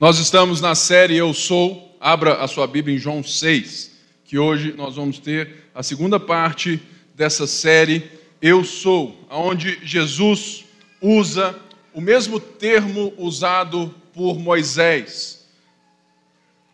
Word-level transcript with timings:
Nós 0.00 0.18
estamos 0.18 0.62
na 0.62 0.74
série 0.74 1.18
Eu 1.18 1.34
Sou. 1.34 1.94
Abra 2.00 2.42
a 2.42 2.48
sua 2.48 2.66
Bíblia 2.66 2.96
em 2.96 2.98
João 2.98 3.22
6, 3.22 3.90
que 4.24 4.38
hoje 4.38 4.72
nós 4.72 4.96
vamos 4.96 5.18
ter 5.18 5.66
a 5.74 5.82
segunda 5.82 6.18
parte 6.18 6.80
dessa 7.14 7.46
série 7.46 8.10
Eu 8.40 8.64
Sou, 8.64 9.14
onde 9.28 9.78
Jesus 9.86 10.64
usa 11.02 11.54
o 11.92 12.00
mesmo 12.00 12.40
termo 12.40 13.12
usado 13.18 13.94
por 14.14 14.38
Moisés. 14.38 15.46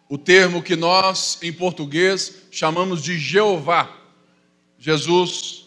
O 0.08 0.16
termo 0.16 0.62
que 0.62 0.76
nós, 0.76 1.36
em 1.42 1.52
português, 1.52 2.44
chamamos 2.52 3.02
de 3.02 3.18
Jeová. 3.18 3.90
Jesus 4.78 5.66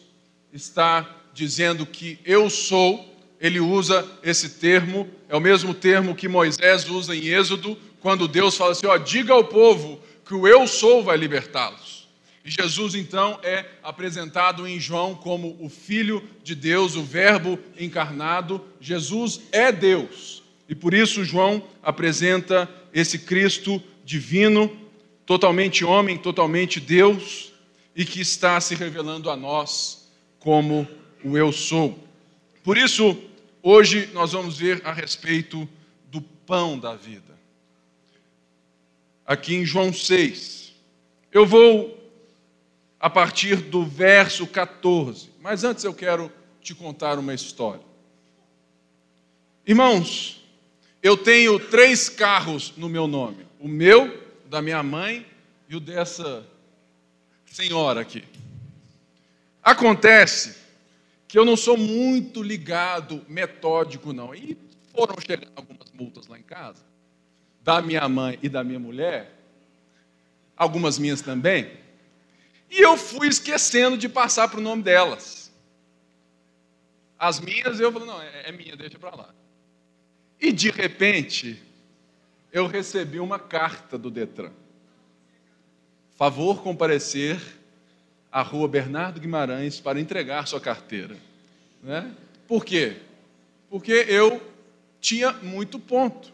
está 0.54 1.14
dizendo 1.34 1.86
que 1.86 2.20
eu 2.24 2.50
sou 2.50 3.09
ele 3.40 3.60
usa 3.60 4.06
esse 4.22 4.50
termo, 4.50 5.10
é 5.30 5.36
o 5.36 5.40
mesmo 5.40 5.74
termo 5.74 6.16
que 6.16 6.28
Moisés 6.28 6.88
usa 6.90 7.16
em 7.16 7.28
Êxodo, 7.28 7.78
quando 8.02 8.28
Deus 8.28 8.56
fala 8.56 8.72
assim: 8.72 8.88
ó, 8.88 8.98
diga 8.98 9.34
ao 9.34 9.46
povo 9.46 10.00
que 10.26 10.34
o 10.34 10.48
eu 10.48 10.68
sou 10.68 11.04
vai 11.04 11.18
libertá-los. 11.18 12.08
E 12.44 12.52
Jesus 12.52 12.96
então 12.96 13.40
é 13.44 13.66
apresentado 13.84 14.68
em 14.68 14.80
João 14.80 15.14
como 15.14 15.58
o 15.60 15.70
Filho 15.70 16.24
de 16.44 16.56
Deus, 16.56 16.96
o 16.96 17.04
Verbo 17.04 17.60
encarnado. 17.78 18.62
Jesus 18.80 19.42
é 19.52 19.72
Deus. 19.72 20.44
E 20.68 20.76
por 20.76 20.94
isso 20.94 21.24
João 21.24 21.64
apresenta 21.82 22.70
esse 22.94 23.20
Cristo 23.20 23.82
divino, 24.06 24.72
totalmente 25.26 25.84
homem, 25.84 26.18
totalmente 26.18 26.80
Deus, 26.80 27.52
e 27.96 28.06
que 28.06 28.22
está 28.22 28.60
se 28.62 28.76
revelando 28.76 29.30
a 29.30 29.36
nós 29.36 30.10
como 30.40 30.88
o 31.24 31.38
eu 31.38 31.52
sou. 31.52 31.98
Por 32.64 32.78
isso, 32.78 33.18
Hoje 33.62 34.10
nós 34.14 34.32
vamos 34.32 34.58
ver 34.58 34.82
a 34.86 34.94
respeito 34.94 35.68
do 36.06 36.22
pão 36.22 36.80
da 36.80 36.96
vida. 36.96 37.38
Aqui 39.26 39.56
em 39.56 39.66
João 39.66 39.94
6. 39.94 40.74
Eu 41.32 41.46
vou 41.46 42.00
a 43.00 43.10
partir 43.10 43.58
do 43.58 43.86
verso 43.86 44.48
14. 44.48 45.30
Mas 45.42 45.64
antes 45.64 45.84
eu 45.84 45.94
quero 45.94 46.32
te 46.62 46.74
contar 46.74 47.20
uma 47.20 47.34
história. 47.34 47.84
Irmãos, 49.66 50.44
eu 51.02 51.16
tenho 51.16 51.60
três 51.60 52.10
carros 52.10 52.74
no 52.76 52.90
meu 52.90 53.08
nome: 53.08 53.46
o 53.60 53.68
meu, 53.68 54.24
da 54.46 54.62
minha 54.62 54.82
mãe 54.82 55.26
e 55.68 55.76
o 55.76 55.80
dessa 55.80 56.46
senhora 57.46 58.02
aqui. 58.02 58.24
Acontece 59.62 60.59
que 61.30 61.38
eu 61.38 61.46
não 61.46 61.56
sou 61.56 61.78
muito 61.78 62.42
ligado, 62.42 63.24
metódico, 63.30 64.12
não. 64.12 64.34
E 64.34 64.58
foram 64.92 65.14
chegando 65.22 65.52
algumas 65.56 65.92
multas 65.94 66.26
lá 66.26 66.40
em 66.40 66.44
casa, 66.44 66.84
da 67.62 67.84
minha 67.84 68.10
mãe 68.10 68.40
e 68.42 68.50
da 68.50 68.64
minha 68.64 68.80
mulher, 68.80 69.40
algumas 70.58 70.98
minhas 70.98 71.22
também, 71.22 71.78
e 72.68 72.80
eu 72.82 72.98
fui 72.98 73.28
esquecendo 73.28 73.96
de 73.96 74.10
passar 74.10 74.48
para 74.48 74.60
o 74.60 74.64
nome 74.64 74.82
delas. 74.82 75.54
As 77.18 77.40
minhas, 77.40 77.80
eu 77.80 77.92
falei, 77.92 78.08
não, 78.08 78.20
é, 78.20 78.50
é 78.50 78.52
minha, 78.52 78.76
deixa 78.76 78.98
para 78.98 79.16
lá. 79.16 79.34
E 80.42 80.52
de 80.52 80.72
repente, 80.72 81.62
eu 82.52 82.66
recebi 82.66 83.20
uma 83.20 83.38
carta 83.38 84.00
do 84.00 84.10
Detran. 84.10 84.52
Favor 86.16 86.64
comparecer 86.64 87.59
à 88.32 88.42
rua 88.42 88.68
Bernardo 88.68 89.20
Guimarães 89.20 89.80
para 89.80 90.00
entregar 90.00 90.48
sua 90.48 90.60
carteira. 90.60 91.16
Né? 91.82 92.12
Por 92.48 92.66
quê? 92.66 92.98
Porque 93.70 93.92
eu 94.08 94.42
tinha 95.00 95.32
muito 95.34 95.80
ponto. 95.80 96.32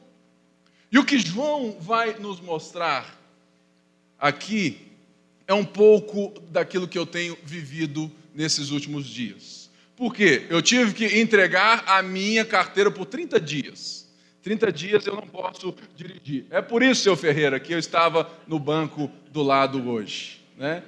E 0.92 0.98
o 0.98 1.06
que 1.06 1.20
João 1.20 1.78
vai 1.80 2.18
nos 2.20 2.40
mostrar 2.40 3.20
aqui 4.18 4.86
é 5.48 5.54
um 5.54 5.66
pouco 5.66 6.34
daquilo 6.50 6.88
que 6.88 6.98
eu 6.98 7.06
tenho 7.06 7.38
vivido 7.44 8.12
nesses 8.34 8.72
últimos 8.72 9.06
dias. 9.06 9.70
Por 9.96 10.14
quê? 10.14 10.46
Eu 10.50 10.62
tive 10.62 10.94
que 10.94 11.20
entregar 11.20 11.84
a 11.88 12.02
minha 12.02 12.44
carteira 12.44 12.92
por 12.92 13.06
30 13.06 13.40
dias. 13.40 14.06
30 14.42 14.72
dias 14.72 15.06
eu 15.06 15.16
não 15.16 15.28
posso 15.28 15.74
dirigir. 15.96 16.46
É 16.50 16.62
por 16.62 16.84
isso, 16.84 17.02
seu 17.02 17.16
Ferreira, 17.16 17.60
que 17.60 17.74
eu 17.74 17.80
estava 17.80 18.30
no 18.46 18.60
banco 18.60 19.10
do 19.32 19.42
lado 19.42 19.90
hoje. 19.90 20.45
Né? 20.58 20.84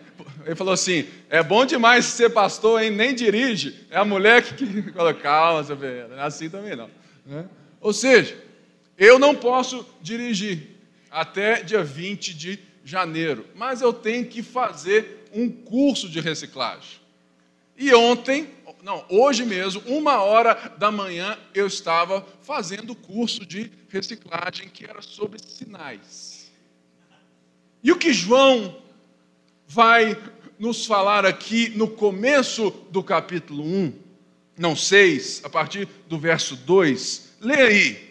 Ele 0.45 0.55
falou 0.55 0.73
assim: 0.73 1.07
é 1.29 1.43
bom 1.43 1.65
demais 1.65 2.05
ser 2.05 2.29
pastor, 2.29 2.81
hein? 2.81 2.91
Nem 2.91 3.13
dirige. 3.13 3.85
É 3.89 3.97
a 3.97 4.05
mulher 4.05 4.41
que, 4.41 4.65
que 4.81 4.91
fala, 4.93 5.13
calma, 5.13 5.63
seu 5.63 5.77
é 5.83 6.21
assim 6.21 6.49
também 6.49 6.75
não. 6.75 6.89
Né? 7.25 7.45
Ou 7.81 7.93
seja, 7.93 8.37
eu 8.97 9.19
não 9.19 9.35
posso 9.35 9.85
dirigir 10.01 10.77
até 11.11 11.61
dia 11.61 11.83
20 11.83 12.33
de 12.33 12.59
janeiro, 12.83 13.45
mas 13.53 13.81
eu 13.81 13.91
tenho 13.91 14.25
que 14.25 14.41
fazer 14.41 15.25
um 15.33 15.49
curso 15.49 16.07
de 16.07 16.19
reciclagem. 16.19 16.99
E 17.77 17.93
ontem, 17.93 18.49
não, 18.81 19.05
hoje 19.09 19.45
mesmo, 19.45 19.81
uma 19.85 20.21
hora 20.23 20.55
da 20.77 20.89
manhã, 20.89 21.37
eu 21.53 21.67
estava 21.67 22.25
fazendo 22.41 22.91
o 22.91 22.95
curso 22.95 23.45
de 23.45 23.69
reciclagem 23.89 24.69
que 24.69 24.85
era 24.85 25.01
sobre 25.01 25.37
sinais. 25.39 26.51
E 27.83 27.91
o 27.91 27.97
que 27.97 28.11
João 28.13 28.86
vai 29.67 30.17
nos 30.57 30.85
falar 30.85 31.25
aqui 31.25 31.69
no 31.69 31.89
começo 31.89 32.71
do 32.89 33.03
capítulo 33.03 33.63
1, 33.63 33.93
não 34.57 34.75
6, 34.75 35.41
a 35.43 35.49
partir 35.49 35.87
do 36.07 36.17
verso 36.17 36.55
2. 36.55 37.35
Lê 37.41 37.61
aí 37.61 38.07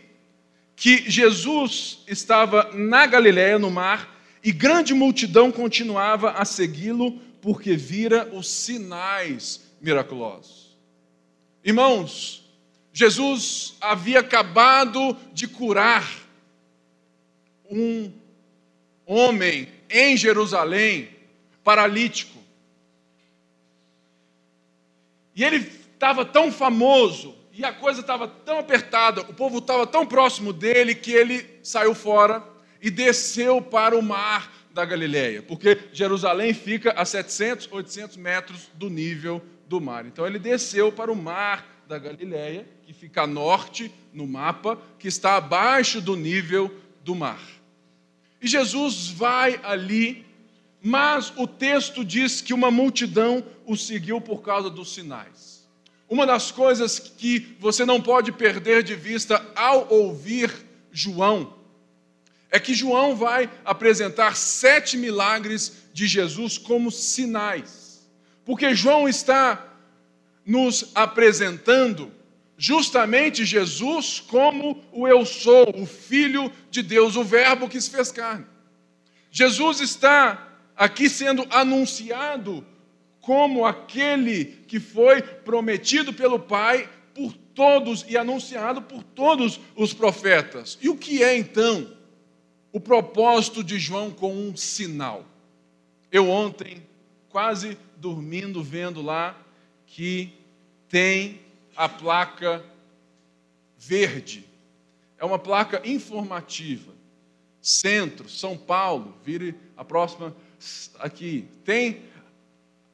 que 0.77 1.11
Jesus 1.11 2.05
estava 2.07 2.71
na 2.75 3.07
Galiléia, 3.07 3.59
no 3.59 3.71
mar, 3.71 4.15
e 4.45 4.53
grande 4.53 4.93
multidão 4.93 5.51
continuava 5.51 6.33
a 6.33 6.45
segui-lo 6.45 7.19
porque 7.41 7.75
vira 7.75 8.29
os 8.33 8.49
sinais 8.49 9.63
miraculosos. 9.81 10.77
Irmãos, 11.65 12.45
Jesus 12.93 13.75
havia 13.81 14.21
acabado 14.21 15.17
de 15.33 15.49
curar 15.49 16.09
um 17.69 18.13
homem 19.05 19.69
em 19.91 20.17
Jerusalém 20.17 21.16
paralítico. 21.67 22.39
E 25.35 25.43
ele 25.43 25.57
estava 25.57 26.25
tão 26.25 26.53
famoso, 26.53 27.35
e 27.53 27.65
a 27.65 27.73
coisa 27.73 28.03
estava 28.03 28.29
tão 28.29 28.61
apertada, 28.61 29.23
o 29.23 29.35
povo 29.35 29.59
estava 29.59 29.85
tão 29.85 30.07
próximo 30.07 30.53
dele, 30.53 30.95
que 30.95 31.11
ele 31.11 31.45
saiu 31.65 31.93
fora 31.93 32.41
e 32.81 32.89
desceu 32.89 33.61
para 33.61 33.99
o 33.99 34.03
mar 34.03 34.53
da 34.71 34.85
Galileia, 34.85 35.43
porque 35.43 35.77
Jerusalém 35.93 36.55
fica 36.55 36.93
a 36.93 37.05
700, 37.05 37.69
800 37.73 38.17
metros 38.17 38.71
do 38.75 38.89
nível 38.89 39.43
do 39.67 39.81
mar. 39.81 40.07
Então 40.07 40.25
ele 40.25 40.39
desceu 40.39 40.93
para 40.93 41.11
o 41.11 41.17
mar 41.17 41.83
da 41.89 41.99
Galileia, 41.99 42.65
que 42.85 42.93
fica 42.93 43.23
a 43.23 43.27
norte 43.27 43.93
no 44.13 44.25
mapa, 44.25 44.79
que 45.01 45.09
está 45.09 45.35
abaixo 45.35 46.01
do 46.01 46.15
nível 46.15 46.73
do 47.03 47.17
mar. 47.17 47.41
E 48.41 48.47
Jesus 48.47 49.09
vai 49.09 49.59
ali 49.65 50.26
mas 50.87 51.33
o 51.37 51.49
texto 51.49 52.05
diz 52.05 52.41
que 52.41 52.55
uma 52.55 52.71
multidão 52.71 53.45
o 53.65 53.77
seguiu 53.77 54.21
por 54.21 54.41
causa 54.41 54.71
dos 54.71 54.95
sinais. 54.95 55.67
Uma 56.09 56.25
das 56.25 56.53
coisas 56.53 57.01
que 57.01 57.57
você 57.59 57.85
não 57.85 58.01
pode 58.01 58.31
perder 58.31 58.85
de 58.85 58.95
vista 58.95 59.45
ao 59.57 59.93
ouvir 59.93 60.49
João 60.93 61.55
é 62.53 62.61
que 62.61 62.73
João 62.73 63.17
vai 63.17 63.51
apresentar 63.65 64.37
sete 64.37 64.97
milagres 64.97 65.89
de 65.93 66.07
Jesus 66.07 66.57
como 66.57 66.93
sinais, 66.93 68.09
porque 68.45 68.73
João 68.73 69.09
está 69.09 69.67
nos 70.45 70.93
apresentando 70.95 72.13
justamente 72.57 73.45
Jesus 73.45 74.21
como 74.21 74.85
o 74.93 75.09
Eu 75.09 75.27
Sou, 75.27 75.75
o 75.77 75.85
Filho 75.85 76.53
de 76.71 76.81
Deus, 76.81 77.17
o 77.17 77.25
Verbo 77.25 77.69
que 77.69 77.81
se 77.81 77.91
fez 77.91 78.13
carne. 78.13 78.47
Jesus 79.33 79.81
está 79.81 80.46
aqui 80.77 81.09
sendo 81.09 81.47
anunciado 81.51 82.65
como 83.21 83.65
aquele 83.65 84.45
que 84.45 84.79
foi 84.79 85.23
prometido 85.23 86.13
pelo 86.13 86.39
Pai 86.39 86.89
por 87.15 87.33
todos 87.55 88.05
e 88.09 88.17
anunciado 88.17 88.83
por 88.83 89.03
todos 89.03 89.59
os 89.75 89.93
profetas. 89.93 90.79
E 90.81 90.89
o 90.89 90.97
que 90.97 91.25
é 91.25 91.37
então 91.37 91.91
o 92.73 92.79
propósito 92.79 93.65
de 93.65 93.79
João 93.79 94.11
com 94.11 94.33
um 94.33 94.55
sinal? 94.55 95.25
Eu 96.13 96.29
ontem, 96.29 96.83
quase 97.29 97.77
dormindo, 97.97 98.63
vendo 98.63 99.03
lá 99.03 99.37
que 99.87 100.33
tem 100.89 101.41
a 101.75 101.89
placa 101.89 102.63
verde. 103.79 104.45
É 105.19 105.25
uma 105.25 105.39
placa 105.39 105.83
informativa. 105.85 106.93
Centro, 107.61 108.29
São 108.29 108.57
Paulo, 108.57 109.17
vire 109.25 109.55
a 109.77 109.85
próxima 109.85 110.35
aqui, 110.99 111.49
tem 111.65 112.03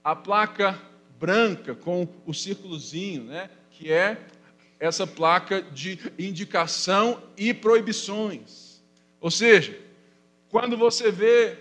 a 0.02 0.16
placa 0.16 0.80
branca 1.18 1.74
com 1.74 2.08
o 2.26 2.34
círculozinho, 2.34 3.24
né, 3.24 3.48
que 3.70 3.92
é 3.92 4.18
essa 4.80 5.06
placa 5.06 5.62
de 5.62 5.98
indicação 6.18 7.22
e 7.36 7.54
proibições. 7.54 8.82
Ou 9.20 9.30
seja, 9.30 9.78
quando 10.48 10.76
você 10.76 11.12
vê 11.12 11.56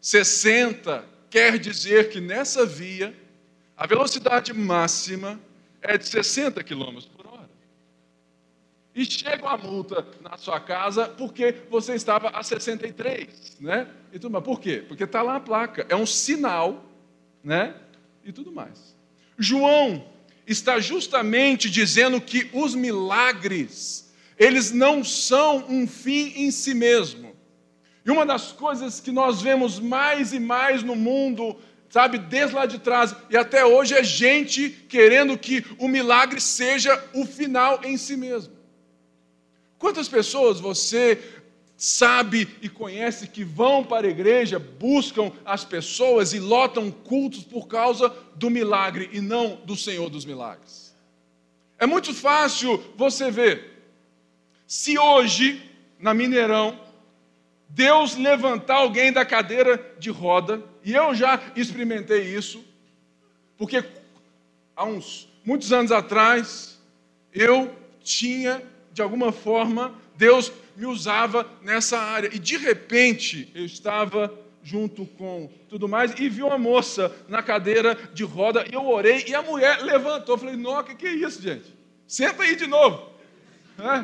60, 0.00 1.04
quer 1.28 1.58
dizer 1.58 2.08
que 2.08 2.20
nessa 2.20 2.64
via 2.64 3.14
a 3.76 3.86
velocidade 3.86 4.54
máxima 4.54 5.38
é 5.82 5.98
de 5.98 6.08
60 6.08 6.64
km. 6.64 6.98
E 8.96 9.04
chega 9.04 9.44
uma 9.44 9.58
multa 9.58 10.06
na 10.22 10.38
sua 10.38 10.58
casa 10.58 11.06
porque 11.06 11.54
você 11.68 11.94
estava 11.94 12.30
a 12.30 12.42
63, 12.42 13.58
né? 13.60 13.86
E 14.10 14.18
tudo 14.18 14.32
mais. 14.32 14.42
Por 14.42 14.58
quê? 14.58 14.82
Porque 14.88 15.04
está 15.04 15.20
lá 15.20 15.36
a 15.36 15.40
placa. 15.40 15.84
É 15.90 15.94
um 15.94 16.06
sinal, 16.06 16.82
né? 17.44 17.74
E 18.24 18.32
tudo 18.32 18.50
mais. 18.50 18.96
João 19.36 20.02
está 20.46 20.80
justamente 20.80 21.68
dizendo 21.68 22.18
que 22.22 22.48
os 22.54 22.74
milagres, 22.74 24.14
eles 24.38 24.72
não 24.72 25.04
são 25.04 25.66
um 25.68 25.86
fim 25.86 26.32
em 26.34 26.50
si 26.50 26.72
mesmo. 26.72 27.36
E 28.02 28.10
uma 28.10 28.24
das 28.24 28.50
coisas 28.50 28.98
que 28.98 29.12
nós 29.12 29.42
vemos 29.42 29.78
mais 29.78 30.32
e 30.32 30.40
mais 30.40 30.82
no 30.82 30.96
mundo 30.96 31.54
sabe, 31.90 32.16
desde 32.16 32.54
lá 32.54 32.64
de 32.64 32.78
trás 32.78 33.14
e 33.28 33.36
até 33.36 33.64
hoje 33.64 33.94
é 33.94 34.02
gente 34.02 34.70
querendo 34.70 35.36
que 35.36 35.62
o 35.78 35.86
milagre 35.86 36.40
seja 36.40 37.02
o 37.12 37.26
final 37.26 37.80
em 37.84 37.98
si 37.98 38.16
mesmo. 38.16 38.55
Quantas 39.78 40.08
pessoas 40.08 40.58
você 40.60 41.22
sabe 41.76 42.48
e 42.62 42.68
conhece 42.68 43.28
que 43.28 43.44
vão 43.44 43.84
para 43.84 44.06
a 44.06 44.10
igreja, 44.10 44.58
buscam 44.58 45.30
as 45.44 45.64
pessoas 45.64 46.32
e 46.32 46.38
lotam 46.38 46.90
cultos 46.90 47.42
por 47.44 47.68
causa 47.68 48.08
do 48.34 48.48
milagre 48.48 49.10
e 49.12 49.20
não 49.20 49.56
do 49.64 49.76
Senhor 49.76 50.08
dos 50.08 50.24
milagres? 50.24 50.94
É 51.78 51.86
muito 51.86 52.14
fácil 52.14 52.82
você 52.96 53.30
ver. 53.30 53.76
Se 54.66 54.98
hoje, 54.98 55.62
na 55.98 56.14
Mineirão, 56.14 56.80
Deus 57.68 58.16
levantar 58.16 58.76
alguém 58.76 59.12
da 59.12 59.24
cadeira 59.24 59.94
de 59.98 60.10
roda, 60.10 60.62
e 60.82 60.94
eu 60.94 61.14
já 61.14 61.40
experimentei 61.54 62.34
isso, 62.34 62.64
porque 63.58 63.84
há 64.74 64.84
uns 64.84 65.28
muitos 65.44 65.72
anos 65.72 65.92
atrás 65.92 66.80
eu 67.32 67.74
tinha, 68.02 68.62
de 68.96 69.02
alguma 69.02 69.30
forma, 69.30 69.94
Deus 70.16 70.50
me 70.74 70.86
usava 70.86 71.46
nessa 71.60 71.98
área, 71.98 72.30
e 72.32 72.38
de 72.38 72.56
repente 72.56 73.52
eu 73.54 73.66
estava 73.66 74.32
junto 74.62 75.04
com 75.04 75.50
tudo 75.68 75.86
mais, 75.86 76.18
e 76.18 76.30
vi 76.30 76.42
uma 76.42 76.56
moça 76.56 77.14
na 77.28 77.42
cadeira 77.42 77.94
de 78.14 78.24
roda, 78.24 78.64
e 78.66 78.72
eu 78.72 78.86
orei, 78.86 79.26
e 79.28 79.34
a 79.34 79.42
mulher 79.42 79.82
levantou, 79.82 80.38
falei, 80.38 80.56
nossa, 80.56 80.80
o 80.80 80.84
que, 80.84 80.94
que 80.94 81.06
é 81.08 81.12
isso, 81.12 81.42
gente? 81.42 81.76
Senta 82.08 82.42
aí 82.42 82.56
de 82.56 82.66
novo. 82.66 83.10
É? 83.78 84.02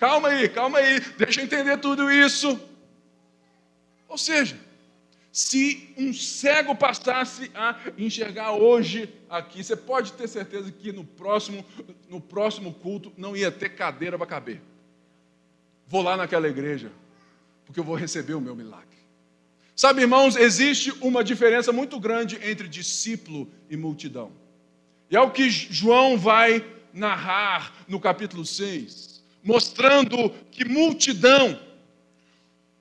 Calma 0.00 0.30
aí, 0.30 0.48
calma 0.48 0.78
aí, 0.78 0.98
deixa 1.16 1.40
eu 1.40 1.44
entender 1.44 1.76
tudo 1.76 2.10
isso. 2.10 2.58
Ou 4.08 4.18
seja, 4.18 4.58
se 5.34 5.92
um 5.98 6.14
cego 6.14 6.76
passasse 6.76 7.50
a 7.56 7.76
enxergar 7.98 8.52
hoje 8.52 9.12
aqui, 9.28 9.64
você 9.64 9.74
pode 9.74 10.12
ter 10.12 10.28
certeza 10.28 10.70
que 10.70 10.92
no 10.92 11.02
próximo, 11.02 11.66
no 12.08 12.20
próximo 12.20 12.72
culto 12.72 13.12
não 13.16 13.36
ia 13.36 13.50
ter 13.50 13.70
cadeira 13.70 14.16
para 14.16 14.28
caber. 14.28 14.62
Vou 15.88 16.02
lá 16.02 16.16
naquela 16.16 16.46
igreja, 16.46 16.92
porque 17.66 17.80
eu 17.80 17.84
vou 17.84 17.96
receber 17.96 18.34
o 18.34 18.40
meu 18.40 18.54
milagre. 18.54 18.96
Sabe, 19.74 20.02
irmãos, 20.02 20.36
existe 20.36 20.92
uma 21.00 21.24
diferença 21.24 21.72
muito 21.72 21.98
grande 21.98 22.38
entre 22.40 22.68
discípulo 22.68 23.50
e 23.68 23.76
multidão. 23.76 24.30
E 25.10 25.16
é 25.16 25.20
o 25.20 25.32
que 25.32 25.50
João 25.50 26.16
vai 26.16 26.64
narrar 26.92 27.84
no 27.88 27.98
capítulo 27.98 28.46
6, 28.46 29.20
mostrando 29.42 30.30
que 30.52 30.64
multidão 30.64 31.58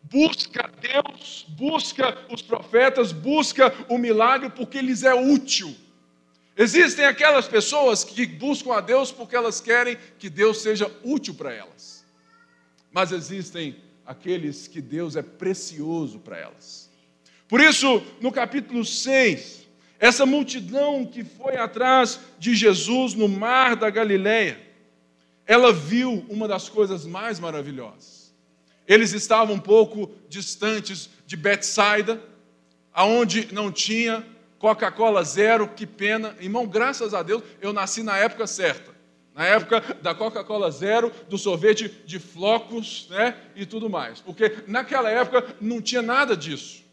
busca 0.03 0.69
Deus, 0.79 1.45
busca 1.49 2.17
os 2.31 2.41
profetas, 2.41 3.11
busca 3.11 3.73
o 3.89 3.97
milagre 3.97 4.49
porque 4.49 4.81
lhes 4.81 5.03
é 5.03 5.13
útil. 5.13 5.75
Existem 6.55 7.05
aquelas 7.05 7.47
pessoas 7.47 8.03
que 8.03 8.25
buscam 8.25 8.73
a 8.73 8.81
Deus 8.81 9.11
porque 9.11 9.35
elas 9.35 9.59
querem 9.59 9.97
que 10.19 10.29
Deus 10.29 10.61
seja 10.61 10.91
útil 11.03 11.33
para 11.33 11.51
elas. 11.51 12.05
Mas 12.91 13.11
existem 13.11 13.75
aqueles 14.05 14.67
que 14.67 14.81
Deus 14.81 15.15
é 15.15 15.23
precioso 15.23 16.19
para 16.19 16.37
elas. 16.37 16.91
Por 17.47 17.59
isso, 17.59 18.03
no 18.21 18.31
capítulo 18.31 18.85
6, 18.85 19.67
essa 19.99 20.25
multidão 20.25 21.05
que 21.05 21.23
foi 21.23 21.55
atrás 21.55 22.19
de 22.37 22.53
Jesus 22.53 23.13
no 23.13 23.27
mar 23.27 23.75
da 23.75 23.89
Galileia, 23.89 24.59
ela 25.45 25.71
viu 25.73 26.25
uma 26.29 26.47
das 26.47 26.69
coisas 26.69 27.05
mais 27.05 27.39
maravilhosas. 27.39 28.12
Eles 28.87 29.13
estavam 29.13 29.55
um 29.55 29.59
pouco 29.59 30.11
distantes 30.27 31.09
de 31.25 31.37
Betsaida, 31.37 32.21
aonde 32.93 33.49
não 33.51 33.71
tinha 33.71 34.25
Coca-Cola 34.59 35.23
zero, 35.23 35.67
que 35.67 35.85
pena. 35.85 36.35
Irmão, 36.39 36.65
graças 36.65 37.13
a 37.13 37.21
Deus, 37.21 37.43
eu 37.61 37.73
nasci 37.73 38.01
na 38.01 38.17
época 38.17 38.47
certa. 38.47 38.93
Na 39.35 39.45
época 39.45 39.81
da 40.01 40.13
Coca-Cola 40.13 40.69
zero, 40.71 41.11
do 41.27 41.37
sorvete 41.37 41.89
de 42.05 42.19
flocos 42.19 43.07
né, 43.09 43.35
e 43.55 43.65
tudo 43.65 43.89
mais. 43.89 44.21
Porque 44.21 44.59
naquela 44.67 45.09
época 45.09 45.55
não 45.59 45.81
tinha 45.81 46.01
nada 46.01 46.37
disso. 46.37 46.83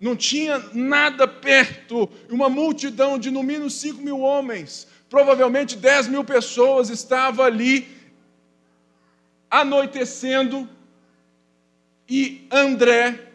Não 0.00 0.16
tinha 0.16 0.58
nada 0.72 1.28
perto. 1.28 2.08
Uma 2.28 2.48
multidão 2.48 3.18
de 3.18 3.30
no 3.30 3.42
mínimo 3.42 3.68
5 3.68 4.02
mil 4.02 4.20
homens, 4.20 4.88
provavelmente 5.08 5.76
10 5.76 6.08
mil 6.08 6.24
pessoas, 6.24 6.88
estava 6.88 7.44
ali 7.44 7.99
anoitecendo, 9.50 10.68
e 12.08 12.46
André, 12.50 13.28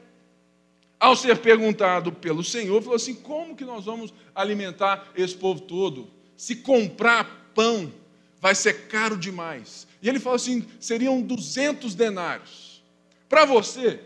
ao 0.99 1.15
ser 1.15 1.37
perguntado 1.39 2.11
pelo 2.11 2.43
Senhor, 2.43 2.81
falou 2.81 2.95
assim: 2.95 3.13
como 3.15 3.55
que 3.55 3.65
nós 3.65 3.85
vamos 3.85 4.13
alimentar 4.33 5.11
esse 5.15 5.35
povo 5.35 5.61
todo? 5.61 6.09
Se 6.37 6.57
comprar 6.57 7.51
pão 7.53 7.91
vai 8.39 8.53
ser 8.55 8.87
caro 8.87 9.17
demais. 9.17 9.87
E 10.01 10.09
ele 10.09 10.19
falou 10.19 10.35
assim: 10.35 10.65
seriam 10.79 11.21
200 11.21 11.95
denários. 11.95 12.83
Para 13.27 13.45
você 13.45 13.99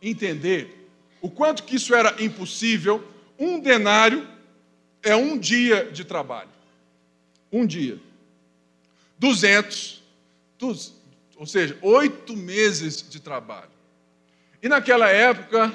entender 0.00 0.90
o 1.20 1.28
quanto 1.28 1.64
que 1.64 1.76
isso 1.76 1.94
era 1.94 2.22
impossível, 2.22 3.06
um 3.38 3.58
denário 3.58 4.28
é 5.02 5.16
um 5.16 5.38
dia 5.38 5.90
de 5.90 6.04
trabalho. 6.04 6.50
Um 7.50 7.66
dia. 7.66 7.98
200, 9.18 10.02
ou 11.38 11.46
seja, 11.46 11.78
oito 11.80 12.36
meses 12.36 13.08
de 13.08 13.20
trabalho. 13.20 13.70
E 14.60 14.68
naquela 14.68 15.08
época, 15.08 15.72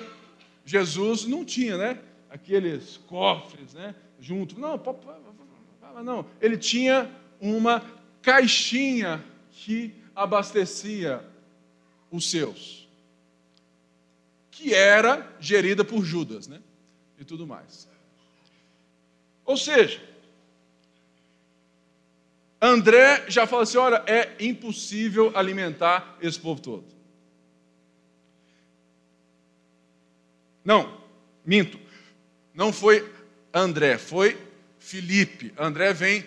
Jesus 0.65 1.25
não 1.25 1.45
tinha, 1.45 1.77
né? 1.77 1.99
Aqueles 2.29 2.97
cofres, 3.07 3.73
né? 3.73 3.95
Junto. 4.19 4.59
Não, 4.59 4.77
não. 6.03 6.25
Ele 6.41 6.57
tinha 6.57 7.09
uma 7.39 7.81
caixinha 8.21 9.23
que 9.51 9.93
abastecia 10.13 11.23
os 12.11 12.29
seus, 12.29 12.87
que 14.51 14.73
era 14.73 15.35
gerida 15.39 15.83
por 15.83 16.03
Judas, 16.03 16.47
né? 16.47 16.61
E 17.17 17.23
tudo 17.23 17.47
mais. 17.47 17.87
Ou 19.45 19.55
seja, 19.57 20.01
André 22.65 23.25
já 23.27 23.45
fala 23.45 23.63
assim: 23.63 23.77
olha, 23.77 24.01
é 24.07 24.37
impossível 24.39 25.33
alimentar 25.35 26.17
esse 26.21 26.39
povo 26.39 26.61
todo. 26.61 26.85
Não, 30.63 30.97
minto. 31.45 31.77
Não 32.53 32.71
foi 32.71 33.05
André, 33.53 33.97
foi 33.97 34.37
Felipe. 34.79 35.51
André 35.57 35.91
vem, 35.91 36.23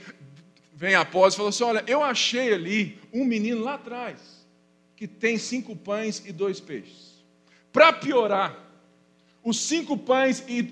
vem 0.74 0.94
após 0.94 1.32
e 1.32 1.38
fala 1.38 1.48
assim: 1.48 1.64
olha, 1.64 1.82
eu 1.86 2.02
achei 2.02 2.52
ali 2.52 3.00
um 3.14 3.24
menino 3.24 3.62
lá 3.62 3.76
atrás 3.76 4.44
que 4.94 5.08
tem 5.08 5.38
cinco 5.38 5.74
pães 5.74 6.22
e 6.26 6.32
dois 6.32 6.60
peixes. 6.60 7.24
Para 7.72 7.94
piorar, 7.94 8.54
os 9.42 9.58
cinco 9.58 9.96
pães 9.96 10.44
e, 10.46 10.70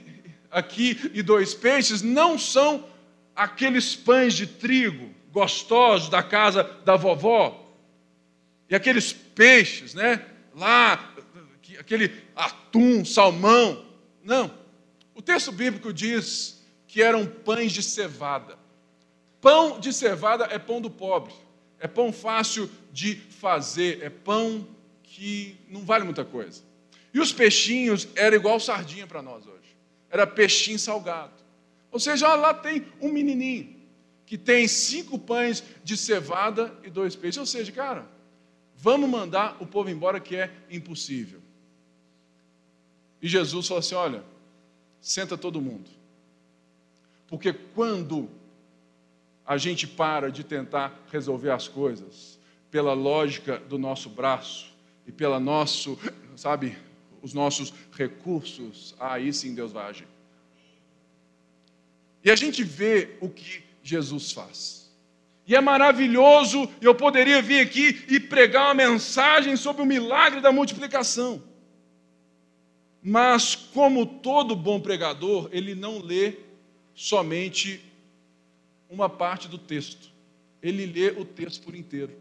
aqui 0.50 1.10
e 1.14 1.22
dois 1.22 1.54
peixes 1.54 2.02
não 2.02 2.38
são 2.38 2.86
aqueles 3.34 3.96
pães 3.96 4.34
de 4.34 4.46
trigo 4.46 5.13
gostosos 5.34 6.08
da 6.08 6.22
casa 6.22 6.62
da 6.84 6.94
vovó. 6.94 7.60
E 8.70 8.74
aqueles 8.74 9.12
peixes, 9.12 9.92
né? 9.92 10.24
Lá, 10.54 11.12
aquele 11.78 12.14
atum, 12.36 13.04
salmão. 13.04 13.84
Não. 14.22 14.56
O 15.12 15.20
texto 15.20 15.50
bíblico 15.50 15.92
diz 15.92 16.64
que 16.86 17.02
eram 17.02 17.26
pães 17.26 17.72
de 17.72 17.82
cevada. 17.82 18.56
Pão 19.40 19.80
de 19.80 19.92
cevada 19.92 20.44
é 20.50 20.58
pão 20.58 20.80
do 20.80 20.88
pobre. 20.88 21.34
É 21.80 21.88
pão 21.88 22.12
fácil 22.12 22.70
de 22.92 23.16
fazer. 23.16 24.02
É 24.02 24.08
pão 24.08 24.66
que 25.02 25.58
não 25.68 25.84
vale 25.84 26.04
muita 26.04 26.24
coisa. 26.24 26.62
E 27.12 27.18
os 27.18 27.32
peixinhos 27.32 28.06
eram 28.14 28.36
igual 28.36 28.60
sardinha 28.60 29.06
para 29.06 29.20
nós 29.20 29.44
hoje. 29.46 29.76
Era 30.08 30.28
peixinho 30.28 30.78
salgado. 30.78 31.32
Ou 31.90 31.98
seja, 31.98 32.34
lá 32.36 32.54
tem 32.54 32.86
um 33.00 33.12
menininho 33.12 33.73
que 34.34 34.38
tem 34.38 34.66
cinco 34.66 35.18
pães 35.18 35.62
de 35.84 35.96
cevada 35.96 36.76
e 36.82 36.90
dois 36.90 37.14
peixes. 37.14 37.38
Ou 37.38 37.46
seja, 37.46 37.70
cara, 37.70 38.08
Vamos 38.84 39.08
mandar 39.08 39.56
o 39.60 39.66
povo 39.66 39.88
embora 39.88 40.20
que 40.20 40.36
é 40.36 40.52
impossível. 40.70 41.40
E 43.22 43.26
Jesus 43.26 43.66
falou 43.66 43.78
assim: 43.78 43.94
Olha, 43.94 44.22
senta 45.00 45.38
todo 45.38 45.58
mundo. 45.58 45.88
Porque 47.26 47.50
quando 47.50 48.28
a 49.46 49.56
gente 49.56 49.86
para 49.86 50.30
de 50.30 50.44
tentar 50.44 51.02
resolver 51.10 51.50
as 51.50 51.66
coisas 51.66 52.38
pela 52.70 52.92
lógica 52.92 53.58
do 53.58 53.78
nosso 53.78 54.10
braço 54.10 54.66
e 55.06 55.12
pela 55.12 55.40
nosso, 55.40 55.98
sabe, 56.36 56.76
os 57.22 57.32
nossos 57.32 57.72
recursos, 57.92 58.94
aí 59.00 59.32
sim 59.32 59.54
Deus 59.54 59.72
vai 59.72 59.88
agir. 59.88 60.08
E 62.22 62.30
a 62.30 62.36
gente 62.36 62.62
vê 62.62 63.16
o 63.22 63.30
que 63.30 63.64
Jesus 63.84 64.32
faz. 64.32 64.90
E 65.46 65.54
é 65.54 65.60
maravilhoso, 65.60 66.68
eu 66.80 66.94
poderia 66.94 67.42
vir 67.42 67.60
aqui 67.60 68.02
e 68.08 68.18
pregar 68.18 68.68
uma 68.68 68.74
mensagem 68.74 69.56
sobre 69.56 69.82
o 69.82 69.86
milagre 69.86 70.40
da 70.40 70.50
multiplicação. 70.50 71.42
Mas, 73.02 73.54
como 73.54 74.06
todo 74.06 74.56
bom 74.56 74.80
pregador, 74.80 75.50
ele 75.52 75.74
não 75.74 75.98
lê 75.98 76.38
somente 76.94 77.84
uma 78.88 79.10
parte 79.10 79.46
do 79.46 79.58
texto, 79.58 80.10
ele 80.62 80.86
lê 80.86 81.10
o 81.10 81.26
texto 81.26 81.62
por 81.62 81.74
inteiro. 81.74 82.16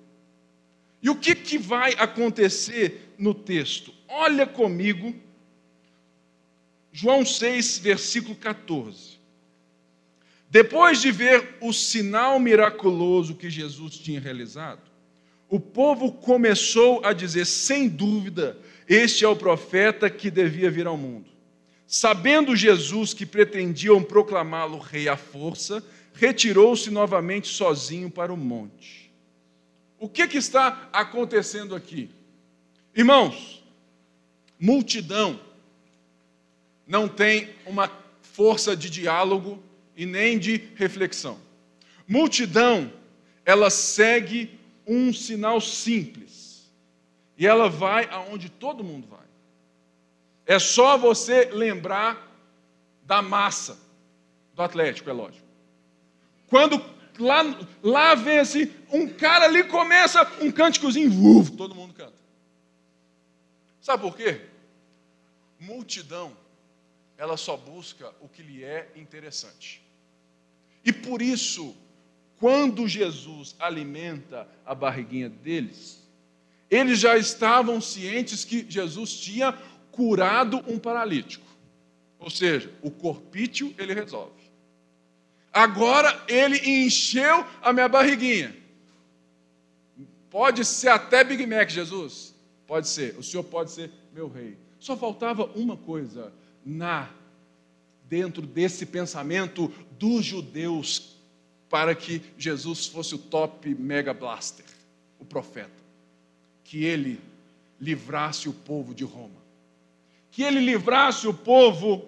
E 1.02 1.10
o 1.10 1.16
que, 1.16 1.34
que 1.34 1.58
vai 1.58 1.94
acontecer 1.94 3.14
no 3.18 3.34
texto? 3.34 3.94
Olha 4.08 4.46
comigo, 4.46 5.16
João 6.92 7.26
6, 7.26 7.78
versículo 7.78 8.36
14. 8.36 9.13
Depois 10.54 11.02
de 11.02 11.12
ver 11.12 11.58
o 11.60 11.74
sinal 11.74 12.40
miraculoso 12.40 13.34
que 13.34 13.50
Jesus 13.50 13.98
tinha 13.98 14.20
realizado, 14.20 14.84
o 15.50 15.60
povo 15.60 16.12
começou 16.12 17.04
a 17.04 17.12
dizer, 17.12 17.46
sem 17.46 17.90
dúvida, 17.90 18.56
este 18.88 19.26
é 19.26 19.28
o 19.28 19.36
profeta 19.36 20.12
que 20.12 20.30
devia 20.30 20.70
vir 20.70 20.86
ao 20.86 20.96
mundo. 20.96 21.26
Sabendo 21.88 22.56
Jesus 22.56 23.16
que 23.16 23.26
pretendiam 23.26 24.04
proclamá-lo 24.04 24.78
rei 24.78 25.10
à 25.10 25.18
força, 25.18 25.84
retirou-se 26.14 26.92
novamente 26.92 27.48
sozinho 27.48 28.12
para 28.12 28.32
o 28.32 28.38
monte. 28.38 29.12
O 29.98 30.08
que, 30.08 30.28
que 30.28 30.38
está 30.38 30.88
acontecendo 30.94 31.74
aqui? 31.74 32.12
Irmãos, 32.96 33.64
multidão 34.60 35.40
não 36.86 37.08
tem 37.08 37.50
uma 37.66 37.92
força 38.22 38.78
de 38.78 38.88
diálogo 38.88 39.60
e 39.96 40.06
nem 40.06 40.38
de 40.38 40.58
reflexão. 40.76 41.40
Multidão, 42.08 42.92
ela 43.46 43.70
segue 43.70 44.60
um 44.86 45.14
sinal 45.14 45.60
simples. 45.62 46.72
E 47.38 47.48
ela 47.48 47.70
vai 47.70 48.06
aonde 48.10 48.50
todo 48.50 48.84
mundo 48.84 49.08
vai. 49.08 49.26
É 50.46 50.60
só 50.60 50.98
você 50.98 51.46
lembrar 51.46 52.32
da 53.04 53.22
massa 53.22 53.78
do 54.54 54.62
Atlético, 54.62 55.10
é 55.10 55.14
lógico. 55.14 55.46
Quando 56.48 56.84
lá, 57.20 57.42
lá 57.82 58.16
vem 58.16 58.40
assim, 58.40 58.72
um 58.92 59.08
cara 59.08 59.46
ali 59.46 59.64
começa 59.64 60.24
um 60.42 60.52
cânticozinho, 60.52 61.12
uf, 61.12 61.52
todo 61.52 61.76
mundo 61.76 61.94
canta. 61.94 62.14
Sabe 63.82 64.02
por 64.04 64.16
quê? 64.16 64.42
Multidão, 65.60 66.36
ela 67.18 67.38
só 67.38 67.58
busca 67.58 68.14
o 68.22 68.30
que 68.30 68.42
lhe 68.42 68.64
é 68.64 68.92
interessante. 68.96 69.83
E 70.84 70.92
por 70.92 71.22
isso, 71.22 71.76
quando 72.38 72.88
Jesus 72.88 73.56
alimenta 73.60 74.48
a 74.66 74.76
barriguinha 74.76 75.30
deles, 75.30 76.04
eles 76.70 77.00
já 77.00 77.18
estavam 77.18 77.80
cientes 77.80 78.44
que 78.44 78.66
Jesus 78.68 79.14
tinha 79.16 79.54
curado 79.92 80.64
um 80.68 80.80
paralítico. 80.80 81.46
Ou 82.20 82.30
seja, 82.30 82.72
o 82.82 82.90
corpício 82.90 83.74
ele 83.78 83.94
resolve. 83.94 84.44
Agora 85.52 86.24
ele 86.28 86.58
encheu 86.58 87.46
a 87.62 87.72
minha 87.72 87.88
barriguinha. 87.88 88.56
Pode 90.30 90.66
ser 90.66 90.90
até 90.90 91.24
Big 91.24 91.46
Mac, 91.46 91.70
Jesus. 91.70 92.34
Pode 92.66 92.88
ser. 92.88 93.16
O 93.20 93.24
Senhor 93.24 93.44
pode 93.44 93.72
ser 93.72 93.92
meu 94.12 94.28
rei. 94.28 94.58
Só 94.80 94.98
faltava 94.98 95.46
uma 95.56 95.78
coisa 95.78 96.34
na 96.66 97.08
dentro 98.14 98.44
desse 98.44 98.86
pensamento 98.86 99.74
dos 99.98 100.24
judeus 100.24 101.18
para 101.68 101.96
que 101.96 102.22
Jesus 102.38 102.86
fosse 102.86 103.16
o 103.16 103.18
top 103.18 103.74
mega 103.74 104.14
blaster, 104.14 104.68
o 105.20 105.26
profeta. 105.26 105.72
Que 106.64 106.86
ele 106.86 107.20
livrasse 107.82 108.48
o 108.48 108.54
povo 108.54 108.94
de 108.94 109.04
Roma. 109.04 109.42
Que 110.30 110.44
ele 110.44 110.60
livrasse 110.60 111.28
o 111.28 111.34
povo 111.34 112.06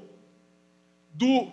do 1.11 1.49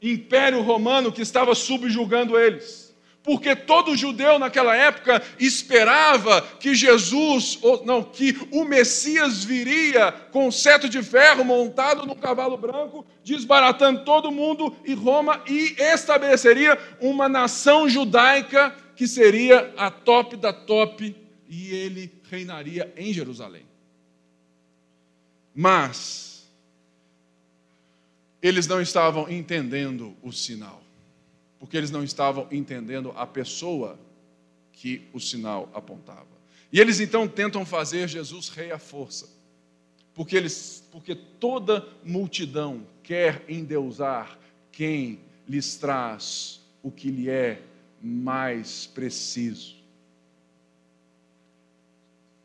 império 0.00 0.62
romano 0.62 1.12
que 1.12 1.20
estava 1.20 1.54
subjugando 1.54 2.38
eles 2.38 2.89
porque 3.30 3.54
todo 3.54 3.96
judeu 3.96 4.40
naquela 4.40 4.74
época 4.74 5.22
esperava 5.38 6.42
que 6.58 6.74
Jesus, 6.74 7.60
ou 7.62 7.86
não, 7.86 8.02
que 8.02 8.36
o 8.50 8.64
Messias 8.64 9.44
viria 9.44 10.10
com 10.32 10.50
cetro 10.50 10.88
de 10.88 11.00
ferro 11.00 11.44
montado 11.44 12.04
num 12.04 12.16
cavalo 12.16 12.56
branco, 12.56 13.06
desbaratando 13.22 14.04
todo 14.04 14.32
mundo 14.32 14.74
e 14.84 14.94
Roma 14.94 15.44
e 15.48 15.76
estabeleceria 15.78 16.76
uma 17.00 17.28
nação 17.28 17.88
judaica 17.88 18.74
que 18.96 19.06
seria 19.06 19.72
a 19.76 19.92
top 19.92 20.36
da 20.36 20.52
top 20.52 21.14
e 21.48 21.72
ele 21.72 22.12
reinaria 22.28 22.92
em 22.96 23.12
Jerusalém. 23.12 23.64
Mas 25.54 26.50
eles 28.42 28.66
não 28.66 28.80
estavam 28.80 29.30
entendendo 29.30 30.16
o 30.20 30.32
sinal 30.32 30.79
porque 31.60 31.76
eles 31.76 31.90
não 31.90 32.02
estavam 32.02 32.48
entendendo 32.50 33.12
a 33.14 33.26
pessoa 33.26 33.98
que 34.72 35.06
o 35.12 35.20
sinal 35.20 35.68
apontava. 35.74 36.26
E 36.72 36.80
eles 36.80 37.00
então 37.00 37.28
tentam 37.28 37.66
fazer 37.66 38.08
Jesus 38.08 38.48
rei 38.48 38.72
à 38.72 38.78
força, 38.78 39.28
porque, 40.14 40.36
eles, 40.36 40.82
porque 40.90 41.14
toda 41.14 41.86
multidão 42.02 42.86
quer 43.02 43.44
endeusar 43.46 44.38
quem 44.72 45.20
lhes 45.46 45.76
traz 45.76 46.60
o 46.82 46.90
que 46.90 47.10
lhe 47.10 47.28
é 47.28 47.60
mais 48.00 48.86
preciso. 48.86 49.76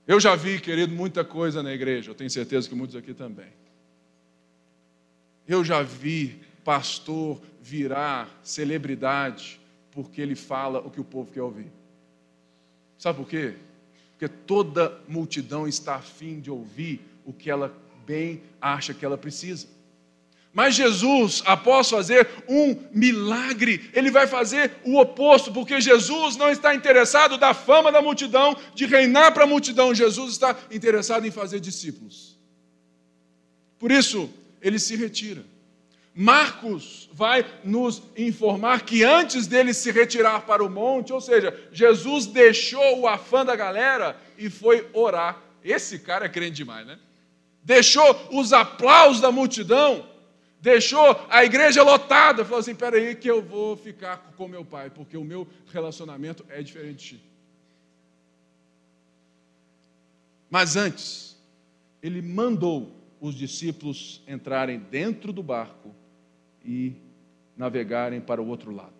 Eu 0.05 0.19
já 0.19 0.35
vi, 0.35 0.59
querido, 0.59 0.93
muita 0.93 1.23
coisa 1.23 1.63
na 1.63 1.73
igreja, 1.73 2.11
eu 2.11 2.15
tenho 2.15 2.29
certeza 2.29 2.67
que 2.67 2.75
muitos 2.75 2.95
aqui 2.95 3.13
também. 3.13 3.51
Eu 5.47 5.63
já 5.63 5.81
vi 5.81 6.41
pastor 6.63 7.39
virar 7.65 8.29
celebridade 8.43 9.59
porque 9.89 10.21
ele 10.21 10.35
fala 10.35 10.79
o 10.79 10.91
que 10.91 11.01
o 11.01 11.03
povo 11.03 11.31
quer 11.31 11.41
ouvir. 11.41 11.71
Sabe 12.95 13.17
por 13.17 13.27
quê? 13.27 13.55
Porque 14.11 14.27
toda 14.27 15.01
multidão 15.07 15.67
está 15.67 15.95
afim 15.95 16.39
de 16.39 16.51
ouvir 16.51 17.01
o 17.25 17.33
que 17.33 17.49
ela 17.49 17.75
bem 18.05 18.43
acha 18.61 18.93
que 18.93 19.03
ela 19.03 19.17
precisa. 19.17 19.67
Mas 20.53 20.75
Jesus, 20.75 21.41
após 21.43 21.89
fazer 21.89 22.29
um 22.47 22.79
milagre, 22.91 23.89
ele 23.93 24.11
vai 24.11 24.27
fazer 24.27 24.71
o 24.83 24.99
oposto, 24.99 25.51
porque 25.51 25.81
Jesus 25.81 26.37
não 26.37 26.51
está 26.51 26.75
interessado 26.75 27.35
da 27.35 27.53
fama 27.53 27.91
da 27.91 28.01
multidão, 28.01 28.55
de 28.75 28.85
reinar 28.85 29.33
para 29.33 29.45
a 29.45 29.47
multidão. 29.47 29.93
Jesus 29.93 30.33
está 30.33 30.55
interessado 30.71 31.25
em 31.25 31.31
fazer 31.31 31.59
discípulos. 31.59 32.37
Por 33.79 33.91
isso, 33.91 34.29
ele 34.61 34.77
se 34.77 34.95
retira. 34.95 35.54
Marcos 36.17 37.09
vai 37.11 37.45
nos 37.61 38.01
informar 38.15 38.85
que 38.85 39.03
antes 39.03 39.47
dele 39.47 39.73
se 39.73 39.91
retirar 39.91 40.45
para 40.45 40.63
o 40.63 40.69
monte, 40.69 41.11
ou 41.11 41.19
seja, 41.19 41.53
Jesus 41.73 42.25
deixou 42.25 43.01
o 43.01 43.07
afã 43.07 43.43
da 43.43 43.53
galera 43.53 44.17
e 44.37 44.49
foi 44.49 44.89
orar. 44.93 45.43
Esse 45.61 45.99
cara 45.99 46.25
é 46.25 46.29
crente 46.29 46.55
demais, 46.55 46.87
né? 46.87 46.97
Deixou 47.61 48.29
os 48.31 48.53
aplausos 48.53 49.19
da 49.19 49.29
multidão, 49.29 50.07
deixou 50.61 51.19
a 51.29 51.43
igreja 51.43 51.83
lotada, 51.83 52.45
falou 52.45 52.59
assim: 52.59 52.75
peraí, 52.75 53.13
que 53.13 53.29
eu 53.29 53.41
vou 53.41 53.75
ficar 53.75 54.31
com 54.37 54.47
meu 54.47 54.63
pai, 54.63 54.89
porque 54.89 55.17
o 55.17 55.23
meu 55.25 55.45
relacionamento 55.73 56.45
é 56.47 56.63
diferente. 56.63 57.21
Mas 60.49 60.77
antes, 60.77 61.37
ele 62.01 62.21
mandou 62.21 62.95
os 63.19 63.35
discípulos 63.35 64.21
entrarem 64.25 64.79
dentro 64.79 65.33
do 65.33 65.43
barco 65.43 65.93
e 66.65 66.93
navegarem 67.55 68.19
para 68.19 68.41
o 68.41 68.47
outro 68.47 68.71
lado. 68.71 68.93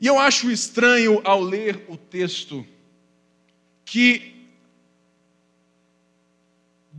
E 0.00 0.06
eu 0.06 0.18
acho 0.18 0.50
estranho 0.50 1.20
ao 1.24 1.40
ler 1.40 1.84
o 1.88 1.96
texto 1.96 2.66
que 3.84 4.36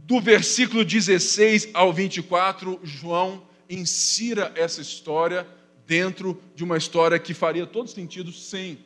do 0.08 0.22
versículo 0.22 0.86
16 0.86 1.70
ao 1.74 1.92
24, 1.92 2.80
João 2.82 3.44
insira 3.70 4.54
essa 4.56 4.82
história 4.82 5.46
dentro 5.86 6.42
de 6.56 6.64
uma 6.64 6.78
história 6.78 7.20
que 7.20 7.34
faria 7.34 7.68
todo 7.68 7.90
sentido 7.90 8.32
sem 8.32 8.80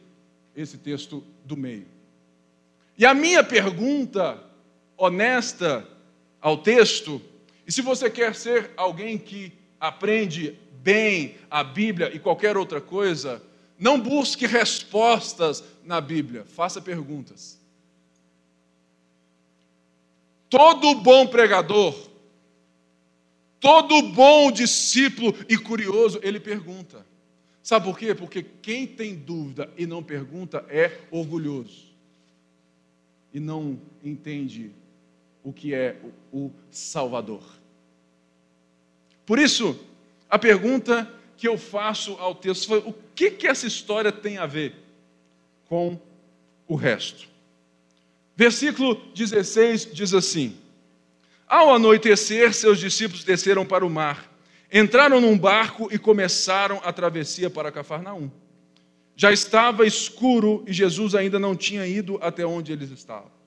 esse 0.55 0.79
texto 0.79 1.23
do 1.45 1.55
meio. 1.55 1.85
E 2.97 3.05
a 3.05 3.13
minha 3.13 3.43
pergunta 3.43 4.43
honesta 4.97 5.87
ao 6.41 6.57
texto, 6.57 7.21
e 7.65 7.71
se 7.71 7.81
você 7.81 8.09
quer 8.09 8.35
ser 8.35 8.71
alguém 8.75 9.17
que 9.17 9.53
aprende 9.79 10.57
bem 10.81 11.35
a 11.49 11.63
Bíblia 11.63 12.15
e 12.15 12.19
qualquer 12.19 12.57
outra 12.57 12.81
coisa, 12.81 13.41
não 13.77 13.99
busque 13.99 14.45
respostas 14.45 15.63
na 15.83 15.99
Bíblia, 15.99 16.45
faça 16.45 16.81
perguntas. 16.81 17.59
Todo 20.49 20.95
bom 20.95 21.27
pregador, 21.27 21.95
todo 23.59 24.01
bom 24.09 24.51
discípulo 24.51 25.33
e 25.47 25.57
curioso, 25.57 26.19
ele 26.21 26.39
pergunta. 26.39 27.05
Sabe 27.63 27.85
por 27.85 27.97
quê? 27.97 28.13
Porque 28.13 28.43
quem 28.43 28.85
tem 28.85 29.15
dúvida 29.15 29.71
e 29.77 29.85
não 29.85 30.03
pergunta 30.03 30.65
é 30.67 30.99
orgulhoso 31.11 31.91
e 33.33 33.39
não 33.39 33.79
entende 34.03 34.71
o 35.43 35.51
que 35.51 35.73
é 35.73 35.97
o 36.31 36.51
Salvador. 36.69 37.43
Por 39.25 39.39
isso, 39.39 39.79
a 40.29 40.37
pergunta 40.37 41.11
que 41.37 41.47
eu 41.47 41.57
faço 41.57 42.13
ao 42.13 42.35
texto 42.35 42.67
foi: 42.67 42.79
o 42.79 42.93
que, 43.15 43.31
que 43.31 43.47
essa 43.47 43.65
história 43.65 44.11
tem 44.11 44.37
a 44.37 44.45
ver 44.45 44.75
com 45.67 45.99
o 46.67 46.75
resto? 46.75 47.27
Versículo 48.35 48.95
16 49.15 49.93
diz 49.93 50.13
assim: 50.13 50.55
Ao 51.47 51.73
anoitecer, 51.73 52.53
seus 52.53 52.79
discípulos 52.79 53.23
desceram 53.23 53.65
para 53.65 53.85
o 53.85 53.89
mar, 53.89 54.31
entraram 54.71 55.19
num 55.19 55.37
barco 55.37 55.89
e 55.91 55.97
começaram 55.97 56.79
a 56.83 56.93
travessia 56.93 57.49
para 57.49 57.71
Cafarnaum. 57.71 58.29
Já 59.15 59.31
estava 59.31 59.85
escuro 59.85 60.63
e 60.65 60.73
Jesus 60.73 61.13
ainda 61.13 61.37
não 61.37 61.55
tinha 61.55 61.85
ido 61.85 62.17
até 62.21 62.45
onde 62.45 62.71
eles 62.71 62.89
estavam. 62.89 63.40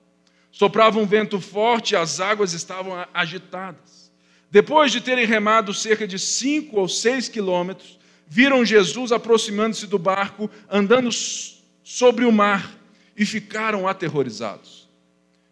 Soprava 0.55 0.97
um 0.97 1.05
vento 1.05 1.41
forte 1.41 1.91
e 1.91 1.95
as 1.97 2.21
águas 2.21 2.53
estavam 2.53 2.93
agitadas. 3.13 4.09
Depois 4.49 4.89
de 4.89 5.01
terem 5.01 5.25
remado 5.25 5.73
cerca 5.73 6.07
de 6.07 6.17
cinco 6.17 6.79
ou 6.79 6.87
seis 6.87 7.27
quilômetros, 7.27 7.99
viram 8.25 8.63
Jesus 8.63 9.11
aproximando-se 9.11 9.85
do 9.85 9.99
barco, 9.99 10.49
andando 10.69 11.09
sobre 11.83 12.23
o 12.23 12.31
mar, 12.31 12.73
e 13.17 13.25
ficaram 13.25 13.85
aterrorizados. 13.85 14.87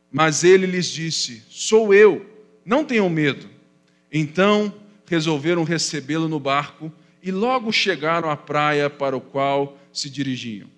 Mas 0.10 0.42
ele 0.42 0.66
lhes 0.66 0.88
disse: 0.88 1.44
Sou 1.50 1.94
eu, 1.94 2.26
não 2.66 2.86
tenham 2.86 3.10
medo. 3.10 3.50
Então 4.10 4.74
resolveram 5.06 5.66
recebê-lo 5.66 6.30
no 6.30 6.40
barco 6.40 6.90
e 7.22 7.30
logo 7.30 7.74
chegaram 7.74 8.30
à 8.30 8.38
praia 8.38 8.90
para 8.90 9.18
o 9.18 9.22
qual 9.22 9.78
se 9.92 10.10
dirigiam. 10.10 10.70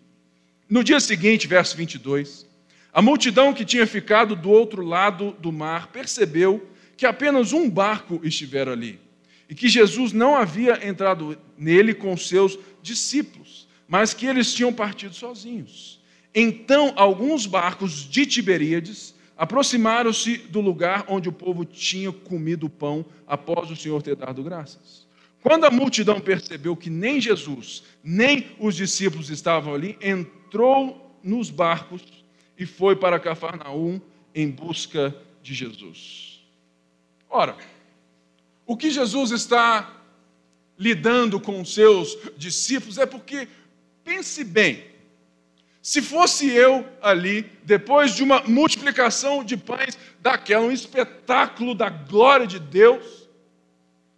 No 0.68 0.84
dia 0.84 1.00
seguinte, 1.00 1.46
verso 1.46 1.78
22, 1.78 2.48
a 2.96 3.02
multidão 3.02 3.54
que 3.54 3.66
tinha 3.66 3.86
ficado 3.86 4.38
do 4.38 4.50
outro 4.50 4.82
lado 4.82 5.36
do 5.42 5.52
mar 5.52 5.88
percebeu 5.88 6.66
que 6.96 7.06
apenas 7.06 7.52
um 7.52 7.70
barco 7.70 8.22
estivera 8.24 8.72
ali 8.72 9.02
e 9.50 9.54
que 9.54 9.68
Jesus 9.68 10.14
não 10.14 10.34
havia 10.34 10.80
entrado 10.88 11.38
nele 11.58 11.94
com 11.94 12.16
seus 12.16 12.58
discípulos, 12.82 13.68
mas 13.86 14.14
que 14.14 14.26
eles 14.26 14.54
tinham 14.54 14.72
partido 14.72 15.14
sozinhos. 15.14 16.02
Então, 16.34 16.94
alguns 16.96 17.46
barcos 17.46 18.10
de 18.10 18.26
Tiberíades 18.26 19.14
aproximaram-se 19.38 20.38
do 20.38 20.62
lugar 20.62 21.04
onde 21.10 21.28
o 21.28 21.34
povo 21.34 21.66
tinha 21.66 22.14
comido 22.14 22.70
pão 22.70 23.06
após 23.28 23.70
o 23.70 23.76
Senhor 23.76 24.02
ter 24.02 24.16
dado 24.16 24.42
graças. 24.42 25.06
Quando 25.42 25.66
a 25.66 25.70
multidão 25.70 26.22
percebeu 26.22 26.78
que 26.78 26.90
nem 26.90 27.20
Jesus, 27.20 27.84
nem 28.02 28.52
os 28.58 28.74
discípulos 28.74 29.30
estavam 29.30 29.74
ali, 29.74 29.98
entrou 30.02 31.20
nos 31.22 31.50
barcos 31.50 32.15
e 32.58 32.66
foi 32.66 32.96
para 32.96 33.20
Cafarnaum 33.20 34.00
em 34.34 34.50
busca 34.50 35.16
de 35.42 35.54
Jesus. 35.54 36.42
Ora, 37.30 37.56
o 38.66 38.76
que 38.76 38.90
Jesus 38.90 39.32
está 39.32 40.02
lidando 40.78 41.40
com 41.40 41.62
os 41.62 41.74
seus 41.74 42.18
discípulos 42.38 42.98
é 42.98 43.06
porque, 43.06 43.48
pense 44.04 44.44
bem, 44.44 44.84
se 45.82 46.02
fosse 46.02 46.50
eu 46.50 46.84
ali, 47.02 47.50
depois 47.64 48.16
de 48.16 48.24
uma 48.24 48.42
multiplicação 48.42 49.44
de 49.44 49.56
pães 49.56 49.98
daquela, 50.20 50.66
um 50.66 50.72
espetáculo 50.72 51.76
da 51.76 51.90
glória 51.90 52.48
de 52.48 52.60
Deus, 52.60 53.25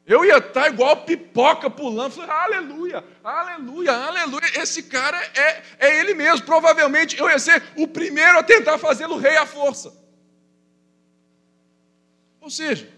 eu 0.07 0.23
ia 0.23 0.37
estar 0.37 0.69
igual 0.69 1.03
pipoca 1.03 1.69
pulando, 1.69 2.13
falando, 2.13 2.31
aleluia, 2.31 3.03
aleluia, 3.21 3.91
aleluia. 3.91 4.61
Esse 4.61 4.83
cara 4.83 5.21
é, 5.35 5.63
é 5.79 5.99
ele 5.99 6.13
mesmo. 6.13 6.45
Provavelmente 6.45 7.19
eu 7.19 7.29
ia 7.29 7.37
ser 7.37 7.61
o 7.75 7.85
primeiro 7.85 8.39
a 8.39 8.43
tentar 8.43 8.77
fazê-lo 8.77 9.17
rei 9.17 9.35
à 9.35 9.45
força. 9.45 9.93
Ou 12.39 12.49
seja, 12.49 12.89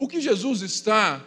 o 0.00 0.08
que 0.08 0.20
Jesus 0.20 0.62
está 0.62 1.24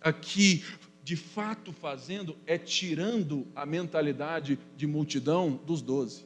aqui 0.00 0.64
de 1.04 1.14
fato 1.14 1.70
fazendo 1.70 2.34
é 2.46 2.56
tirando 2.56 3.46
a 3.54 3.66
mentalidade 3.66 4.58
de 4.74 4.86
multidão 4.86 5.60
dos 5.66 5.82
doze. 5.82 6.24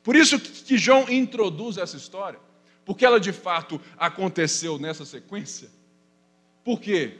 Por 0.00 0.14
isso 0.14 0.38
que 0.38 0.78
João 0.78 1.10
introduz 1.10 1.76
essa 1.76 1.96
história, 1.96 2.38
porque 2.84 3.04
ela 3.04 3.18
de 3.18 3.32
fato 3.32 3.80
aconteceu 3.98 4.78
nessa 4.78 5.04
sequência 5.04 5.81
por 6.64 6.80
quê? 6.80 7.18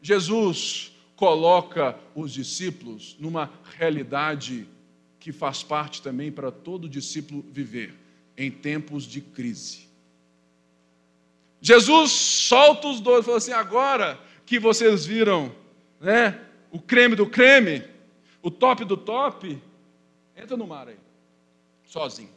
Jesus 0.00 0.92
coloca 1.16 1.98
os 2.14 2.32
discípulos 2.32 3.16
numa 3.18 3.50
realidade 3.76 4.68
que 5.18 5.32
faz 5.32 5.62
parte 5.62 6.02
também 6.02 6.30
para 6.30 6.52
todo 6.52 6.88
discípulo 6.88 7.44
viver 7.50 7.94
em 8.36 8.50
tempos 8.50 9.04
de 9.04 9.20
crise. 9.20 9.88
Jesus 11.60 12.12
solta 12.12 12.86
os 12.86 13.00
dois 13.00 13.24
fala 13.24 13.38
assim: 13.38 13.52
agora 13.52 14.20
que 14.44 14.58
vocês 14.58 15.04
viram 15.04 15.52
né, 16.00 16.40
o 16.70 16.78
creme 16.78 17.16
do 17.16 17.26
creme, 17.26 17.82
o 18.42 18.50
top 18.50 18.84
do 18.84 18.96
top, 18.96 19.60
entra 20.36 20.56
no 20.56 20.66
mar 20.66 20.86
aí, 20.86 20.98
sozinho. 21.86 22.30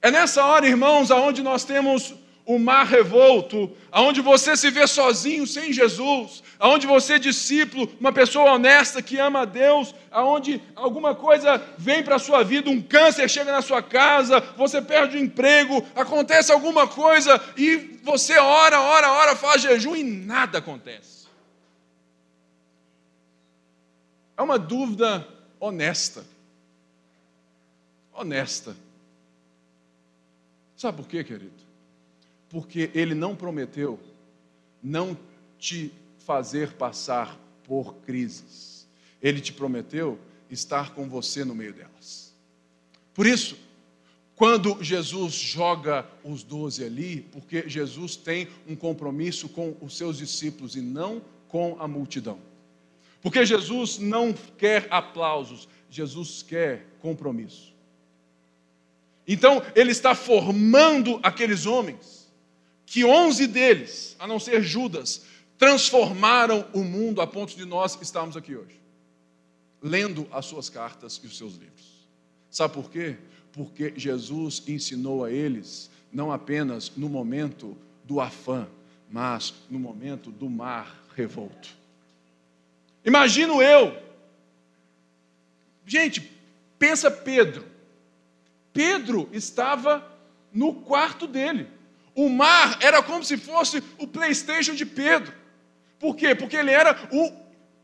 É 0.00 0.10
nessa 0.10 0.44
hora, 0.46 0.66
irmãos, 0.66 1.10
aonde 1.10 1.42
nós 1.42 1.64
temos 1.64 2.14
o 2.46 2.60
mar 2.60 2.86
revolto, 2.86 3.76
aonde 3.90 4.20
você 4.20 4.56
se 4.56 4.70
vê 4.70 4.86
sozinho 4.86 5.44
sem 5.48 5.72
Jesus, 5.72 6.44
aonde 6.60 6.86
você 6.86 7.14
é 7.14 7.18
discípulo, 7.18 7.92
uma 7.98 8.12
pessoa 8.12 8.52
honesta 8.52 9.02
que 9.02 9.18
ama 9.18 9.40
a 9.40 9.44
Deus, 9.44 9.92
aonde 10.12 10.62
alguma 10.76 11.12
coisa 11.12 11.60
vem 11.76 12.04
para 12.04 12.14
a 12.14 12.20
sua 12.20 12.44
vida, 12.44 12.70
um 12.70 12.80
câncer 12.80 13.28
chega 13.28 13.50
na 13.50 13.60
sua 13.60 13.82
casa, 13.82 14.40
você 14.56 14.80
perde 14.80 15.16
o 15.16 15.20
emprego, 15.20 15.84
acontece 15.96 16.52
alguma 16.52 16.86
coisa 16.86 17.42
e 17.56 17.98
você 18.04 18.38
ora, 18.38 18.80
ora, 18.80 19.10
ora, 19.10 19.34
faz 19.34 19.60
jejum 19.60 19.96
e 19.96 20.04
nada 20.04 20.58
acontece. 20.58 21.26
É 24.36 24.42
uma 24.42 24.58
dúvida 24.58 25.26
honesta. 25.58 26.24
Honesta. 28.12 28.76
Sabe 30.76 30.98
por 30.98 31.08
quê, 31.08 31.24
querido? 31.24 31.55
Porque 32.48 32.90
ele 32.94 33.14
não 33.14 33.34
prometeu 33.34 33.98
não 34.82 35.16
te 35.58 35.92
fazer 36.18 36.72
passar 36.72 37.38
por 37.64 37.94
crises. 37.96 38.86
Ele 39.20 39.40
te 39.40 39.52
prometeu 39.52 40.18
estar 40.50 40.94
com 40.94 41.08
você 41.08 41.44
no 41.44 41.54
meio 41.54 41.72
delas. 41.72 42.34
Por 43.12 43.26
isso, 43.26 43.56
quando 44.36 44.82
Jesus 44.82 45.32
joga 45.32 46.06
os 46.22 46.42
doze 46.42 46.84
ali, 46.84 47.26
porque 47.32 47.68
Jesus 47.68 48.16
tem 48.16 48.48
um 48.68 48.76
compromisso 48.76 49.48
com 49.48 49.74
os 49.80 49.96
seus 49.96 50.18
discípulos 50.18 50.76
e 50.76 50.80
não 50.80 51.22
com 51.48 51.76
a 51.80 51.88
multidão. 51.88 52.38
Porque 53.22 53.44
Jesus 53.44 53.98
não 53.98 54.32
quer 54.32 54.86
aplausos, 54.90 55.68
Jesus 55.90 56.42
quer 56.42 56.86
compromisso. 57.00 57.74
Então, 59.26 59.62
ele 59.74 59.90
está 59.90 60.14
formando 60.14 61.18
aqueles 61.22 61.66
homens 61.66 62.25
que 62.86 63.04
onze 63.04 63.46
deles, 63.48 64.14
a 64.18 64.26
não 64.26 64.38
ser 64.38 64.62
Judas, 64.62 65.26
transformaram 65.58 66.66
o 66.72 66.84
mundo 66.84 67.20
a 67.20 67.26
ponto 67.26 67.56
de 67.56 67.64
nós 67.64 67.98
estarmos 68.00 68.36
aqui 68.36 68.54
hoje, 68.54 68.80
lendo 69.82 70.26
as 70.30 70.46
suas 70.46 70.70
cartas 70.70 71.20
e 71.22 71.26
os 71.26 71.36
seus 71.36 71.54
livros. 71.54 72.06
Sabe 72.48 72.72
por 72.72 72.90
quê? 72.90 73.16
Porque 73.52 73.92
Jesus 73.96 74.62
ensinou 74.68 75.24
a 75.24 75.30
eles, 75.30 75.90
não 76.12 76.30
apenas 76.30 76.92
no 76.96 77.08
momento 77.08 77.76
do 78.04 78.20
afã, 78.20 78.68
mas 79.10 79.52
no 79.68 79.78
momento 79.78 80.30
do 80.30 80.48
mar 80.48 81.04
revolto. 81.14 81.68
Imagino 83.04 83.60
eu, 83.62 83.96
gente, 85.86 86.30
pensa 86.78 87.10
Pedro. 87.10 87.64
Pedro 88.72 89.28
estava 89.32 90.06
no 90.52 90.74
quarto 90.74 91.26
dele. 91.26 91.75
O 92.16 92.30
mar 92.30 92.78
era 92.80 93.02
como 93.02 93.22
se 93.22 93.36
fosse 93.36 93.84
o 93.98 94.06
PlayStation 94.06 94.74
de 94.74 94.86
Pedro. 94.86 95.34
Por 95.98 96.16
quê? 96.16 96.34
Porque 96.34 96.56
ele 96.56 96.70
era 96.70 96.96
o, 97.12 97.30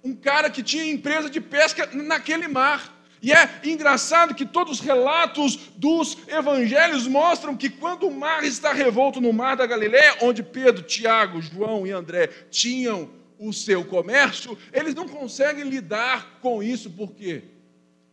um 0.02 0.14
cara 0.14 0.48
que 0.48 0.62
tinha 0.62 0.90
empresa 0.90 1.28
de 1.28 1.38
pesca 1.38 1.86
naquele 1.92 2.48
mar. 2.48 2.98
E 3.20 3.30
é 3.30 3.60
engraçado 3.62 4.34
que 4.34 4.46
todos 4.46 4.80
os 4.80 4.84
relatos 4.84 5.56
dos 5.76 6.16
evangelhos 6.26 7.06
mostram 7.06 7.54
que 7.54 7.68
quando 7.68 8.08
o 8.08 8.10
mar 8.10 8.42
está 8.42 8.72
revolto 8.72 9.20
no 9.20 9.34
mar 9.34 9.54
da 9.54 9.66
Galiléia, 9.66 10.16
onde 10.22 10.42
Pedro, 10.42 10.82
Tiago, 10.82 11.42
João 11.42 11.86
e 11.86 11.90
André 11.90 12.28
tinham 12.50 13.10
o 13.38 13.52
seu 13.52 13.84
comércio, 13.84 14.56
eles 14.72 14.94
não 14.94 15.06
conseguem 15.06 15.64
lidar 15.64 16.38
com 16.40 16.62
isso, 16.62 16.90
por 16.90 17.12
quê? 17.12 17.44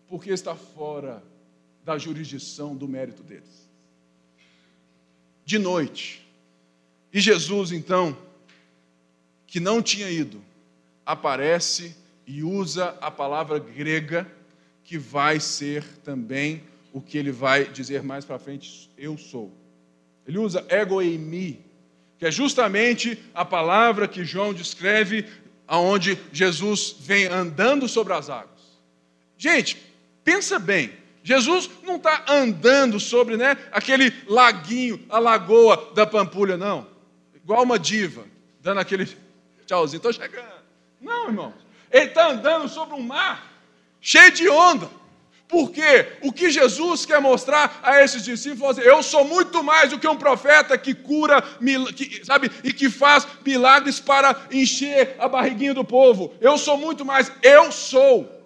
Porque 0.06 0.32
está 0.32 0.54
fora 0.54 1.24
da 1.86 1.98
jurisdição 1.98 2.76
do 2.76 2.88
mérito 2.88 3.24
deles. 3.24 3.69
De 5.50 5.58
noite. 5.58 6.24
E 7.12 7.20
Jesus, 7.20 7.72
então, 7.72 8.16
que 9.48 9.60
não 9.60 9.82
tinha 9.82 10.08
ido, 10.08 10.44
aparece 11.04 11.96
e 12.28 12.44
usa 12.44 12.96
a 13.02 13.10
palavra 13.10 13.58
grega 13.58 14.32
que 14.84 14.96
vai 14.96 15.40
ser 15.40 15.84
também 16.04 16.62
o 16.94 17.02
que 17.02 17.18
ele 17.18 17.32
vai 17.32 17.66
dizer 17.66 18.04
mais 18.04 18.26
para 18.26 18.38
frente, 18.38 18.92
eu 18.96 19.18
sou. 19.18 19.52
Ele 20.28 20.38
usa 20.38 20.64
egoemi, 20.70 21.60
que 22.20 22.28
é 22.28 22.32
justamente 22.32 23.18
a 23.34 23.44
palavra 23.44 24.08
que 24.08 24.24
João 24.24 24.54
descreve 24.54 25.26
aonde 25.68 26.16
Jesus 26.32 26.96
vem 27.00 27.26
andando 27.26 27.88
sobre 27.88 28.14
as 28.14 28.30
águas. 28.30 28.62
Gente, 29.36 29.82
pensa 30.24 30.60
bem, 30.60 30.92
Jesus 31.30 31.70
não 31.84 31.98
está 31.98 32.24
andando 32.28 33.00
sobre 33.00 33.38
né, 33.38 33.56
aquele 33.72 34.12
laguinho, 34.26 35.06
a 35.08 35.20
lagoa 35.20 35.92
da 35.94 36.04
Pampulha, 36.04 36.58
não. 36.58 36.88
Igual 37.36 37.62
uma 37.62 37.78
diva, 37.78 38.26
dando 38.60 38.80
aquele 38.80 39.08
tchauzinho, 39.64 39.98
estou 39.98 40.12
chegando. 40.12 40.50
Não, 41.00 41.28
irmãos. 41.28 41.54
Ele 41.92 42.06
está 42.06 42.30
andando 42.30 42.68
sobre 42.68 42.96
um 42.96 43.04
mar 43.04 43.48
cheio 44.02 44.32
de 44.32 44.50
onda. 44.50 44.90
Porque 45.48 46.14
o 46.24 46.34
que 46.34 46.50
Jesus 46.50 47.06
quer 47.06 47.22
mostrar 47.22 47.80
a 47.84 48.04
esses 48.04 48.24
discípulos 48.24 48.80
é: 48.80 48.90
eu 48.90 49.04
sou 49.04 49.24
muito 49.24 49.64
mais 49.64 49.92
do 49.92 50.00
que 50.00 50.08
um 50.08 50.18
profeta 50.18 50.76
que 50.80 50.96
cura, 50.96 51.44
que, 51.96 52.26
sabe, 52.26 52.50
e 52.64 52.74
que 52.74 52.90
faz 52.90 53.28
milagres 53.46 54.00
para 54.00 54.48
encher 54.52 55.16
a 55.20 55.28
barriguinha 55.28 55.76
do 55.76 55.86
povo. 55.86 56.34
Eu 56.42 56.58
sou 56.58 56.76
muito 56.76 57.06
mais, 57.06 57.32
eu 57.44 57.72
sou. 57.72 58.39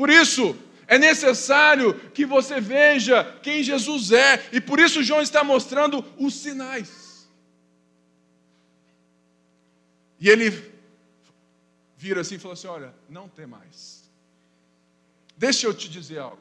Por 0.00 0.08
isso, 0.08 0.56
é 0.86 0.96
necessário 0.96 1.92
que 2.12 2.24
você 2.24 2.58
veja 2.58 3.22
quem 3.42 3.62
Jesus 3.62 4.12
é, 4.12 4.48
e 4.50 4.58
por 4.58 4.80
isso 4.80 5.02
João 5.02 5.20
está 5.20 5.44
mostrando 5.44 6.02
os 6.16 6.32
sinais. 6.32 7.28
E 10.18 10.30
ele 10.30 10.72
vira 11.98 12.22
assim 12.22 12.36
e 12.36 12.38
fala 12.38 12.54
assim: 12.54 12.66
Olha, 12.66 12.94
não 13.10 13.28
tem 13.28 13.46
mais. 13.46 14.10
Deixa 15.36 15.66
eu 15.66 15.74
te 15.74 15.86
dizer 15.86 16.20
algo. 16.20 16.40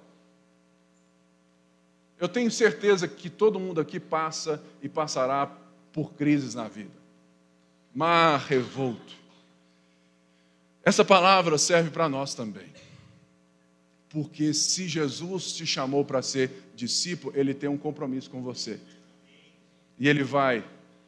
Eu 2.17 2.29
tenho 2.29 2.49
certeza 2.49 3.09
que 3.09 3.29
todo 3.29 3.59
mundo 3.59 3.81
aqui 3.81 3.99
passa 3.99 4.63
e 4.81 4.87
passará 4.87 5.51
por 5.91 6.13
crises 6.13 6.55
na 6.55 6.69
vida. 6.69 6.95
Mar 7.93 8.39
revolto. 8.39 9.15
Essa 10.81 11.03
palavra 11.03 11.57
serve 11.57 11.89
para 11.89 12.07
nós 12.07 12.33
também. 12.33 12.79
Porque 14.09 14.53
se 14.53 14.87
Jesus 14.87 15.53
te 15.53 15.65
chamou 15.65 16.03
para 16.03 16.21
ser 16.21 16.51
discípulo, 16.75 17.33
ele 17.37 17.53
tem 17.53 17.69
um 17.69 17.77
compromisso 17.77 18.29
com 18.29 18.41
você. 18.41 18.79
E 19.99 20.07
ele 20.07 20.23
vai 20.23 20.63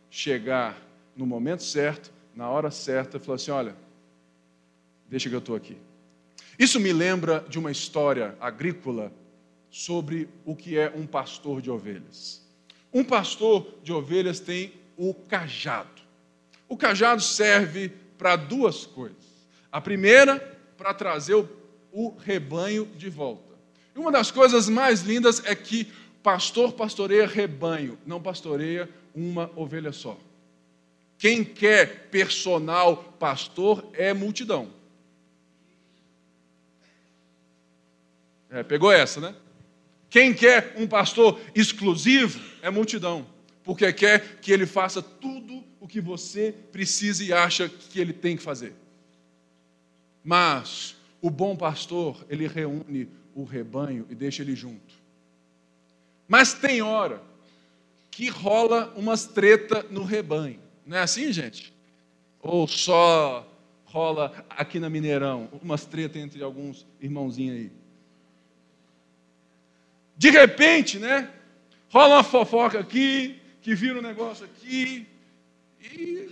chegar 0.10 0.80
no 1.16 1.26
momento 1.26 1.64
certo, 1.64 2.12
na 2.36 2.50
hora 2.50 2.70
certa, 2.70 3.18
e 3.18 3.20
falar 3.20 3.36
assim: 3.36 3.52
olha, 3.52 3.76
deixa 5.10 5.30
que 5.30 5.36
eu 5.36 5.40
estou 5.40 5.56
aqui. 5.56 5.78
Isso 6.60 6.80
me 6.80 6.94
lembra 6.94 7.44
de 7.50 7.58
uma 7.58 7.72
história 7.72 8.36
agrícola 8.40 9.12
sobre 9.70 10.30
o 10.46 10.56
que 10.56 10.78
é 10.78 10.92
um 10.96 11.08
pastor 11.08 11.62
de 11.62 11.72
ovelhas. 11.72 12.46
Um 12.94 13.04
pastor 13.04 13.66
de 13.82 13.92
ovelhas 13.92 14.40
tem 14.40 14.74
o 14.98 15.14
cajado. 15.14 16.02
O 16.68 16.78
cajado 16.78 17.22
serve 17.22 17.90
para 18.18 18.36
duas 18.36 18.86
coisas. 18.86 19.18
A 19.72 19.82
primeira, 19.82 20.40
para 20.78 20.94
trazer 20.94 21.34
o, 21.34 21.50
o 21.92 22.16
rebanho 22.18 22.86
de 22.98 23.10
volta. 23.10 23.56
E 23.96 24.00
uma 24.00 24.12
das 24.12 24.32
coisas 24.32 24.70
mais 24.70 25.02
lindas 25.02 25.42
é 25.46 25.54
que 25.54 25.92
pastor 26.24 26.74
pastoreia 26.74 27.28
rebanho, 27.28 27.98
não 28.06 28.22
pastoreia 28.22 28.90
uma 29.14 29.52
ovelha 29.56 29.92
só. 29.92 30.18
Quem 31.18 31.44
quer 31.44 32.10
personal 32.10 32.98
pastor 33.20 33.88
é 33.94 34.14
multidão. 34.14 34.70
É, 38.50 38.64
pegou 38.64 38.92
essa, 38.92 39.22
né? 39.22 39.36
Quem 40.10 40.34
quer 40.34 40.74
um 40.78 40.88
pastor 40.88 41.40
exclusivo 41.56 42.42
é 42.62 42.70
multidão, 42.70 43.26
porque 43.64 43.94
quer 43.94 44.40
que 44.42 44.52
ele 44.52 44.66
faça 44.66 45.02
tudo 45.02 45.64
o 45.80 45.88
que 45.88 46.02
você 46.02 46.54
precisa 46.72 47.24
e 47.24 47.32
acha 47.32 47.70
que 47.70 48.00
ele 48.00 48.12
tem 48.12 48.36
que 48.36 48.44
fazer. 48.44 48.74
Mas 50.24 50.96
o 51.22 51.30
bom 51.30 51.56
pastor, 51.56 52.26
ele 52.30 52.48
reúne 52.48 53.08
o 53.36 53.44
rebanho 53.44 54.06
e 54.10 54.16
deixa 54.16 54.42
ele 54.42 54.56
junto. 54.56 54.96
Mas 56.28 56.54
tem 56.54 56.82
hora 56.82 57.22
que 58.10 58.28
rola 58.28 58.94
umas 58.96 59.26
treta 59.26 59.86
no 59.90 60.04
rebanho. 60.04 60.60
Não 60.86 60.98
é 60.98 61.02
assim, 61.02 61.32
gente? 61.32 61.74
Ou 62.42 62.68
só 62.68 63.48
rola 63.86 64.46
aqui 64.50 64.80
na 64.80 64.90
Mineirão, 64.90 65.50
umas 65.62 65.86
treta 65.86 66.18
entre 66.18 66.42
alguns 66.42 66.86
irmãozinhos 67.00 67.58
aí. 67.58 67.72
De 70.18 70.30
repente, 70.30 70.98
né? 70.98 71.30
Rola 71.90 72.16
uma 72.16 72.24
fofoca 72.24 72.80
aqui, 72.80 73.40
que 73.62 73.76
vira 73.76 74.00
um 74.00 74.02
negócio 74.02 74.46
aqui, 74.46 75.06
e, 75.82 76.30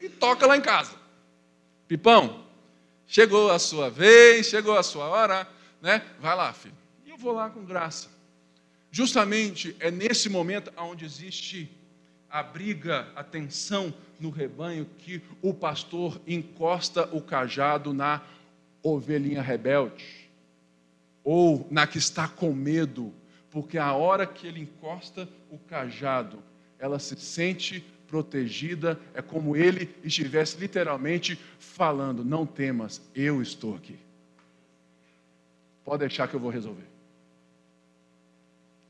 e 0.00 0.08
toca 0.08 0.46
lá 0.46 0.56
em 0.56 0.60
casa. 0.60 0.96
Pipão, 1.86 2.44
chegou 3.12 3.50
a 3.50 3.58
sua 3.58 3.90
vez, 3.90 4.46
chegou 4.46 4.74
a 4.74 4.82
sua 4.82 5.06
hora, 5.06 5.46
né? 5.82 6.02
Vai 6.18 6.34
lá, 6.34 6.50
filho. 6.50 6.74
E 7.04 7.10
eu 7.10 7.18
vou 7.18 7.32
lá 7.32 7.50
com 7.50 7.62
graça. 7.62 8.08
Justamente 8.90 9.76
é 9.78 9.90
nesse 9.90 10.30
momento 10.30 10.72
onde 10.78 11.04
existe 11.04 11.70
a 12.30 12.42
briga, 12.42 13.06
a 13.14 13.22
tensão 13.22 13.92
no 14.18 14.30
rebanho, 14.30 14.88
que 14.98 15.20
o 15.42 15.52
pastor 15.52 16.18
encosta 16.26 17.06
o 17.12 17.20
cajado 17.20 17.92
na 17.92 18.22
ovelhinha 18.82 19.42
rebelde 19.42 20.30
ou 21.22 21.68
na 21.70 21.86
que 21.86 21.98
está 21.98 22.26
com 22.26 22.54
medo, 22.54 23.12
porque 23.50 23.76
a 23.76 23.92
hora 23.92 24.26
que 24.26 24.46
ele 24.46 24.60
encosta 24.60 25.28
o 25.50 25.58
cajado, 25.58 26.42
ela 26.78 26.98
se 26.98 27.14
sente 27.16 27.84
protegida, 28.12 29.00
é 29.14 29.22
como 29.22 29.56
ele 29.56 29.88
estivesse 30.04 30.58
literalmente 30.58 31.40
falando: 31.58 32.22
Não 32.22 32.44
temas, 32.44 33.00
eu 33.14 33.40
estou 33.40 33.74
aqui. 33.74 33.98
Pode 35.82 36.00
deixar 36.00 36.28
que 36.28 36.34
eu 36.36 36.40
vou 36.40 36.50
resolver. 36.50 36.84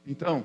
Então, 0.05 0.45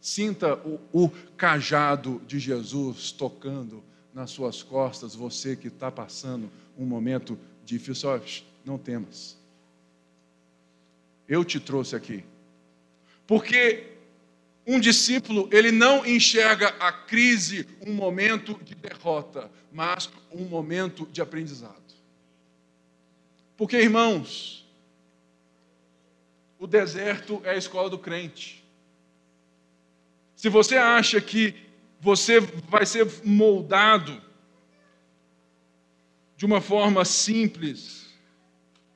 sinta 0.00 0.54
o, 0.54 0.78
o 0.92 1.10
cajado 1.36 2.22
de 2.28 2.38
Jesus 2.38 3.10
tocando 3.10 3.82
nas 4.14 4.30
suas 4.30 4.62
costas, 4.62 5.16
você 5.16 5.56
que 5.56 5.66
está 5.66 5.90
passando 5.90 6.48
um 6.78 6.86
momento 6.86 7.36
difícil, 7.64 8.20
não 8.64 8.78
temas 8.78 9.36
eu 11.28 11.44
te 11.44 11.58
trouxe 11.58 11.96
aqui. 11.96 12.24
Porque 13.26 13.95
um 14.66 14.80
discípulo, 14.80 15.48
ele 15.52 15.70
não 15.70 16.04
enxerga 16.04 16.68
a 16.80 16.90
crise 16.90 17.68
um 17.86 17.92
momento 17.92 18.58
de 18.64 18.74
derrota, 18.74 19.50
mas 19.70 20.10
um 20.32 20.44
momento 20.44 21.06
de 21.06 21.22
aprendizado. 21.22 21.86
Porque, 23.56 23.76
irmãos, 23.76 24.66
o 26.58 26.66
deserto 26.66 27.40
é 27.44 27.50
a 27.50 27.56
escola 27.56 27.88
do 27.88 27.98
crente. 27.98 28.64
Se 30.34 30.48
você 30.48 30.76
acha 30.76 31.20
que 31.20 31.54
você 32.00 32.40
vai 32.40 32.84
ser 32.84 33.06
moldado 33.24 34.20
de 36.36 36.44
uma 36.44 36.60
forma 36.60 37.04
simples, 37.04 38.06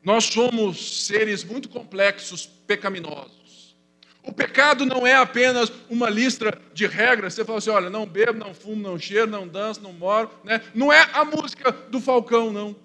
nós 0.03 0.25
somos 0.25 1.07
seres 1.07 1.45
muito 1.45 1.69
complexos, 1.69 2.47
pecaminosos. 2.47 3.40
O 4.23 4.33
pecado 4.33 4.85
não 4.85 5.07
é 5.07 5.15
apenas 5.15 5.73
uma 5.89 6.11
lista 6.11 6.57
de 6.75 6.87
regras. 6.87 7.35
Você 7.35 7.45
fala 7.45 7.59
assim: 7.59 7.71
olha, 7.71 7.89
não 7.89 8.07
bebo, 8.07 8.39
não 8.39 8.53
fumo, 8.53 8.83
não 8.83 8.99
cheiro, 8.99 9.31
não 9.31 9.49
danço, 9.49 9.83
não 9.83 9.93
moro. 9.93 10.31
Né? 10.45 10.61
Não 10.75 10.93
é 10.93 11.09
a 11.13 11.25
música 11.25 11.73
do 11.73 12.01
Falcão, 12.01 12.53
não. 12.53 12.77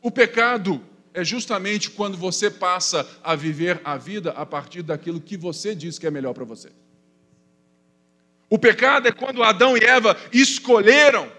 O 0.00 0.10
pecado 0.10 0.82
é 1.12 1.24
justamente 1.24 1.90
quando 1.90 2.16
você 2.16 2.50
passa 2.50 3.08
a 3.22 3.34
viver 3.36 3.80
a 3.84 3.96
vida 3.96 4.32
a 4.32 4.44
partir 4.44 4.82
daquilo 4.82 5.20
que 5.20 5.36
você 5.36 5.74
diz 5.74 5.98
que 5.98 6.06
é 6.06 6.10
melhor 6.10 6.34
para 6.34 6.44
você. 6.44 6.70
O 8.50 8.58
pecado 8.58 9.08
é 9.08 9.12
quando 9.12 9.42
Adão 9.42 9.76
e 9.76 9.84
Eva 9.84 10.16
escolheram 10.32 11.30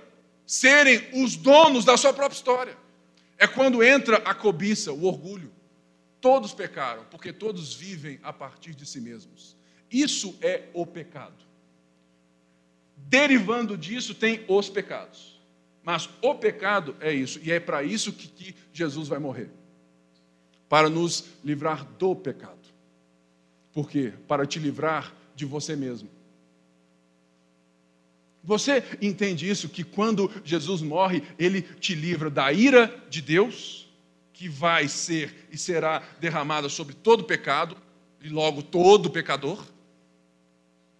serem 0.46 1.04
os 1.14 1.36
donos 1.36 1.84
da 1.84 1.98
sua 1.98 2.14
própria 2.14 2.36
história. 2.36 2.78
É 3.38 3.48
quando 3.48 3.84
entra 3.84 4.18
a 4.18 4.34
cobiça, 4.34 4.92
o 4.94 5.06
orgulho. 5.06 5.52
Todos 6.26 6.56
pecaram, 6.56 7.06
porque 7.12 7.32
todos 7.32 7.76
vivem 7.76 8.20
a 8.24 8.34
partir 8.34 8.74
de 8.74 8.84
si 8.84 9.00
mesmos. 9.00 9.56
Isso 9.92 10.36
é 10.42 10.64
o 10.74 10.84
pecado. 10.84 11.46
Derivando 12.98 13.78
disso, 13.78 14.16
tem 14.16 14.44
os 14.48 14.68
pecados. 14.68 15.40
Mas 15.84 16.10
o 16.24 16.34
pecado 16.34 16.96
é 17.00 17.14
isso, 17.14 17.40
e 17.44 17.52
é 17.52 17.60
para 17.60 17.84
isso 17.84 18.12
que, 18.12 18.28
que 18.28 18.56
Jesus 18.74 19.08
vai 19.08 19.20
morrer 19.20 19.52
para 20.68 20.90
nos 20.90 21.26
livrar 21.44 21.86
do 21.86 22.16
pecado. 22.16 22.68
Por 23.72 23.88
quê? 23.88 24.12
Para 24.28 24.48
te 24.48 24.58
livrar 24.58 25.14
de 25.36 25.46
você 25.46 25.76
mesmo. 25.76 26.10
Você 28.44 28.84
entende 29.00 29.48
isso? 29.48 29.70
Que 29.70 29.84
quando 29.84 30.32
Jesus 30.44 30.82
morre, 30.82 31.22
ele 31.38 31.62
te 31.62 31.94
livra 31.94 32.32
da 32.32 32.52
ira 32.52 32.88
de 33.12 33.22
Deus, 33.22 33.85
que 34.36 34.50
vai 34.50 34.90
ser 34.90 35.48
e 35.50 35.58
será 35.58 36.04
derramada 36.20 36.68
sobre 36.68 36.94
todo 36.94 37.24
pecado, 37.24 37.76
e 38.22 38.28
logo 38.28 38.62
todo 38.62 39.10
pecador, 39.10 39.64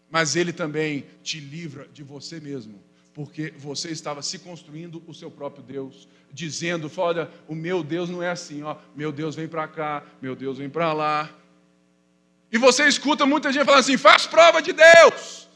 mas 0.10 0.36
ele 0.36 0.54
também 0.54 1.06
te 1.22 1.40
livra 1.40 1.88
de 1.92 2.02
você 2.02 2.40
mesmo, 2.40 2.82
porque 3.14 3.54
você 3.58 3.90
estava 3.90 4.22
se 4.22 4.40
construindo 4.40 5.04
o 5.06 5.14
seu 5.14 5.30
próprio 5.30 5.62
Deus, 5.62 6.08
dizendo: 6.32 6.90
olha, 6.96 7.30
o 7.48 7.54
meu 7.54 7.84
Deus 7.84 8.10
não 8.10 8.24
é 8.24 8.30
assim, 8.30 8.64
ó, 8.64 8.78
meu 8.96 9.12
Deus 9.12 9.36
vem 9.36 9.48
para 9.48 9.68
cá, 9.68 10.04
meu 10.22 10.36
Deus 10.36 10.58
vem 10.58 10.70
para 10.70 10.94
lá. 10.94 11.30
E 12.52 12.58
você 12.58 12.88
escuta 12.88 13.26
muita 13.26 13.52
gente 13.52 13.66
falando 13.66 13.82
assim: 13.82 13.98
faz 13.98 14.26
prova 14.26 14.62
de 14.62 14.72
Deus. 14.72 15.50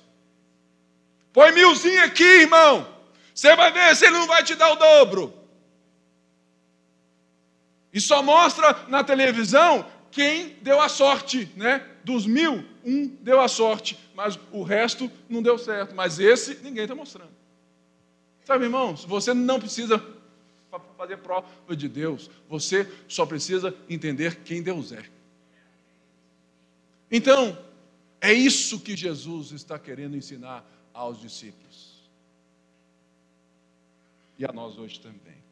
Põe 1.31 1.53
milzinho 1.53 2.03
aqui, 2.03 2.23
irmão. 2.23 2.85
Você 3.33 3.55
vai 3.55 3.71
ver 3.71 3.95
se 3.95 4.05
ele 4.05 4.17
não 4.17 4.27
vai 4.27 4.43
te 4.43 4.55
dar 4.55 4.73
o 4.73 4.75
dobro. 4.75 5.38
E 7.99 8.01
só 8.01 8.23
mostra 8.23 8.87
na 8.87 9.03
televisão 9.03 9.85
quem 10.09 10.55
deu 10.61 10.79
a 10.79 10.87
sorte, 10.87 11.51
né? 11.57 11.85
Dos 12.01 12.25
mil, 12.25 12.63
um 12.81 13.07
deu 13.07 13.41
a 13.41 13.49
sorte, 13.49 13.99
mas 14.15 14.39
o 14.53 14.63
resto 14.63 15.11
não 15.27 15.43
deu 15.43 15.57
certo. 15.57 15.93
Mas 15.93 16.17
esse 16.17 16.63
ninguém 16.63 16.83
está 16.83 16.95
mostrando. 16.95 17.33
Sabe, 18.45 18.63
irmãos, 18.63 19.03
você 19.03 19.33
não 19.33 19.59
precisa 19.59 20.01
fazer 20.95 21.17
prova 21.17 21.45
de 21.75 21.89
Deus, 21.89 22.29
você 22.47 22.89
só 23.05 23.25
precisa 23.25 23.75
entender 23.89 24.43
quem 24.45 24.63
Deus 24.63 24.93
é. 24.93 25.03
Então, 27.11 27.57
é 28.21 28.31
isso 28.31 28.79
que 28.79 28.95
Jesus 28.95 29.51
está 29.51 29.77
querendo 29.77 30.15
ensinar 30.15 30.65
aos 30.93 31.19
discípulos. 31.19 31.99
E 34.37 34.45
a 34.45 34.53
nós 34.53 34.77
hoje 34.77 35.01
também. 35.01 35.48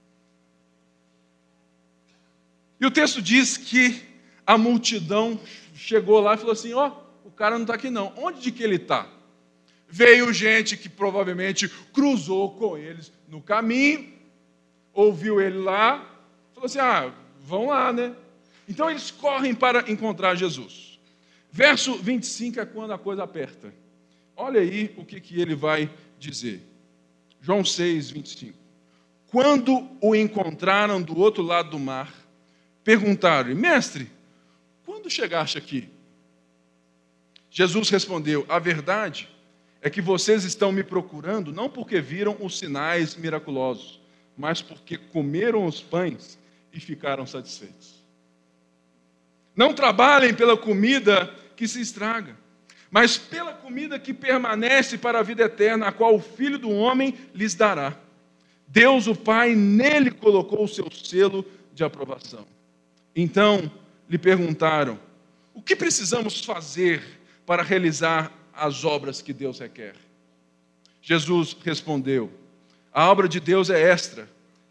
E 2.79 2.85
o 2.85 2.91
texto 2.91 3.21
diz 3.21 3.57
que 3.57 4.01
a 4.45 4.57
multidão 4.57 5.39
chegou 5.75 6.19
lá 6.19 6.35
e 6.35 6.37
falou 6.37 6.53
assim: 6.53 6.73
Ó, 6.73 6.87
oh, 6.87 7.27
o 7.27 7.31
cara 7.31 7.55
não 7.55 7.63
está 7.63 7.75
aqui 7.75 7.89
não. 7.89 8.13
Onde 8.17 8.41
de 8.41 8.51
que 8.51 8.63
ele 8.63 8.75
está? 8.75 9.07
Veio 9.89 10.33
gente 10.33 10.75
que 10.77 10.89
provavelmente 10.89 11.69
cruzou 11.93 12.51
com 12.51 12.77
eles 12.77 13.11
no 13.27 13.41
caminho, 13.41 14.13
ouviu 14.93 15.41
ele 15.41 15.57
lá, 15.57 15.99
falou 16.53 16.65
assim: 16.65 16.79
Ah, 16.79 17.13
vão 17.39 17.67
lá, 17.67 17.91
né? 17.91 18.15
Então 18.67 18.89
eles 18.89 19.11
correm 19.11 19.55
para 19.55 19.89
encontrar 19.89 20.35
Jesus. 20.35 20.99
Verso 21.51 21.95
25 21.95 22.59
é 22.59 22.65
quando 22.65 22.91
a 22.91 22.97
coisa 22.97 23.23
aperta. 23.23 23.73
Olha 24.35 24.61
aí 24.61 24.93
o 24.97 25.05
que, 25.05 25.19
que 25.19 25.41
ele 25.41 25.55
vai 25.55 25.89
dizer. 26.19 26.61
João 27.41 27.63
6, 27.63 28.11
25. 28.11 28.57
Quando 29.27 29.89
o 30.01 30.15
encontraram 30.15 31.01
do 31.01 31.17
outro 31.17 31.41
lado 31.41 31.71
do 31.71 31.79
mar, 31.79 32.13
perguntaram-lhe, 32.88 33.54
mestre, 33.54 34.10
quando 34.86 35.10
chegaste 35.10 35.58
aqui? 35.58 35.89
Jesus 37.52 37.89
respondeu: 37.89 38.45
A 38.47 38.60
verdade 38.60 39.28
é 39.82 39.89
que 39.89 40.02
vocês 40.02 40.45
estão 40.45 40.71
me 40.71 40.86
procurando 40.86 41.52
não 41.52 41.69
porque 41.69 42.00
viram 42.00 42.38
os 42.39 42.58
sinais 42.58 43.13
miraculosos, 43.13 44.00
mas 44.38 44.62
porque 44.62 44.97
comeram 44.97 45.65
os 45.65 45.82
pães 45.82 46.39
e 46.71 46.80
ficaram 46.80 47.28
satisfeitos. 47.28 48.02
Não 49.54 49.73
trabalhem 49.73 50.34
pela 50.34 50.56
comida 50.56 51.36
que 51.58 51.67
se 51.67 51.82
estraga 51.82 52.38
mas 52.89 53.17
pela 53.17 53.52
comida 53.52 54.00
que 54.00 54.13
permanece 54.13 54.97
para 54.97 55.19
a 55.19 55.21
vida 55.21 55.43
eterna, 55.43 55.89
a 55.89 55.91
qual 55.91 56.15
o 56.15 56.21
Filho 56.21 56.58
do 56.58 56.69
Homem 56.69 57.13
lhes 57.36 57.54
dará. 57.54 57.93
Deus, 58.65 59.08
o 59.08 59.13
Pai, 59.13 59.56
nele 59.56 60.10
colocou 60.10 60.63
o 60.63 60.69
seu 60.69 60.89
selo 60.89 61.45
de 61.73 61.84
aprovação. 61.84 62.47
Então 63.19 63.71
lhe 64.08 64.19
perguntaram: 64.19 64.99
o 65.51 65.60
que 65.60 65.75
precisamos 65.75 66.45
fazer 66.45 67.03
para 67.47 67.63
realizar 67.63 68.32
as 68.53 68.86
obras 68.86 69.23
que 69.23 69.34
Deus 69.34 69.58
requer? 69.58 69.95
Jesus 71.01 71.58
respondeu: 71.65 72.32
a 72.93 73.10
obra 73.10 73.27
de 73.27 73.39
Deus 73.39 73.71
é 73.71 73.82
extra, 73.82 74.30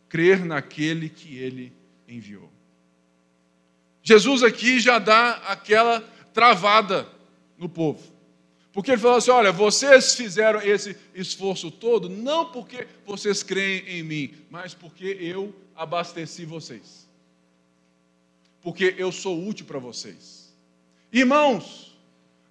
crer 0.09 0.45
naquele 0.45 1.09
que 1.09 1.37
ele 1.37 1.73
enviou. 2.07 2.49
Jesus 4.01 4.45
aqui 4.45 4.79
já 4.79 5.01
dá 5.01 5.31
aquela 5.49 6.01
travada 6.33 7.09
no 7.59 7.69
povo. 7.69 8.15
Porque 8.73 8.93
ele 8.93 9.01
falou 9.01 9.17
assim: 9.17 9.33
olha, 9.33 9.51
vocês 9.51 10.15
fizeram 10.15 10.63
esse 10.63 10.97
esforço 11.17 11.69
todo, 11.69 12.09
não 12.09 12.53
porque 12.53 12.87
vocês 13.05 13.43
creem 13.43 13.89
em 13.89 14.03
mim, 14.05 14.35
mas 14.49 14.73
porque 14.73 15.19
eu 15.21 15.53
abasteci 15.75 16.45
vocês. 16.45 17.06
Porque 18.67 18.97
eu 18.99 19.13
sou 19.13 19.47
útil 19.47 19.65
para 19.65 19.79
vocês. 19.79 20.53
Irmãos, 21.13 21.97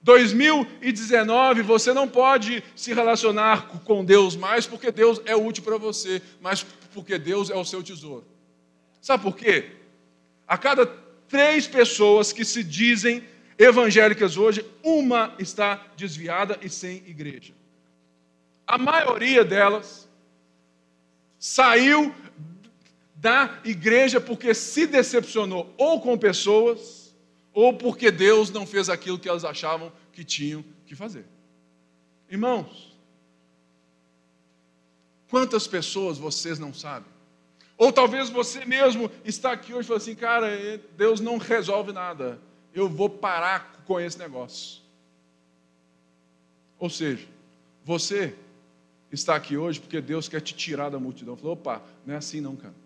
2019 0.02 1.62
você 1.62 1.92
não 1.92 2.08
pode 2.08 2.64
se 2.74 2.94
relacionar 2.94 3.68
com 3.84 4.06
Deus 4.06 4.34
mais 4.34 4.66
porque 4.66 4.94
Deus 4.94 5.22
é 5.26 5.36
útil 5.36 5.62
para 5.62 5.78
você, 5.78 6.22
mas 6.40 6.66
porque 6.94 7.18
Deus 7.18 7.50
é 7.50 7.56
o 7.58 7.66
seu 7.66 7.84
tesouro. 7.84 8.26
Sabe 9.02 9.24
por 9.24 9.36
quê? 9.36 9.72
A 10.48 10.58
cada 10.58 10.86
três 11.28 11.68
pessoas 11.68 12.32
que 12.32 12.46
se 12.46 12.64
dizem 12.64 13.22
evangélicas 13.58 14.38
hoje, 14.38 14.66
uma 14.82 15.36
está 15.38 15.86
desviada 15.98 16.58
e 16.62 16.70
sem 16.70 17.04
igreja. 17.08 17.54
A 18.66 18.78
maioria 18.78 19.44
delas 19.44 20.08
saiu 21.38 22.16
da 23.26 23.60
igreja 23.66 24.22
porque 24.22 24.54
se 24.54 24.86
decepcionou 24.86 25.74
ou 25.80 26.00
com 26.00 26.16
pessoas 26.16 27.12
ou 27.52 27.74
porque 27.74 28.12
Deus 28.12 28.52
não 28.52 28.68
fez 28.68 28.88
aquilo 28.88 29.18
que 29.18 29.28
elas 29.28 29.44
achavam 29.44 29.92
que 30.14 30.24
tinham 30.24 30.64
que 30.86 30.94
fazer. 30.94 31.26
Irmãos, 32.30 32.96
quantas 35.28 35.66
pessoas 35.66 36.20
vocês 36.20 36.60
não 36.60 36.72
sabem? 36.72 37.12
Ou 37.76 37.92
talvez 37.92 38.30
você 38.30 38.64
mesmo 38.64 39.10
está 39.24 39.54
aqui 39.54 39.74
hoje 39.74 39.86
e 39.86 39.88
fala 39.88 39.98
assim, 39.98 40.14
cara, 40.14 40.48
Deus 40.96 41.20
não 41.20 41.40
resolve 41.40 41.92
nada 41.92 42.40
eu 42.76 42.88
vou 42.88 43.10
parar 43.10 43.82
com 43.88 44.00
esse 44.00 44.20
negócio. 44.20 44.84
Ou 46.78 46.92
seja, 46.92 47.26
você 47.84 48.36
está 49.12 49.36
aqui 49.36 49.58
hoje 49.58 49.80
porque 49.80 50.00
Deus 50.00 50.30
quer 50.30 50.42
te 50.42 50.54
tirar 50.54 50.90
da 50.90 51.00
multidão. 51.00 51.36
Falou, 51.36 51.54
opa, 51.54 51.82
não 52.06 52.14
é 52.14 52.18
assim 52.18 52.40
não, 52.40 52.56
cara. 52.56 52.85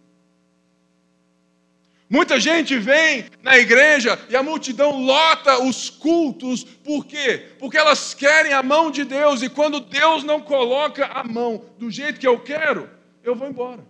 Muita 2.10 2.40
gente 2.40 2.76
vem 2.80 3.30
na 3.44 3.56
igreja 3.60 4.20
e 4.30 4.36
a 4.36 4.42
multidão 4.42 5.00
lota 5.00 5.62
os 5.62 5.92
cultos, 5.92 6.64
por 6.64 7.06
quê? 7.06 7.52
Porque 7.60 7.78
elas 7.78 8.16
querem 8.16 8.52
a 8.52 8.64
mão 8.64 8.90
de 8.90 9.06
Deus 9.06 9.44
e 9.44 9.50
quando 9.50 9.80
Deus 9.80 10.24
não 10.24 10.42
coloca 10.42 11.06
a 11.06 11.24
mão 11.24 11.64
do 11.78 11.92
jeito 11.92 12.20
que 12.20 12.28
eu 12.28 12.40
quero, 12.40 12.90
eu 13.24 13.36
vou 13.36 13.48
embora. 13.48 13.86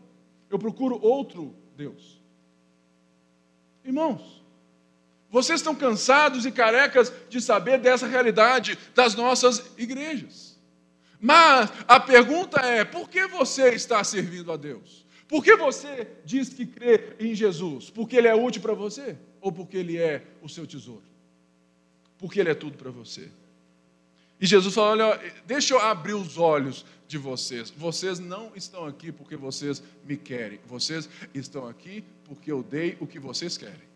Eu 0.50 0.60
procuro 0.60 1.00
outro 1.02 1.56
Deus. 1.78 2.22
Irmãos, 3.86 4.44
vocês 5.30 5.62
estão 5.62 5.74
cansados 5.74 6.46
e 6.46 6.52
carecas 6.52 7.14
de 7.30 7.40
saber 7.40 7.78
dessa 7.78 8.06
realidade 8.06 8.78
das 8.94 9.16
nossas 9.16 9.72
igrejas. 9.78 10.60
Mas 11.22 11.72
a 11.88 12.00
pergunta 12.00 12.60
é: 12.62 12.84
por 12.84 13.10
que 13.10 13.28
você 13.28 13.70
está 13.70 14.04
servindo 14.04 14.52
a 14.52 14.58
Deus? 14.58 15.06
Por 15.30 15.44
que 15.44 15.56
você 15.56 16.08
diz 16.26 16.50
que 16.50 16.66
crê 16.66 17.14
em 17.20 17.36
Jesus? 17.36 17.92
Porque 17.92 18.18
ele 18.18 18.28
é 18.28 18.34
útil 18.34 18.64
para 18.64 18.74
você? 18.74 19.16
Ou 19.40 19.52
porque 19.52 19.78
ele 19.78 19.96
é 19.96 20.26
o 20.42 20.50
seu 20.50 20.66
tesouro? 20.66 21.04
Porque 22.18 22.40
ele 22.40 22.50
é 22.50 22.56
tudo 22.56 22.76
para 22.76 22.90
você. 22.90 23.30
E 24.42 24.48
Jesus 24.48 24.74
falou: 24.74 24.90
olha, 24.90 25.34
deixa 25.46 25.76
eu 25.76 25.80
abrir 25.80 26.16
os 26.16 26.40
olhos 26.40 26.84
de 27.08 27.20
vocês. 27.20 27.70
Vocês 27.70 28.18
não 28.18 28.52
estão 28.56 28.88
aqui 28.88 29.12
porque 29.12 29.36
vocês 29.36 29.84
me 30.04 30.18
querem. 30.18 30.60
Vocês 30.66 31.08
estão 31.32 31.68
aqui 31.68 32.04
porque 32.26 32.52
eu 32.52 32.64
dei 32.64 32.98
o 33.00 33.06
que 33.06 33.20
vocês 33.20 33.56
querem. 33.56 33.88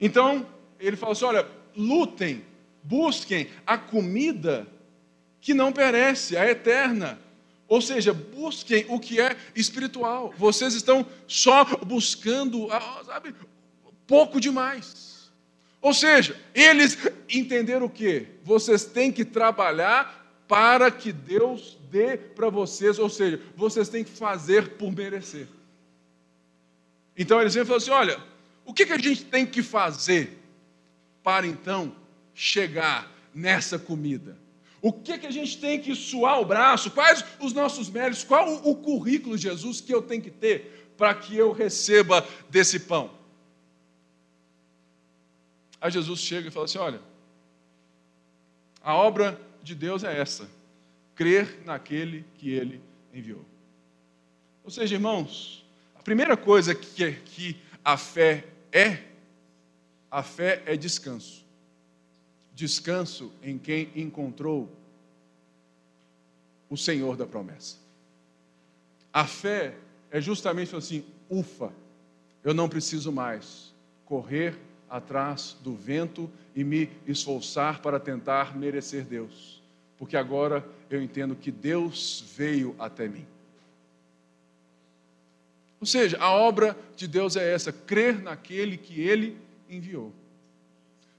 Então, 0.00 0.46
ele 0.80 0.96
fala 0.96 1.12
assim: 1.12 1.26
olha, 1.26 1.46
lutem, 1.76 2.42
busquem 2.82 3.50
a 3.66 3.76
comida 3.76 4.66
que 5.38 5.52
não 5.52 5.70
perece, 5.70 6.34
a 6.34 6.50
eterna, 6.50 7.20
Ou 7.68 7.80
seja, 7.80 8.12
busquem 8.12 8.86
o 8.88 9.00
que 9.00 9.20
é 9.20 9.36
espiritual. 9.54 10.32
Vocês 10.38 10.74
estão 10.74 11.06
só 11.26 11.64
buscando, 11.84 12.70
ah, 12.70 13.02
sabe, 13.04 13.34
pouco 14.06 14.40
demais. 14.40 15.30
Ou 15.80 15.92
seja, 15.92 16.40
eles 16.54 16.96
entenderam 17.28 17.86
o 17.86 17.90
quê? 17.90 18.26
Vocês 18.44 18.84
têm 18.84 19.10
que 19.10 19.24
trabalhar 19.24 20.24
para 20.48 20.90
que 20.90 21.12
Deus 21.12 21.76
dê 21.90 22.16
para 22.16 22.48
vocês, 22.48 22.98
ou 22.98 23.08
seja, 23.08 23.40
vocês 23.56 23.88
têm 23.88 24.04
que 24.04 24.10
fazer 24.10 24.76
por 24.76 24.92
merecer. 24.92 25.48
Então 27.16 27.40
eles 27.40 27.54
vêm 27.54 27.62
e 27.62 27.66
falam 27.66 27.78
assim: 27.78 27.90
olha, 27.90 28.22
o 28.64 28.72
que, 28.72 28.86
que 28.86 28.92
a 28.92 28.98
gente 28.98 29.24
tem 29.24 29.46
que 29.46 29.62
fazer 29.62 30.38
para 31.22 31.46
então 31.46 31.94
chegar 32.34 33.10
nessa 33.34 33.78
comida? 33.78 34.36
O 34.86 34.92
que, 34.92 35.18
que 35.18 35.26
a 35.26 35.32
gente 35.32 35.58
tem 35.58 35.80
que 35.80 35.96
suar 35.96 36.40
o 36.40 36.44
braço? 36.44 36.92
Quais 36.92 37.24
os 37.40 37.52
nossos 37.52 37.90
méritos? 37.90 38.22
Qual 38.22 38.48
o, 38.48 38.70
o 38.70 38.76
currículo 38.76 39.36
de 39.36 39.42
Jesus 39.42 39.80
que 39.80 39.92
eu 39.92 40.00
tenho 40.00 40.22
que 40.22 40.30
ter 40.30 40.92
para 40.96 41.12
que 41.12 41.36
eu 41.36 41.50
receba 41.50 42.24
desse 42.48 42.78
pão? 42.78 43.10
Aí 45.80 45.90
Jesus 45.90 46.20
chega 46.20 46.46
e 46.46 46.50
fala 46.52 46.66
assim: 46.66 46.78
olha, 46.78 47.00
a 48.80 48.94
obra 48.94 49.40
de 49.60 49.74
Deus 49.74 50.04
é 50.04 50.20
essa: 50.20 50.48
crer 51.16 51.62
naquele 51.64 52.24
que 52.34 52.50
ele 52.50 52.80
enviou. 53.12 53.44
Ou 54.62 54.70
seja, 54.70 54.94
irmãos, 54.94 55.66
a 55.96 56.02
primeira 56.04 56.36
coisa 56.36 56.76
que, 56.76 57.10
que 57.24 57.56
a 57.84 57.96
fé 57.96 58.44
é, 58.70 59.02
a 60.08 60.22
fé 60.22 60.62
é 60.64 60.76
descanso. 60.76 61.44
Descanso 62.56 63.30
em 63.42 63.58
quem 63.58 63.90
encontrou 63.94 64.66
o 66.70 66.76
Senhor 66.76 67.14
da 67.14 67.26
promessa. 67.26 67.76
A 69.12 69.26
fé 69.26 69.76
é 70.10 70.22
justamente 70.22 70.74
assim: 70.74 71.04
ufa, 71.28 71.70
eu 72.42 72.54
não 72.54 72.66
preciso 72.66 73.12
mais 73.12 73.74
correr 74.06 74.58
atrás 74.88 75.54
do 75.62 75.74
vento 75.74 76.30
e 76.54 76.64
me 76.64 76.88
esforçar 77.06 77.82
para 77.82 78.00
tentar 78.00 78.56
merecer 78.56 79.04
Deus, 79.04 79.62
porque 79.98 80.16
agora 80.16 80.66
eu 80.88 81.02
entendo 81.02 81.36
que 81.36 81.50
Deus 81.50 82.24
veio 82.34 82.74
até 82.78 83.06
mim. 83.06 83.26
Ou 85.78 85.86
seja, 85.86 86.16
a 86.18 86.32
obra 86.32 86.74
de 86.96 87.06
Deus 87.06 87.36
é 87.36 87.52
essa: 87.52 87.70
crer 87.70 88.22
naquele 88.22 88.78
que 88.78 88.98
Ele 88.98 89.36
enviou. 89.68 90.10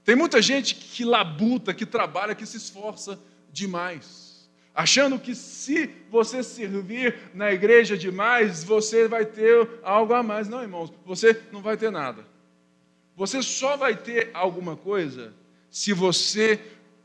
Tem 0.08 0.16
muita 0.16 0.40
gente 0.40 0.74
que 0.74 1.04
labuta, 1.04 1.74
que 1.74 1.84
trabalha, 1.84 2.34
que 2.34 2.46
se 2.46 2.56
esforça 2.56 3.20
demais, 3.52 4.48
achando 4.74 5.18
que 5.18 5.34
se 5.34 5.90
você 6.10 6.42
servir 6.42 7.14
na 7.34 7.52
igreja 7.52 7.94
demais, 7.94 8.64
você 8.64 9.06
vai 9.06 9.26
ter 9.26 9.68
algo 9.82 10.14
a 10.14 10.22
mais. 10.22 10.48
Não, 10.48 10.62
irmãos, 10.62 10.90
você 11.04 11.38
não 11.52 11.60
vai 11.60 11.76
ter 11.76 11.90
nada. 11.90 12.24
Você 13.14 13.42
só 13.42 13.76
vai 13.76 13.94
ter 13.94 14.30
alguma 14.32 14.78
coisa 14.78 15.34
se 15.70 15.92
você, 15.92 16.58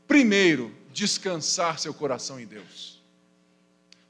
primeiro, 0.08 0.74
descansar 0.90 1.78
seu 1.78 1.92
coração 1.92 2.40
em 2.40 2.46
Deus. 2.46 3.04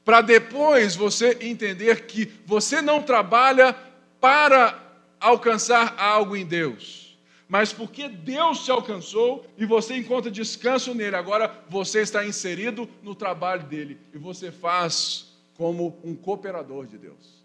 Para 0.05 0.21
depois 0.21 0.95
você 0.95 1.37
entender 1.41 2.05
que 2.05 2.31
você 2.45 2.81
não 2.81 3.03
trabalha 3.03 3.75
para 4.21 4.81
alcançar 5.19 5.95
algo 5.97 6.33
em 6.37 6.45
Deus, 6.45 7.04
mas 7.47 7.71
porque 7.71 8.09
Deus 8.09 8.65
te 8.65 8.71
alcançou 8.71 9.45
e 9.57 9.65
você 9.65 9.95
encontra 9.95 10.31
descanso 10.31 10.93
nele, 10.93 11.15
agora 11.15 11.63
você 11.69 12.01
está 12.01 12.25
inserido 12.25 12.89
no 13.03 13.13
trabalho 13.13 13.63
dele 13.63 13.99
e 14.13 14.17
você 14.17 14.51
faz 14.51 15.33
como 15.55 15.99
um 16.03 16.15
cooperador 16.15 16.87
de 16.87 16.97
Deus. 16.97 17.43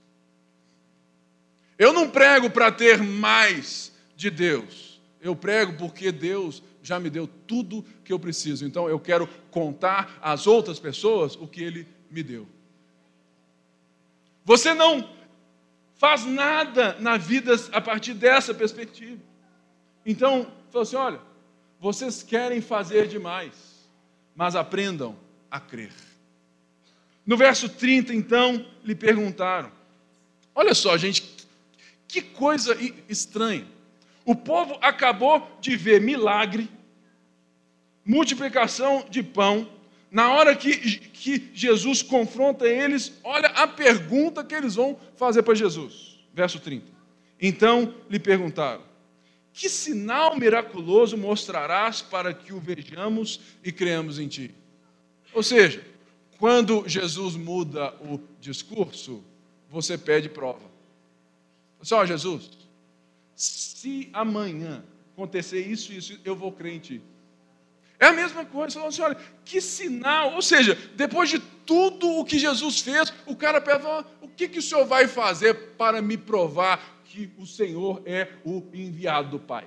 Eu 1.79 1.93
não 1.93 2.11
prego 2.11 2.51
para 2.51 2.71
ter 2.71 3.03
mais, 3.03 3.91
de 4.21 4.29
Deus. 4.29 5.01
Eu 5.19 5.35
prego 5.35 5.73
porque 5.79 6.13
Deus 6.13 6.63
já 6.83 7.01
me 7.01 7.09
deu 7.09 7.27
tudo 7.27 7.83
que 8.05 8.13
eu 8.13 8.19
preciso. 8.19 8.67
Então 8.67 8.87
eu 8.87 9.01
quero 9.01 9.27
contar 9.51 10.19
às 10.21 10.47
outras 10.47 10.79
pessoas 10.79 11.37
o 11.37 11.49
que 11.49 11.63
Ele 11.63 11.89
me 12.11 12.23
deu. 12.23 12.47
Você 14.45 14.75
não 14.75 15.09
faz 15.97 16.27
nada 16.27 16.99
na 17.01 17.17
vida 17.17 17.55
a 17.73 17.81
partir 17.81 18.13
dessa 18.13 18.53
perspectiva. 18.53 19.30
Então, 20.11 20.44
falou 20.70 20.83
assim: 20.83 20.96
olha, 20.96 21.20
vocês 21.79 22.20
querem 22.20 22.61
fazer 22.61 23.07
demais, 23.07 23.88
mas 24.35 24.57
aprendam 24.57 25.16
a 25.49 25.61
crer. 25.61 25.92
No 27.25 27.37
verso 27.37 27.68
30, 27.68 28.12
então, 28.12 28.66
lhe 28.83 28.96
perguntaram: 28.96 29.70
olha 30.53 30.75
só, 30.75 30.96
gente, 30.96 31.46
que 32.09 32.20
coisa 32.20 32.77
estranha. 33.09 33.64
O 34.25 34.35
povo 34.35 34.77
acabou 34.83 35.49
de 35.61 35.77
ver 35.77 36.01
milagre, 36.01 36.68
multiplicação 38.05 39.07
de 39.09 39.23
pão. 39.23 39.68
Na 40.11 40.33
hora 40.33 40.57
que, 40.57 40.99
que 40.99 41.51
Jesus 41.55 42.03
confronta 42.03 42.66
eles, 42.66 43.12
olha 43.23 43.46
a 43.51 43.68
pergunta 43.68 44.42
que 44.42 44.57
eles 44.57 44.75
vão 44.75 44.99
fazer 45.14 45.44
para 45.44 45.55
Jesus. 45.55 46.18
Verso 46.35 46.59
30. 46.59 46.85
Então 47.40 47.94
lhe 48.11 48.18
perguntaram: 48.18 48.89
Que 49.61 49.68
sinal 49.68 50.38
miraculoso 50.38 51.18
mostrarás 51.18 52.01
para 52.01 52.33
que 52.33 52.51
o 52.51 52.59
vejamos 52.59 53.38
e 53.62 53.70
creamos 53.70 54.18
em 54.18 54.27
ti? 54.27 54.55
Ou 55.35 55.42
seja, 55.42 55.85
quando 56.38 56.88
Jesus 56.88 57.37
muda 57.37 57.94
o 58.01 58.18
discurso, 58.40 59.23
você 59.68 59.99
pede 59.99 60.31
prova. 60.31 60.62
Só 61.83 62.07
Jesus, 62.07 62.49
se 63.37 64.09
amanhã 64.14 64.83
acontecer 65.12 65.61
isso 65.61 65.92
e 65.92 65.99
isso, 65.99 66.18
eu 66.25 66.35
vou 66.35 66.53
crer 66.53 66.77
em 66.77 66.79
ti. 66.79 67.03
É 67.99 68.07
a 68.07 68.14
mesma 68.14 68.46
coisa, 68.46 68.77
falando 68.77 68.88
assim, 68.88 69.03
olha, 69.03 69.18
que 69.44 69.61
sinal, 69.61 70.37
ou 70.37 70.40
seja, 70.40 70.75
depois 70.96 71.29
de 71.29 71.38
tudo 71.38 72.09
o 72.09 72.25
que 72.25 72.38
Jesus 72.38 72.81
fez, 72.81 73.12
o 73.27 73.37
cara 73.37 73.61
pergunta, 73.61 74.07
o 74.23 74.29
que, 74.29 74.49
que 74.49 74.61
o 74.61 74.62
Senhor 74.62 74.87
vai 74.87 75.07
fazer 75.07 75.53
para 75.77 76.01
me 76.01 76.16
provar 76.16 77.00
que 77.11 77.29
o 77.37 77.44
Senhor 77.44 78.01
é 78.07 78.29
o 78.44 78.62
enviado 78.73 79.31
do 79.31 79.38
Pai? 79.40 79.66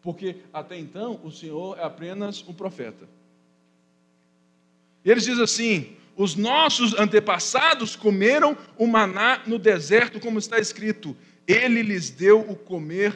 Porque 0.00 0.36
até 0.52 0.78
então 0.78 1.20
o 1.22 1.30
Senhor 1.30 1.78
é 1.78 1.84
apenas 1.84 2.42
um 2.48 2.54
profeta. 2.54 3.06
Eles 5.04 5.24
dizem 5.24 5.44
assim: 5.44 5.96
os 6.16 6.34
nossos 6.34 6.94
antepassados 6.94 7.94
comeram 7.94 8.56
o 8.78 8.86
maná 8.86 9.42
no 9.46 9.58
deserto, 9.58 10.18
como 10.18 10.38
está 10.38 10.58
escrito, 10.58 11.14
ele 11.46 11.82
lhes 11.82 12.08
deu 12.08 12.40
o 12.40 12.56
comer, 12.56 13.14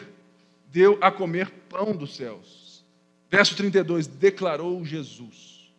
deu 0.70 0.98
a 1.00 1.11
comer 1.11 1.50
pão 1.70 1.96
dos 1.96 2.16
céus. 2.16 2.84
Verso 3.30 3.56
32, 3.56 4.06
declarou 4.06 4.84
Jesus: 4.84 5.72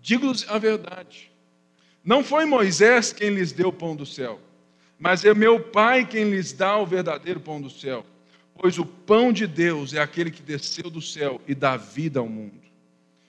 Digo-lhes 0.00 0.48
a 0.48 0.58
verdade. 0.58 1.30
Não 2.04 2.24
foi 2.24 2.44
Moisés 2.44 3.12
quem 3.12 3.30
lhes 3.30 3.52
deu 3.52 3.68
o 3.68 3.72
pão 3.72 3.94
do 3.94 4.04
céu, 4.04 4.40
mas 4.98 5.24
é 5.24 5.34
meu 5.34 5.60
Pai 5.60 6.06
quem 6.06 6.30
lhes 6.30 6.52
dá 6.52 6.76
o 6.76 6.86
verdadeiro 6.86 7.40
pão 7.40 7.60
do 7.60 7.70
céu. 7.70 8.04
Pois 8.56 8.78
o 8.78 8.86
pão 8.86 9.32
de 9.32 9.46
Deus 9.46 9.92
é 9.92 10.00
aquele 10.00 10.30
que 10.30 10.42
desceu 10.42 10.88
do 10.88 11.02
céu 11.02 11.40
e 11.46 11.54
dá 11.54 11.76
vida 11.76 12.20
ao 12.20 12.28
mundo. 12.28 12.62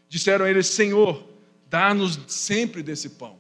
Disseram 0.07 0.47
eles: 0.47 0.67
Senhor, 0.67 1.27
dá-nos 1.69 2.19
sempre 2.27 2.83
desse 2.83 3.09
pão. 3.09 3.37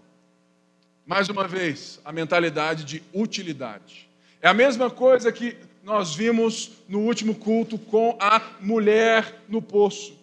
Mais 1.05 1.29
uma 1.29 1.47
vez, 1.47 2.01
a 2.03 2.11
mentalidade 2.11 2.83
de 2.83 3.03
utilidade. 3.13 4.09
É 4.41 4.47
a 4.47 4.53
mesma 4.53 4.89
coisa 4.89 5.31
que 5.31 5.55
nós 5.83 6.15
vimos 6.15 6.71
no 6.87 6.99
último 7.01 7.35
culto 7.35 7.77
com 7.77 8.17
a 8.19 8.41
mulher 8.59 9.41
no 9.47 9.61
poço. 9.61 10.17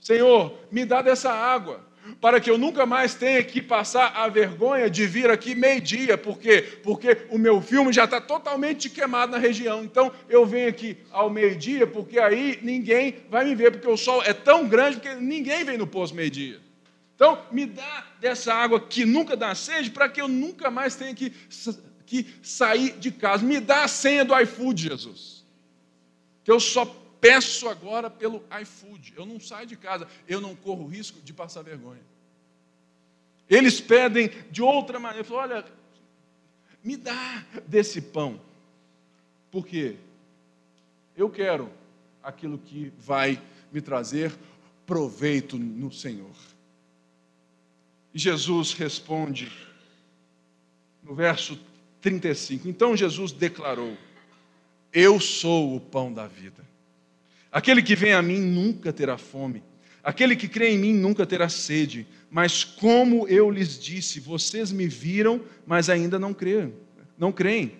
Senhor, 0.00 0.56
me 0.70 0.84
dá 0.84 1.02
dessa 1.02 1.32
água, 1.32 1.80
para 2.20 2.40
que 2.40 2.50
eu 2.50 2.58
nunca 2.58 2.84
mais 2.84 3.14
tenha 3.14 3.42
que 3.42 3.62
passar 3.62 4.12
a 4.16 4.28
vergonha 4.28 4.90
de 4.90 5.06
vir 5.06 5.30
aqui 5.30 5.54
meio-dia. 5.54 6.18
Por 6.18 6.38
quê? 6.38 6.62
Porque 6.82 7.26
o 7.30 7.38
meu 7.38 7.60
filme 7.60 7.92
já 7.92 8.04
está 8.04 8.20
totalmente 8.20 8.90
queimado 8.90 9.32
na 9.32 9.38
região. 9.38 9.84
Então 9.84 10.12
eu 10.28 10.44
venho 10.44 10.68
aqui 10.68 10.96
ao 11.10 11.30
meio-dia, 11.30 11.86
porque 11.86 12.18
aí 12.18 12.58
ninguém 12.62 13.16
vai 13.30 13.44
me 13.44 13.54
ver, 13.54 13.72
porque 13.72 13.88
o 13.88 13.96
sol 13.96 14.22
é 14.22 14.32
tão 14.32 14.68
grande 14.68 15.00
que 15.00 15.14
ninguém 15.16 15.64
vem 15.64 15.78
no 15.78 15.86
poço 15.86 16.14
meio-dia. 16.14 16.60
Então, 17.14 17.38
me 17.52 17.66
dá 17.66 18.06
dessa 18.20 18.52
água 18.52 18.80
que 18.80 19.04
nunca 19.04 19.36
dá 19.36 19.54
sede, 19.54 19.90
para 19.90 20.08
que 20.08 20.20
eu 20.20 20.26
nunca 20.26 20.72
mais 20.72 20.96
tenha 20.96 21.14
que 21.14 21.32
que 22.12 22.26
sair 22.42 22.98
de 22.98 23.10
casa. 23.10 23.42
Me 23.42 23.58
dá 23.58 23.84
a 23.84 23.88
senha 23.88 24.22
do 24.22 24.38
iFood, 24.38 24.82
Jesus. 24.82 25.46
Que 26.44 26.50
eu 26.50 26.60
só 26.60 26.84
peço 27.22 27.68
agora 27.68 28.10
pelo 28.10 28.42
iFood. 28.60 29.14
Eu 29.16 29.24
não 29.24 29.38
saio 29.38 29.64
de 29.64 29.76
casa, 29.76 30.08
eu 30.26 30.40
não 30.40 30.56
corro 30.56 30.88
risco 30.88 31.20
de 31.20 31.32
passar 31.32 31.62
vergonha. 31.62 32.02
Eles 33.48 33.80
pedem 33.80 34.28
de 34.50 34.60
outra 34.60 34.98
maneira. 34.98 35.22
Falam, 35.22 35.42
olha, 35.42 35.64
me 36.82 36.96
dá 36.96 37.46
desse 37.64 38.00
pão. 38.00 38.40
Por 39.52 39.64
quê? 39.64 39.96
Eu 41.16 41.30
quero 41.30 41.70
aquilo 42.24 42.58
que 42.58 42.92
vai 42.98 43.40
me 43.70 43.80
trazer 43.80 44.36
proveito 44.84 45.56
no 45.56 45.92
Senhor. 45.92 46.34
E 48.12 48.18
Jesus 48.18 48.72
responde 48.72 49.52
no 51.04 51.14
verso 51.14 51.56
35. 52.00 52.68
Então 52.68 52.96
Jesus 52.96 53.30
declarou: 53.30 53.96
Eu 54.92 55.20
sou 55.20 55.76
o 55.76 55.80
pão 55.80 56.12
da 56.12 56.26
vida. 56.26 56.71
Aquele 57.52 57.82
que 57.82 57.94
vem 57.94 58.14
a 58.14 58.22
mim 58.22 58.40
nunca 58.40 58.92
terá 58.92 59.18
fome. 59.18 59.62
Aquele 60.02 60.34
que 60.34 60.48
crê 60.48 60.70
em 60.70 60.78
mim 60.78 60.94
nunca 60.94 61.26
terá 61.26 61.48
sede. 61.50 62.06
Mas 62.30 62.64
como 62.64 63.28
eu 63.28 63.50
lhes 63.50 63.78
disse, 63.78 64.18
vocês 64.18 64.72
me 64.72 64.88
viram, 64.88 65.42
mas 65.66 65.90
ainda 65.90 66.18
não 66.18 66.32
creem. 66.32 66.72
Não 67.18 67.30
creem. 67.30 67.72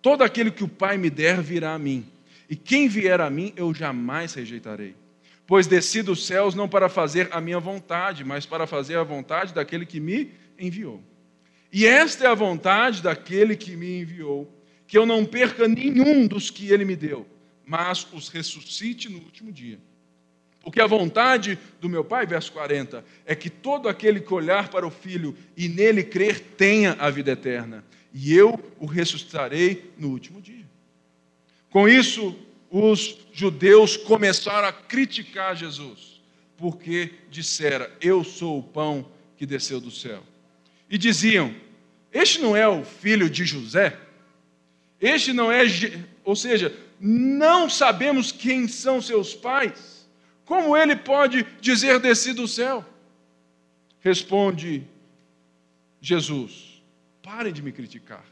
Todo 0.00 0.22
aquele 0.22 0.50
que 0.50 0.62
o 0.62 0.68
Pai 0.68 0.96
me 0.96 1.10
der 1.10 1.42
virá 1.42 1.74
a 1.74 1.78
mim. 1.78 2.06
E 2.48 2.54
quem 2.56 2.88
vier 2.88 3.20
a 3.20 3.28
mim, 3.28 3.52
eu 3.56 3.74
jamais 3.74 4.32
rejeitarei. 4.32 4.94
Pois 5.46 5.66
desci 5.66 6.00
dos 6.00 6.24
céus 6.26 6.54
não 6.54 6.68
para 6.68 6.88
fazer 6.88 7.28
a 7.32 7.40
minha 7.40 7.58
vontade, 7.58 8.24
mas 8.24 8.46
para 8.46 8.66
fazer 8.66 8.96
a 8.96 9.02
vontade 9.02 9.52
daquele 9.52 9.84
que 9.84 9.98
me 9.98 10.30
enviou. 10.58 11.02
E 11.72 11.84
esta 11.86 12.24
é 12.24 12.28
a 12.28 12.34
vontade 12.34 13.02
daquele 13.02 13.56
que 13.56 13.76
me 13.76 14.00
enviou, 14.00 14.48
que 14.86 14.96
eu 14.96 15.04
não 15.04 15.24
perca 15.24 15.66
nenhum 15.68 16.26
dos 16.26 16.50
que 16.50 16.72
ele 16.72 16.84
me 16.84 16.96
deu, 16.96 17.26
mas 17.70 18.04
os 18.12 18.28
ressuscite 18.28 19.08
no 19.08 19.18
último 19.18 19.52
dia. 19.52 19.78
Porque 20.60 20.80
a 20.80 20.88
vontade 20.88 21.56
do 21.80 21.88
meu 21.88 22.04
Pai, 22.04 22.26
verso 22.26 22.50
40, 22.50 23.04
é 23.24 23.32
que 23.32 23.48
todo 23.48 23.88
aquele 23.88 24.18
que 24.18 24.34
olhar 24.34 24.68
para 24.68 24.84
o 24.84 24.90
Filho 24.90 25.38
e 25.56 25.68
nele 25.68 26.02
crer 26.02 26.40
tenha 26.40 26.96
a 26.98 27.08
vida 27.10 27.30
eterna, 27.30 27.84
e 28.12 28.34
eu 28.34 28.58
o 28.80 28.86
ressuscitarei 28.86 29.92
no 29.96 30.08
último 30.08 30.42
dia. 30.42 30.68
Com 31.70 31.88
isso, 31.88 32.36
os 32.68 33.16
judeus 33.32 33.96
começaram 33.96 34.66
a 34.66 34.72
criticar 34.72 35.54
Jesus, 35.54 36.20
porque 36.56 37.14
dissera: 37.30 37.96
Eu 38.00 38.24
sou 38.24 38.58
o 38.58 38.64
pão 38.64 39.08
que 39.36 39.46
desceu 39.46 39.80
do 39.80 39.92
céu 39.92 40.24
e 40.90 40.98
diziam: 40.98 41.54
Este 42.12 42.40
não 42.40 42.56
é 42.56 42.66
o 42.66 42.84
filho 42.84 43.30
de 43.30 43.44
José? 43.44 43.96
Este 45.00 45.32
não 45.32 45.52
é. 45.52 45.62
Ou 46.24 46.34
seja, 46.34 46.89
não 47.00 47.70
sabemos 47.70 48.30
quem 48.30 48.68
são 48.68 49.00
seus 49.00 49.34
pais. 49.34 50.06
Como 50.44 50.76
ele 50.76 50.94
pode 50.94 51.46
dizer 51.60 51.98
desci 51.98 52.34
do 52.34 52.46
céu? 52.46 52.84
Responde 54.00 54.86
Jesus: 56.00 56.82
Parem 57.22 57.52
de 57.52 57.62
me 57.62 57.72
criticar. 57.72 58.24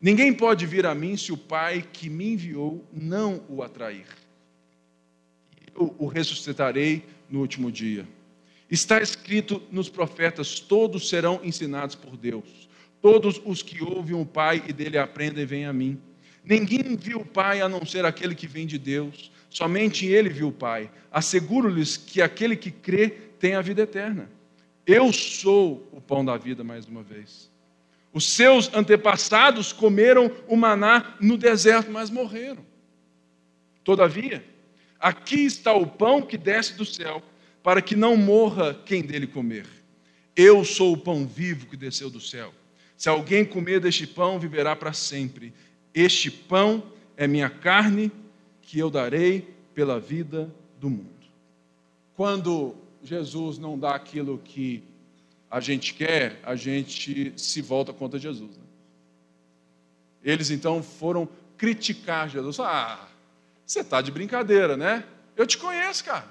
Ninguém 0.00 0.32
pode 0.32 0.66
vir 0.66 0.86
a 0.86 0.94
mim 0.94 1.16
se 1.16 1.32
o 1.32 1.36
Pai 1.36 1.84
que 1.92 2.08
me 2.08 2.32
enviou 2.32 2.84
não 2.92 3.42
o 3.48 3.62
atrair. 3.62 4.06
Eu 5.74 5.94
o 5.98 6.06
ressuscitarei 6.06 7.04
no 7.30 7.40
último 7.40 7.70
dia. 7.70 8.06
Está 8.70 9.00
escrito 9.00 9.62
nos 9.70 9.88
profetas: 9.88 10.60
todos 10.60 11.08
serão 11.08 11.40
ensinados 11.42 11.94
por 11.94 12.16
Deus. 12.16 12.68
Todos 13.00 13.40
os 13.44 13.62
que 13.62 13.82
ouvem 13.82 14.14
o 14.14 14.26
Pai 14.26 14.62
e 14.68 14.72
dele 14.72 14.98
aprendem, 14.98 15.46
vêm 15.46 15.66
a 15.66 15.72
mim. 15.72 16.00
Ninguém 16.44 16.96
viu 16.96 17.20
o 17.20 17.24
Pai 17.24 17.60
a 17.60 17.68
não 17.68 17.84
ser 17.86 18.04
aquele 18.04 18.34
que 18.34 18.46
vem 18.46 18.66
de 18.66 18.78
Deus. 18.78 19.30
Somente 19.48 20.06
ele 20.06 20.28
viu 20.28 20.48
o 20.48 20.52
Pai. 20.52 20.90
Asseguro-lhes 21.10 21.96
que 21.96 22.20
aquele 22.20 22.56
que 22.56 22.70
crê 22.70 23.08
tem 23.38 23.54
a 23.54 23.60
vida 23.60 23.82
eterna. 23.82 24.30
Eu 24.86 25.12
sou 25.12 25.88
o 25.92 26.00
pão 26.00 26.24
da 26.24 26.36
vida, 26.36 26.64
mais 26.64 26.86
uma 26.86 27.02
vez. 27.02 27.50
Os 28.12 28.28
seus 28.28 28.72
antepassados 28.74 29.72
comeram 29.72 30.30
o 30.48 30.56
maná 30.56 31.16
no 31.20 31.38
deserto, 31.38 31.90
mas 31.90 32.10
morreram. 32.10 32.64
Todavia, 33.84 34.44
aqui 34.98 35.44
está 35.44 35.72
o 35.72 35.86
pão 35.86 36.20
que 36.20 36.36
desce 36.36 36.74
do 36.74 36.84
céu 36.84 37.22
para 37.62 37.80
que 37.80 37.96
não 37.96 38.16
morra 38.16 38.74
quem 38.84 39.02
dele 39.02 39.26
comer. 39.26 39.66
Eu 40.34 40.64
sou 40.64 40.92
o 40.92 40.98
pão 40.98 41.26
vivo 41.26 41.66
que 41.66 41.76
desceu 41.76 42.10
do 42.10 42.20
céu. 42.20 42.52
Se 42.96 43.08
alguém 43.08 43.44
comer 43.44 43.80
deste 43.80 44.06
pão, 44.06 44.38
viverá 44.38 44.74
para 44.74 44.92
sempre. 44.92 45.52
Este 45.94 46.30
pão 46.30 46.82
é 47.16 47.26
minha 47.26 47.50
carne 47.50 48.10
que 48.62 48.78
eu 48.78 48.90
darei 48.90 49.54
pela 49.74 50.00
vida 50.00 50.50
do 50.80 50.88
mundo. 50.88 51.10
Quando 52.14 52.74
Jesus 53.02 53.58
não 53.58 53.78
dá 53.78 53.94
aquilo 53.94 54.38
que 54.38 54.82
a 55.50 55.60
gente 55.60 55.92
quer, 55.92 56.40
a 56.42 56.56
gente 56.56 57.32
se 57.36 57.60
volta 57.60 57.92
contra 57.92 58.18
Jesus. 58.18 58.56
Né? 58.56 58.64
Eles 60.22 60.50
então 60.50 60.82
foram 60.82 61.28
criticar 61.58 62.28
Jesus. 62.28 62.58
Ah, 62.60 63.08
você 63.66 63.80
está 63.80 64.00
de 64.00 64.10
brincadeira, 64.10 64.76
né? 64.76 65.04
Eu 65.36 65.46
te 65.46 65.58
conheço, 65.58 66.04
cara. 66.04 66.26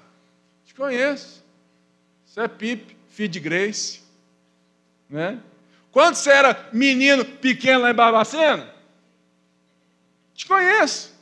Te 0.64 0.74
conheço. 0.74 1.44
Você 2.24 2.40
é 2.40 2.48
Pipe, 2.48 2.96
filho 3.08 3.28
de 3.28 3.40
Grace. 3.40 4.00
Né? 5.08 5.38
Quando 5.90 6.14
você 6.14 6.30
era 6.30 6.68
menino 6.72 7.24
pequeno 7.24 7.82
lá 7.82 7.90
em 7.90 7.94
Barbacena? 7.94 8.72
Te 10.42 10.46
conheço. 10.48 11.14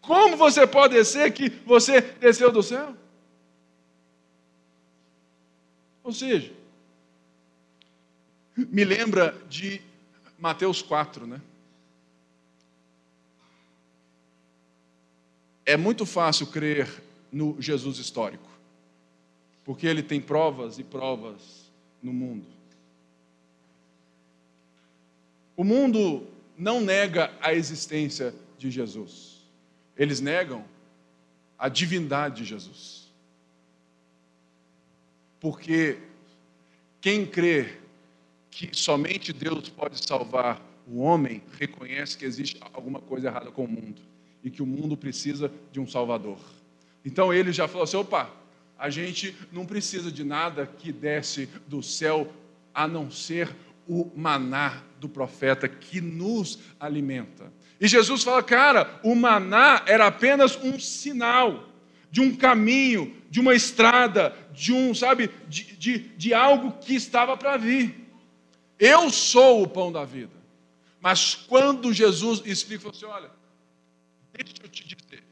Como 0.00 0.36
você 0.36 0.64
pode 0.64 0.94
descer 0.94 1.32
que 1.32 1.48
você 1.66 2.00
desceu 2.00 2.52
do 2.52 2.62
céu? 2.62 2.96
Ou 6.04 6.12
seja, 6.12 6.52
me 8.56 8.84
lembra 8.84 9.36
de 9.48 9.82
Mateus 10.38 10.80
4, 10.82 11.26
né? 11.26 11.40
É 15.66 15.76
muito 15.76 16.06
fácil 16.06 16.46
crer 16.46 17.02
no 17.32 17.60
Jesus 17.60 17.98
histórico, 17.98 18.48
porque 19.64 19.84
ele 19.84 20.02
tem 20.02 20.20
provas 20.20 20.78
e 20.78 20.84
provas 20.84 21.72
no 22.00 22.12
mundo. 22.12 22.46
O 25.56 25.64
mundo 25.64 26.31
não 26.56 26.80
nega 26.80 27.32
a 27.40 27.52
existência 27.52 28.34
de 28.58 28.70
Jesus, 28.70 29.42
eles 29.96 30.20
negam 30.20 30.64
a 31.58 31.68
divindade 31.68 32.42
de 32.42 32.44
Jesus. 32.44 33.12
Porque 35.40 35.98
quem 37.00 37.26
crê 37.26 37.78
que 38.50 38.70
somente 38.72 39.32
Deus 39.32 39.68
pode 39.68 40.04
salvar 40.04 40.60
o 40.86 41.00
homem, 41.00 41.42
reconhece 41.58 42.16
que 42.16 42.24
existe 42.24 42.58
alguma 42.72 43.00
coisa 43.00 43.28
errada 43.28 43.50
com 43.50 43.64
o 43.64 43.68
mundo 43.68 44.00
e 44.42 44.50
que 44.50 44.62
o 44.62 44.66
mundo 44.66 44.96
precisa 44.96 45.52
de 45.70 45.80
um 45.80 45.86
Salvador. 45.86 46.38
Então 47.04 47.32
ele 47.32 47.52
já 47.52 47.66
falou 47.66 47.84
assim: 47.84 47.96
opa, 47.96 48.30
a 48.78 48.90
gente 48.90 49.36
não 49.52 49.64
precisa 49.64 50.10
de 50.10 50.24
nada 50.24 50.66
que 50.66 50.92
desce 50.92 51.48
do 51.66 51.82
céu 51.82 52.32
a 52.74 52.88
não 52.88 53.10
ser 53.10 53.54
o 53.88 54.10
maná 54.14 54.82
do 54.98 55.08
profeta 55.08 55.68
que 55.68 56.00
nos 56.00 56.58
alimenta. 56.78 57.52
E 57.80 57.88
Jesus 57.88 58.22
fala, 58.22 58.42
cara, 58.42 59.00
o 59.02 59.14
maná 59.14 59.82
era 59.86 60.06
apenas 60.06 60.56
um 60.56 60.78
sinal 60.78 61.68
de 62.10 62.20
um 62.20 62.36
caminho, 62.36 63.16
de 63.30 63.40
uma 63.40 63.54
estrada, 63.54 64.36
de 64.52 64.72
um, 64.72 64.94
sabe, 64.94 65.30
de, 65.48 65.76
de, 65.76 65.98
de 65.98 66.34
algo 66.34 66.72
que 66.72 66.94
estava 66.94 67.36
para 67.36 67.56
vir. 67.56 68.06
Eu 68.78 69.10
sou 69.10 69.62
o 69.62 69.68
pão 69.68 69.90
da 69.90 70.04
vida. 70.04 70.42
Mas 71.00 71.34
quando 71.34 71.92
Jesus 71.92 72.42
explica, 72.44 72.90
assim: 72.90 73.06
olha, 73.06 73.30
deixa 74.32 74.54
eu 74.62 74.68
te 74.68 74.86
dizer, 74.86 75.24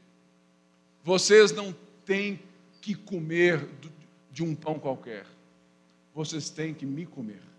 vocês 1.03 1.51
não 1.51 1.73
têm 2.05 2.39
que 2.81 2.95
comer 2.95 3.69
de 4.31 4.43
um 4.43 4.55
pão 4.55 4.79
qualquer. 4.79 5.25
Vocês 6.13 6.49
têm 6.49 6.73
que 6.73 6.85
me 6.85 7.05
comer. 7.05 7.50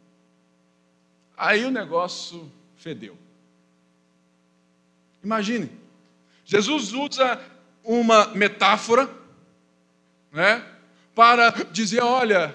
Aí 1.36 1.64
o 1.64 1.70
negócio 1.70 2.50
fedeu. 2.76 3.16
Imagine, 5.22 5.70
Jesus 6.44 6.92
usa 6.92 7.40
uma 7.84 8.26
metáfora, 8.28 9.08
né, 10.30 10.64
para 11.14 11.50
dizer, 11.70 12.02
olha, 12.02 12.54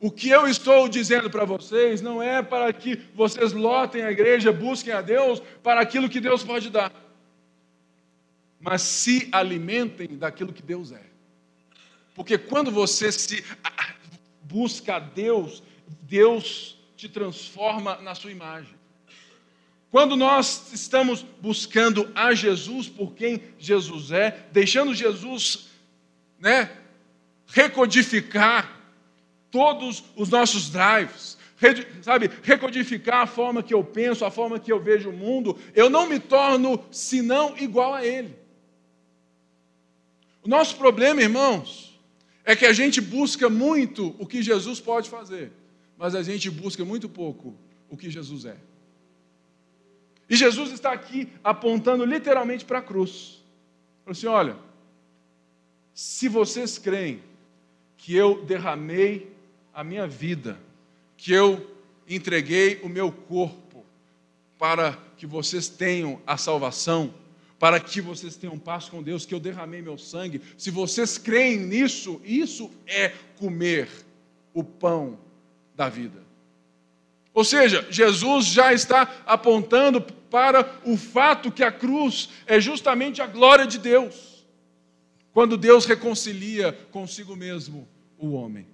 o 0.00 0.10
que 0.10 0.28
eu 0.28 0.46
estou 0.46 0.88
dizendo 0.88 1.30
para 1.30 1.44
vocês 1.44 2.00
não 2.00 2.22
é 2.22 2.42
para 2.42 2.72
que 2.72 2.96
vocês 3.14 3.52
lotem 3.52 4.02
a 4.02 4.10
igreja, 4.10 4.52
busquem 4.52 4.92
a 4.92 5.00
Deus 5.00 5.40
para 5.62 5.80
aquilo 5.80 6.08
que 6.08 6.20
Deus 6.20 6.44
pode 6.44 6.70
dar 6.70 6.92
mas 8.66 8.82
se 8.82 9.28
alimentem 9.30 10.08
daquilo 10.16 10.52
que 10.52 10.62
Deus 10.62 10.90
é. 10.90 11.02
Porque 12.14 12.36
quando 12.36 12.70
você 12.70 13.12
se 13.12 13.44
busca 14.42 14.96
a 14.96 14.98
Deus, 14.98 15.62
Deus 16.02 16.75
te 16.96 17.08
transforma 17.08 17.96
na 17.96 18.14
sua 18.14 18.30
imagem. 18.30 18.74
Quando 19.90 20.16
nós 20.16 20.72
estamos 20.72 21.24
buscando 21.40 22.10
a 22.14 22.34
Jesus 22.34 22.88
por 22.88 23.14
quem 23.14 23.42
Jesus 23.58 24.10
é, 24.10 24.46
deixando 24.52 24.94
Jesus, 24.94 25.68
né, 26.38 26.70
recodificar 27.46 28.80
todos 29.50 30.04
os 30.16 30.28
nossos 30.28 30.70
drives, 30.70 31.38
sabe, 32.02 32.30
recodificar 32.42 33.22
a 33.22 33.26
forma 33.26 33.62
que 33.62 33.72
eu 33.72 33.82
penso, 33.82 34.24
a 34.24 34.30
forma 34.30 34.58
que 34.58 34.70
eu 34.70 34.80
vejo 34.80 35.10
o 35.10 35.16
mundo, 35.16 35.56
eu 35.74 35.88
não 35.88 36.06
me 36.06 36.18
torno 36.18 36.84
senão 36.90 37.56
igual 37.56 37.94
a 37.94 38.04
Ele. 38.04 38.36
O 40.42 40.48
nosso 40.48 40.76
problema, 40.76 41.22
irmãos, 41.22 41.98
é 42.44 42.54
que 42.54 42.66
a 42.66 42.72
gente 42.72 43.00
busca 43.00 43.48
muito 43.48 44.14
o 44.18 44.26
que 44.26 44.42
Jesus 44.42 44.78
pode 44.78 45.08
fazer, 45.08 45.50
mas 45.96 46.14
a 46.14 46.22
gente 46.22 46.50
busca 46.50 46.84
muito 46.84 47.08
pouco 47.08 47.54
o 47.88 47.96
que 47.96 48.10
Jesus 48.10 48.44
é. 48.44 48.56
E 50.28 50.36
Jesus 50.36 50.72
está 50.72 50.92
aqui 50.92 51.28
apontando 51.42 52.04
literalmente 52.04 52.64
para 52.64 52.78
a 52.78 52.82
cruz. 52.82 53.42
Falou 54.04 54.12
assim: 54.12 54.26
olha, 54.26 54.56
se 55.94 56.28
vocês 56.28 56.78
creem 56.78 57.22
que 57.96 58.14
eu 58.14 58.44
derramei 58.44 59.32
a 59.72 59.82
minha 59.82 60.06
vida, 60.06 60.58
que 61.16 61.32
eu 61.32 61.74
entreguei 62.08 62.80
o 62.82 62.88
meu 62.88 63.10
corpo 63.10 63.84
para 64.58 64.98
que 65.16 65.26
vocês 65.26 65.68
tenham 65.68 66.20
a 66.26 66.36
salvação, 66.36 67.14
para 67.58 67.80
que 67.80 68.00
vocês 68.00 68.36
tenham 68.36 68.58
paz 68.58 68.88
com 68.88 69.02
Deus, 69.02 69.24
que 69.24 69.34
eu 69.34 69.40
derramei 69.40 69.80
meu 69.80 69.96
sangue. 69.96 70.42
Se 70.58 70.70
vocês 70.70 71.16
creem 71.16 71.58
nisso, 71.58 72.20
isso 72.24 72.70
é 72.86 73.10
comer 73.36 73.88
o 74.52 74.62
pão 74.62 75.18
da 75.76 75.88
vida. 75.88 76.26
Ou 77.36 77.44
seja, 77.44 77.86
Jesus 77.90 78.46
já 78.46 78.72
está 78.72 79.22
apontando 79.26 80.00
para 80.00 80.80
o 80.84 80.96
fato 80.96 81.52
que 81.52 81.62
a 81.62 81.70
cruz 81.70 82.30
é 82.46 82.58
justamente 82.58 83.20
a 83.20 83.26
glória 83.26 83.66
de 83.66 83.78
Deus, 83.78 84.42
quando 85.32 85.58
Deus 85.58 85.84
reconcilia 85.84 86.72
consigo 86.90 87.36
mesmo 87.36 87.86
o 88.18 88.32
homem. 88.32 88.66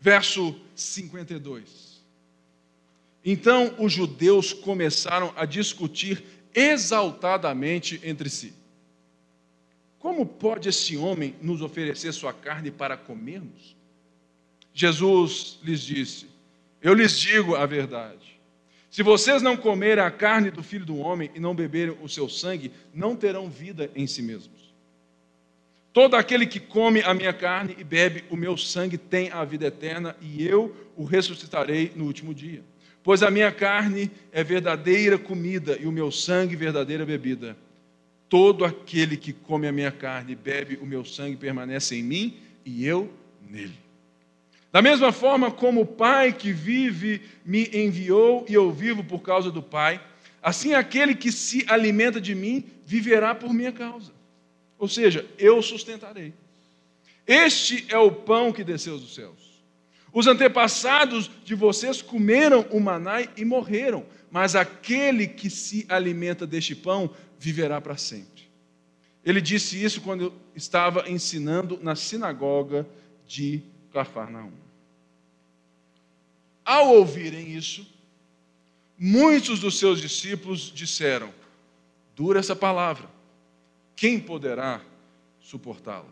Verso 0.00 0.60
52. 0.74 2.02
Então 3.24 3.74
os 3.78 3.92
judeus 3.92 4.52
começaram 4.52 5.32
a 5.36 5.44
discutir 5.44 6.24
exaltadamente 6.52 8.00
entre 8.02 8.28
si: 8.28 8.52
Como 10.00 10.26
pode 10.26 10.68
esse 10.68 10.96
homem 10.96 11.36
nos 11.40 11.62
oferecer 11.62 12.12
sua 12.12 12.32
carne 12.32 12.72
para 12.72 12.96
comermos? 12.96 13.78
Jesus 14.72 15.58
lhes 15.62 15.80
disse: 15.80 16.26
Eu 16.80 16.94
lhes 16.94 17.18
digo 17.18 17.56
a 17.56 17.66
verdade. 17.66 18.40
Se 18.90 19.02
vocês 19.02 19.40
não 19.40 19.56
comerem 19.56 20.02
a 20.02 20.10
carne 20.10 20.50
do 20.50 20.62
filho 20.62 20.84
do 20.84 20.98
homem 20.98 21.30
e 21.34 21.40
não 21.40 21.54
beberem 21.54 21.96
o 22.02 22.08
seu 22.08 22.28
sangue, 22.28 22.72
não 22.92 23.14
terão 23.14 23.48
vida 23.48 23.90
em 23.94 24.06
si 24.06 24.20
mesmos. 24.20 24.74
Todo 25.92 26.16
aquele 26.16 26.46
que 26.46 26.60
come 26.60 27.00
a 27.02 27.14
minha 27.14 27.32
carne 27.32 27.76
e 27.78 27.84
bebe 27.84 28.24
o 28.30 28.36
meu 28.36 28.56
sangue 28.56 28.98
tem 28.98 29.30
a 29.30 29.44
vida 29.44 29.66
eterna, 29.66 30.16
e 30.20 30.44
eu 30.46 30.74
o 30.96 31.04
ressuscitarei 31.04 31.92
no 31.94 32.04
último 32.04 32.34
dia. 32.34 32.62
Pois 33.02 33.22
a 33.22 33.30
minha 33.30 33.50
carne 33.50 34.10
é 34.30 34.44
verdadeira 34.44 35.18
comida 35.18 35.78
e 35.80 35.86
o 35.86 35.92
meu 35.92 36.12
sangue 36.12 36.54
verdadeira 36.54 37.06
bebida. 37.06 37.56
Todo 38.28 38.64
aquele 38.64 39.16
que 39.16 39.32
come 39.32 39.66
a 39.66 39.72
minha 39.72 39.90
carne 39.90 40.32
e 40.32 40.36
bebe 40.36 40.78
o 40.80 40.86
meu 40.86 41.04
sangue 41.04 41.36
permanece 41.36 41.96
em 41.96 42.02
mim 42.02 42.36
e 42.64 42.86
eu 42.86 43.12
nele. 43.48 43.89
Da 44.72 44.80
mesma 44.80 45.10
forma 45.10 45.50
como 45.50 45.80
o 45.80 45.86
Pai 45.86 46.32
que 46.32 46.52
vive 46.52 47.22
me 47.44 47.68
enviou 47.72 48.44
e 48.48 48.54
eu 48.54 48.70
vivo 48.70 49.02
por 49.02 49.20
causa 49.20 49.50
do 49.50 49.62
Pai, 49.62 50.00
assim 50.42 50.74
aquele 50.74 51.14
que 51.14 51.32
se 51.32 51.64
alimenta 51.68 52.20
de 52.20 52.34
mim 52.34 52.64
viverá 52.86 53.34
por 53.34 53.52
minha 53.52 53.72
causa. 53.72 54.12
Ou 54.78 54.88
seja, 54.88 55.26
eu 55.38 55.60
sustentarei. 55.60 56.32
Este 57.26 57.84
é 57.88 57.98
o 57.98 58.12
pão 58.12 58.52
que 58.52 58.64
desceu 58.64 58.98
dos 58.98 59.14
céus. 59.14 59.50
Os 60.12 60.26
antepassados 60.26 61.30
de 61.44 61.54
vocês 61.54 62.02
comeram 62.02 62.66
o 62.70 62.80
maná 62.80 63.22
e 63.36 63.44
morreram, 63.44 64.04
mas 64.30 64.56
aquele 64.56 65.26
que 65.26 65.50
se 65.50 65.84
alimenta 65.88 66.46
deste 66.46 66.74
pão 66.74 67.10
viverá 67.38 67.80
para 67.80 67.96
sempre. 67.96 68.48
Ele 69.24 69.40
disse 69.40 69.82
isso 69.82 70.00
quando 70.00 70.32
estava 70.54 71.08
ensinando 71.08 71.78
na 71.82 71.94
sinagoga 71.94 72.86
de 73.26 73.62
Cafarnaum. 73.92 74.52
Ao 76.64 76.94
ouvirem 76.94 77.52
isso, 77.52 77.86
muitos 78.98 79.60
dos 79.60 79.78
seus 79.78 80.00
discípulos 80.00 80.72
disseram: 80.74 81.32
Dura 82.14 82.38
essa 82.38 82.54
palavra, 82.54 83.08
quem 83.96 84.20
poderá 84.20 84.80
suportá-la? 85.40 86.08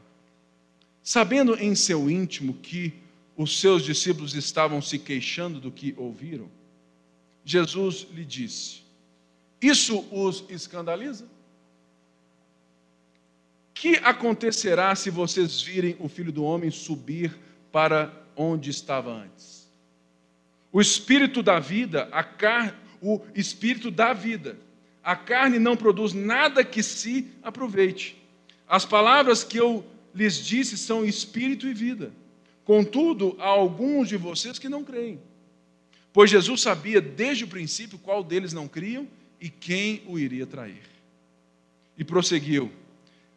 Sabendo 1.02 1.54
em 1.54 1.74
seu 1.74 2.10
íntimo 2.10 2.54
que 2.54 2.92
os 3.36 3.60
seus 3.60 3.84
discípulos 3.84 4.34
estavam 4.34 4.82
se 4.82 4.98
queixando 4.98 5.60
do 5.60 5.70
que 5.70 5.94
ouviram, 5.96 6.50
Jesus 7.44 8.06
lhe 8.12 8.24
disse: 8.24 8.82
Isso 9.62 10.00
os 10.10 10.44
escandaliza? 10.50 11.26
Que 13.72 13.94
acontecerá 13.98 14.94
se 14.96 15.08
vocês 15.08 15.62
virem 15.62 15.96
o 16.00 16.08
filho 16.08 16.32
do 16.32 16.42
homem 16.42 16.70
subir 16.70 17.38
para 17.72 18.12
onde 18.36 18.70
estava 18.70 19.12
antes? 19.12 19.68
O 20.72 20.80
espírito 20.80 21.42
da 21.42 21.58
vida, 21.58 22.08
a 22.12 22.22
car... 22.22 22.74
o 23.00 23.20
espírito 23.34 23.90
da 23.90 24.12
vida. 24.12 24.58
A 25.02 25.16
carne 25.16 25.58
não 25.58 25.76
produz 25.76 26.12
nada 26.12 26.62
que 26.62 26.82
se 26.82 27.28
aproveite. 27.42 28.16
As 28.68 28.84
palavras 28.84 29.42
que 29.42 29.56
eu 29.56 29.84
lhes 30.14 30.44
disse 30.44 30.76
são 30.76 31.04
espírito 31.04 31.66
e 31.66 31.72
vida. 31.72 32.12
Contudo, 32.64 33.34
há 33.38 33.46
alguns 33.46 34.08
de 34.08 34.18
vocês 34.18 34.58
que 34.58 34.68
não 34.68 34.84
creem. 34.84 35.18
Pois 36.12 36.30
Jesus 36.30 36.60
sabia 36.60 37.00
desde 37.00 37.44
o 37.44 37.48
princípio 37.48 37.98
qual 37.98 38.22
deles 38.22 38.52
não 38.52 38.68
criam 38.68 39.08
e 39.40 39.48
quem 39.48 40.02
o 40.06 40.18
iria 40.18 40.46
trair. 40.46 40.82
E 41.96 42.04
prosseguiu: 42.04 42.70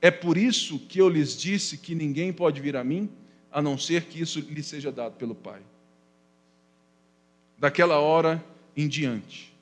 É 0.01 0.11
por 0.11 0.38
isso 0.38 0.79
que 0.79 0.99
eu 0.99 1.07
lhes 1.07 1.38
disse 1.38 1.77
que 1.77 1.95
ninguém 1.95 2.34
pode 2.34 2.59
vir 2.59 2.75
a 2.75 2.84
mim, 2.84 3.09
a 3.51 3.61
não 3.61 3.77
ser 3.77 4.05
que 4.05 4.21
isso 4.21 4.39
lhe 4.39 4.63
seja 4.63 4.91
dado 4.91 5.15
pelo 5.15 5.35
Pai. 5.35 5.61
Daquela 7.57 7.99
hora 7.99 8.43
em 8.75 8.87
diante, 8.87 9.53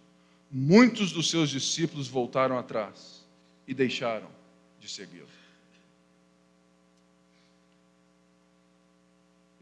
muitos 0.51 1.11
dos 1.11 1.29
seus 1.29 1.49
discípulos 1.49 2.07
voltaram 2.07 2.57
atrás 2.57 3.25
e 3.67 3.73
deixaram 3.73 4.29
de 4.79 4.87
segui-lo. 4.89 5.27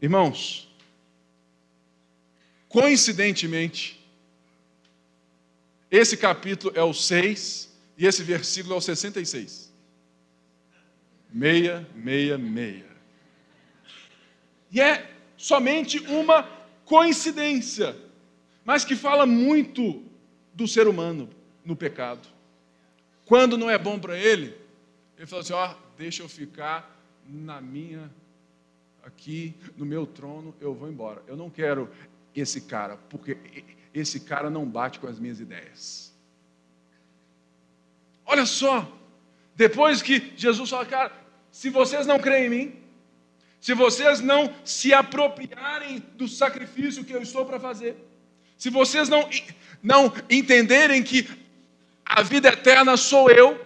Irmãos, 0.00 0.68
coincidentemente, 2.68 3.98
esse 5.90 6.16
capítulo 6.16 6.72
é 6.76 6.82
o 6.82 6.92
6 6.92 7.68
e 7.96 8.06
esse 8.06 8.22
versículo 8.22 8.74
é 8.74 8.78
o 8.78 8.80
66. 8.80 9.72
Meia, 11.32 11.88
meia, 11.94 12.38
meia. 12.38 12.87
E 14.70 14.80
é 14.80 15.10
somente 15.36 15.98
uma 16.06 16.42
coincidência, 16.84 17.96
mas 18.64 18.84
que 18.84 18.96
fala 18.96 19.26
muito 19.26 20.02
do 20.52 20.66
ser 20.66 20.88
humano 20.88 21.28
no 21.64 21.76
pecado. 21.76 22.26
Quando 23.24 23.56
não 23.56 23.70
é 23.70 23.78
bom 23.78 23.98
para 23.98 24.18
ele, 24.18 24.56
ele 25.16 25.26
fala 25.26 25.42
assim: 25.42 25.52
ó, 25.52 25.74
deixa 25.96 26.22
eu 26.22 26.28
ficar 26.28 26.98
na 27.26 27.60
minha 27.60 28.10
aqui 29.02 29.54
no 29.76 29.86
meu 29.86 30.06
trono, 30.06 30.54
eu 30.60 30.74
vou 30.74 30.88
embora. 30.88 31.22
Eu 31.26 31.36
não 31.36 31.48
quero 31.48 31.90
esse 32.34 32.62
cara, 32.62 32.96
porque 33.08 33.36
esse 33.92 34.20
cara 34.20 34.50
não 34.50 34.66
bate 34.66 34.98
com 34.98 35.06
as 35.06 35.18
minhas 35.18 35.40
ideias. 35.40 36.12
Olha 38.24 38.44
só, 38.44 38.90
depois 39.56 40.02
que 40.02 40.32
Jesus 40.36 40.68
fala, 40.68 40.84
cara, 40.84 41.12
se 41.50 41.70
vocês 41.70 42.06
não 42.06 42.18
creem 42.18 42.46
em 42.46 42.50
mim, 42.50 42.76
se 43.68 43.74
vocês 43.74 44.22
não 44.22 44.50
se 44.64 44.94
apropriarem 44.94 46.02
do 46.14 46.26
sacrifício 46.26 47.04
que 47.04 47.12
eu 47.12 47.20
estou 47.20 47.44
para 47.44 47.60
fazer, 47.60 47.96
se 48.56 48.70
vocês 48.70 49.10
não, 49.10 49.28
não 49.82 50.10
entenderem 50.30 51.02
que 51.02 51.28
a 52.02 52.22
vida 52.22 52.48
eterna 52.48 52.96
sou 52.96 53.30
eu, 53.30 53.62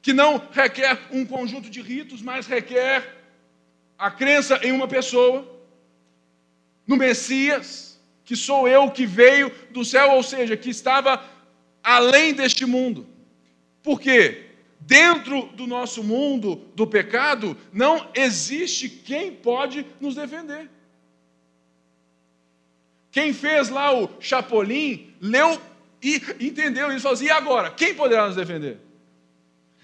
que 0.00 0.12
não 0.12 0.40
requer 0.52 1.00
um 1.10 1.26
conjunto 1.26 1.68
de 1.68 1.82
ritos, 1.82 2.22
mas 2.22 2.46
requer 2.46 3.12
a 3.98 4.08
crença 4.08 4.60
em 4.62 4.70
uma 4.70 4.86
pessoa, 4.86 5.44
no 6.86 6.96
Messias, 6.96 8.00
que 8.24 8.36
sou 8.36 8.68
eu 8.68 8.88
que 8.88 9.04
veio 9.04 9.50
do 9.72 9.84
céu, 9.84 10.12
ou 10.12 10.22
seja, 10.22 10.56
que 10.56 10.70
estava 10.70 11.28
além 11.82 12.34
deste 12.34 12.64
mundo. 12.64 13.04
Por 13.82 14.00
quê? 14.00 14.43
Dentro 14.86 15.46
do 15.54 15.66
nosso 15.66 16.04
mundo 16.04 16.56
do 16.74 16.86
pecado, 16.86 17.56
não 17.72 18.06
existe 18.14 18.88
quem 18.88 19.32
pode 19.32 19.86
nos 19.98 20.14
defender. 20.14 20.68
Quem 23.10 23.32
fez 23.32 23.70
lá 23.70 23.98
o 23.98 24.10
Chapolin, 24.20 25.14
leu 25.20 25.58
e 26.02 26.16
entendeu 26.38 26.92
isso. 26.92 27.00
Falou 27.00 27.14
assim, 27.14 27.26
e 27.26 27.30
agora? 27.30 27.70
Quem 27.70 27.94
poderá 27.94 28.26
nos 28.26 28.36
defender? 28.36 28.78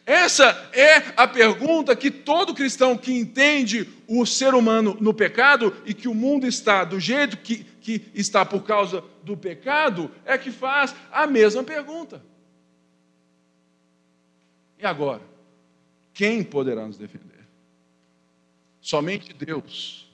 Essa 0.04 0.68
é 0.72 1.12
a 1.16 1.26
pergunta 1.26 1.96
que 1.96 2.10
todo 2.10 2.52
cristão 2.52 2.96
que 2.96 3.12
entende 3.12 3.88
o 4.06 4.26
ser 4.26 4.54
humano 4.54 4.96
no 5.00 5.14
pecado 5.14 5.74
e 5.86 5.94
que 5.94 6.08
o 6.08 6.14
mundo 6.14 6.46
está 6.46 6.84
do 6.84 7.00
jeito 7.00 7.38
que, 7.38 7.64
que 7.80 8.10
está 8.12 8.44
por 8.44 8.64
causa 8.64 9.02
do 9.22 9.36
pecado, 9.36 10.10
é 10.26 10.36
que 10.36 10.50
faz 10.50 10.94
a 11.10 11.26
mesma 11.26 11.62
pergunta. 11.62 12.22
E 14.80 14.86
agora? 14.86 15.22
Quem 16.14 16.42
poderá 16.42 16.86
nos 16.86 16.96
defender? 16.96 17.46
Somente 18.80 19.32
Deus, 19.34 20.10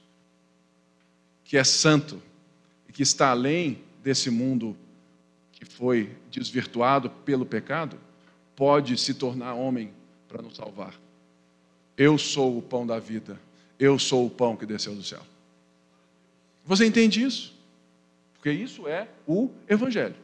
que 1.45 1.57
é 1.57 1.62
santo 1.62 2.21
e 2.89 2.93
que 2.93 3.03
está 3.03 3.31
além 3.31 3.83
desse 4.03 4.29
mundo 4.29 4.77
que 5.53 5.64
foi 5.64 6.17
desvirtuado 6.31 7.09
pelo 7.09 7.47
pecado, 7.47 7.99
pode 8.57 8.99
se 8.99 9.14
tornar 9.14 9.55
homem 9.55 9.93
para 10.29 10.43
nos 10.43 10.57
salvar. 10.57 10.95
Eu 11.97 12.19
sou 12.19 12.59
o 12.59 12.62
pão 12.62 12.87
da 12.87 12.99
vida. 12.99 13.41
Eu 13.79 13.99
sou 13.99 14.27
o 14.27 14.31
pão 14.31 14.57
que 14.57 14.67
desceu 14.67 14.95
do 14.95 15.03
céu. 15.03 15.23
Você 16.64 16.85
entende 16.85 17.23
isso? 17.23 17.55
Porque 18.35 18.51
isso 18.51 18.89
é 18.89 19.09
o 19.27 19.51
Evangelho. 19.69 20.17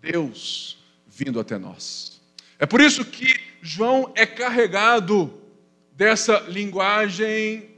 Deus 0.00 0.78
vindo 1.06 1.40
até 1.40 1.58
nós. 1.58 2.13
É 2.64 2.66
por 2.66 2.80
isso 2.80 3.04
que 3.04 3.38
João 3.60 4.10
é 4.14 4.24
carregado 4.24 5.38
dessa 5.92 6.38
linguagem, 6.48 7.68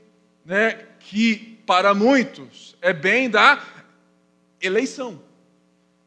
né, 0.44 0.86
que 1.00 1.58
para 1.66 1.92
muitos 1.92 2.76
é 2.80 2.92
bem 2.92 3.28
da 3.28 3.60
eleição. 4.62 5.20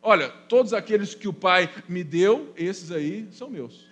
Olha, 0.02 0.30
todos 0.30 0.74
aqueles 0.74 1.14
que 1.14 1.28
o 1.28 1.34
Pai 1.34 1.70
me 1.90 2.06
deu, 2.06 2.54
esses 2.56 2.90
aí 2.90 3.28
são 3.34 3.50
meus. 3.50 3.86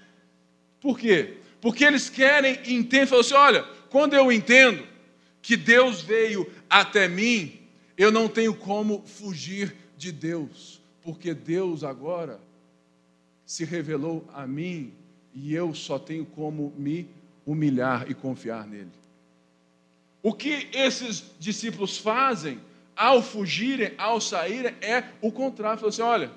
Por 0.79 0.97
quê? 0.97 1.33
Porque 1.59 1.83
eles 1.83 2.09
querem 2.09 2.53
entender, 2.65 3.07
falam 3.07 3.19
assim: 3.19 3.33
olha, 3.33 3.63
quando 3.89 4.13
eu 4.13 4.31
entendo 4.31 4.87
que 5.41 5.57
Deus 5.57 6.01
veio 6.01 6.49
até 6.69 7.09
mim, 7.09 7.59
eu 7.97 8.09
não 8.09 8.29
tenho 8.29 8.53
como 8.53 9.03
fugir 9.05 9.75
de 9.97 10.13
Deus, 10.13 10.81
porque 11.01 11.33
Deus 11.33 11.83
agora 11.83 12.46
se 13.47 13.63
revelou 13.63 14.27
a 14.33 14.45
mim 14.45 14.93
e 15.33 15.55
eu 15.55 15.73
só 15.73 15.97
tenho 15.97 16.25
como 16.25 16.73
me 16.77 17.09
humilhar 17.45 18.11
e 18.11 18.13
confiar 18.13 18.67
nele. 18.67 18.91
O 20.21 20.33
que 20.33 20.69
esses 20.73 21.23
discípulos 21.39 21.97
fazem 21.97 22.59
ao 22.93 23.23
fugirem, 23.23 23.93
ao 23.97 24.19
saírem, 24.19 24.75
é 24.81 25.11
o 25.21 25.31
contrário. 25.31 25.79
Falam 25.79 25.89
assim: 25.89 26.01
olha, 26.01 26.31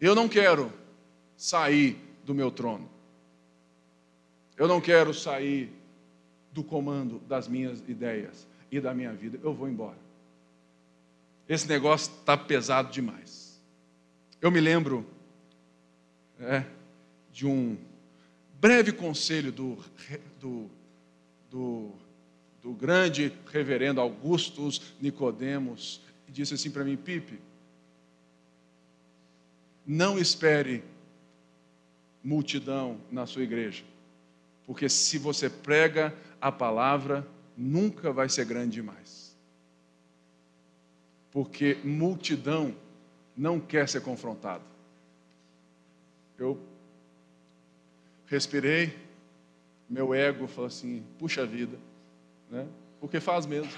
eu 0.00 0.12
não 0.12 0.28
quero 0.28 0.72
sair 1.36 1.96
do 2.26 2.34
meu 2.34 2.50
trono. 2.50 2.90
Eu 4.56 4.66
não 4.66 4.80
quero 4.80 5.14
sair 5.14 5.72
do 6.52 6.64
comando 6.64 7.20
das 7.28 7.46
minhas 7.46 7.78
ideias 7.88 8.44
e 8.72 8.80
da 8.80 8.92
minha 8.92 9.12
vida. 9.12 9.38
Eu 9.40 9.54
vou 9.54 9.68
embora. 9.68 10.09
Esse 11.50 11.66
negócio 11.66 12.12
está 12.12 12.36
pesado 12.36 12.92
demais. 12.92 13.60
Eu 14.40 14.52
me 14.52 14.60
lembro 14.60 15.04
é, 16.38 16.64
de 17.32 17.44
um 17.44 17.76
breve 18.60 18.92
conselho 18.92 19.50
do, 19.50 19.76
do, 20.38 20.70
do, 21.50 21.90
do 22.62 22.72
grande 22.72 23.32
reverendo 23.52 24.00
Augustus 24.00 24.80
Nicodemos, 25.00 26.00
e 26.28 26.30
disse 26.30 26.54
assim 26.54 26.70
para 26.70 26.84
mim, 26.84 26.96
Pipe, 26.96 27.40
não 29.84 30.20
espere 30.20 30.84
multidão 32.22 33.00
na 33.10 33.26
sua 33.26 33.42
igreja. 33.42 33.82
Porque 34.64 34.88
se 34.88 35.18
você 35.18 35.50
prega 35.50 36.14
a 36.40 36.52
palavra, 36.52 37.26
nunca 37.56 38.12
vai 38.12 38.28
ser 38.28 38.44
grande 38.44 38.74
demais. 38.74 39.19
Porque 41.30 41.78
multidão 41.84 42.74
não 43.36 43.60
quer 43.60 43.88
ser 43.88 44.00
confrontada. 44.00 44.64
Eu 46.38 46.58
respirei, 48.26 48.96
meu 49.88 50.14
ego 50.14 50.46
falou 50.46 50.66
assim: 50.66 51.04
puxa 51.18 51.44
vida, 51.46 51.78
né? 52.50 52.66
porque 53.00 53.20
faz 53.20 53.46
mesmo. 53.46 53.70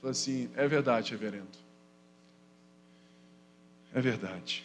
Falei 0.00 0.12
assim: 0.12 0.50
é 0.56 0.66
verdade, 0.68 1.10
reverendo. 1.10 1.48
É 3.92 4.00
verdade. 4.00 4.64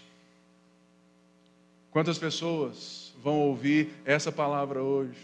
Quantas 1.95 2.17
pessoas 2.17 3.13
vão 3.23 3.39
ouvir 3.39 3.89
essa 4.03 4.31
palavra 4.31 4.83
hoje? 4.83 5.17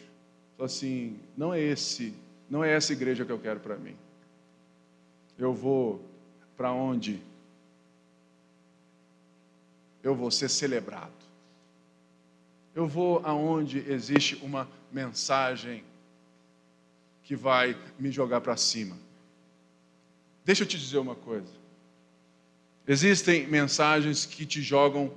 Fala 0.55 0.67
assim, 0.67 1.19
não 1.35 1.53
é 1.53 1.59
esse, 1.59 2.13
não 2.49 2.63
é 2.63 2.71
essa 2.71 2.93
igreja 2.93 3.25
que 3.25 3.31
eu 3.31 3.39
quero 3.39 3.59
para 3.59 3.75
mim. 3.75 3.95
Eu 5.37 5.53
vou 5.53 6.01
para 6.61 6.71
onde 6.71 7.19
eu 10.03 10.13
vou 10.13 10.29
ser 10.29 10.47
celebrado. 10.47 11.11
Eu 12.75 12.85
vou 12.85 13.19
aonde 13.25 13.79
existe 13.91 14.35
uma 14.43 14.69
mensagem 14.91 15.83
que 17.23 17.35
vai 17.35 17.75
me 17.97 18.11
jogar 18.11 18.41
para 18.41 18.55
cima. 18.57 18.95
Deixa 20.45 20.61
eu 20.61 20.67
te 20.67 20.77
dizer 20.77 20.99
uma 20.99 21.15
coisa. 21.15 21.51
Existem 22.87 23.47
mensagens 23.47 24.23
que 24.27 24.45
te 24.45 24.61
jogam 24.61 25.11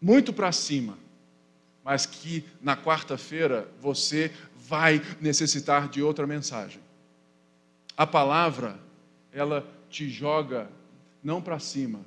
muito 0.00 0.32
para 0.32 0.52
cima, 0.52 0.96
mas 1.82 2.06
que 2.06 2.44
na 2.62 2.76
quarta-feira 2.76 3.68
você 3.80 4.30
vai 4.54 5.02
necessitar 5.20 5.88
de 5.88 6.00
outra 6.00 6.28
mensagem. 6.28 6.83
A 7.96 8.06
palavra, 8.06 8.78
ela 9.32 9.66
te 9.88 10.08
joga 10.08 10.68
não 11.22 11.40
para 11.40 11.58
cima, 11.58 12.00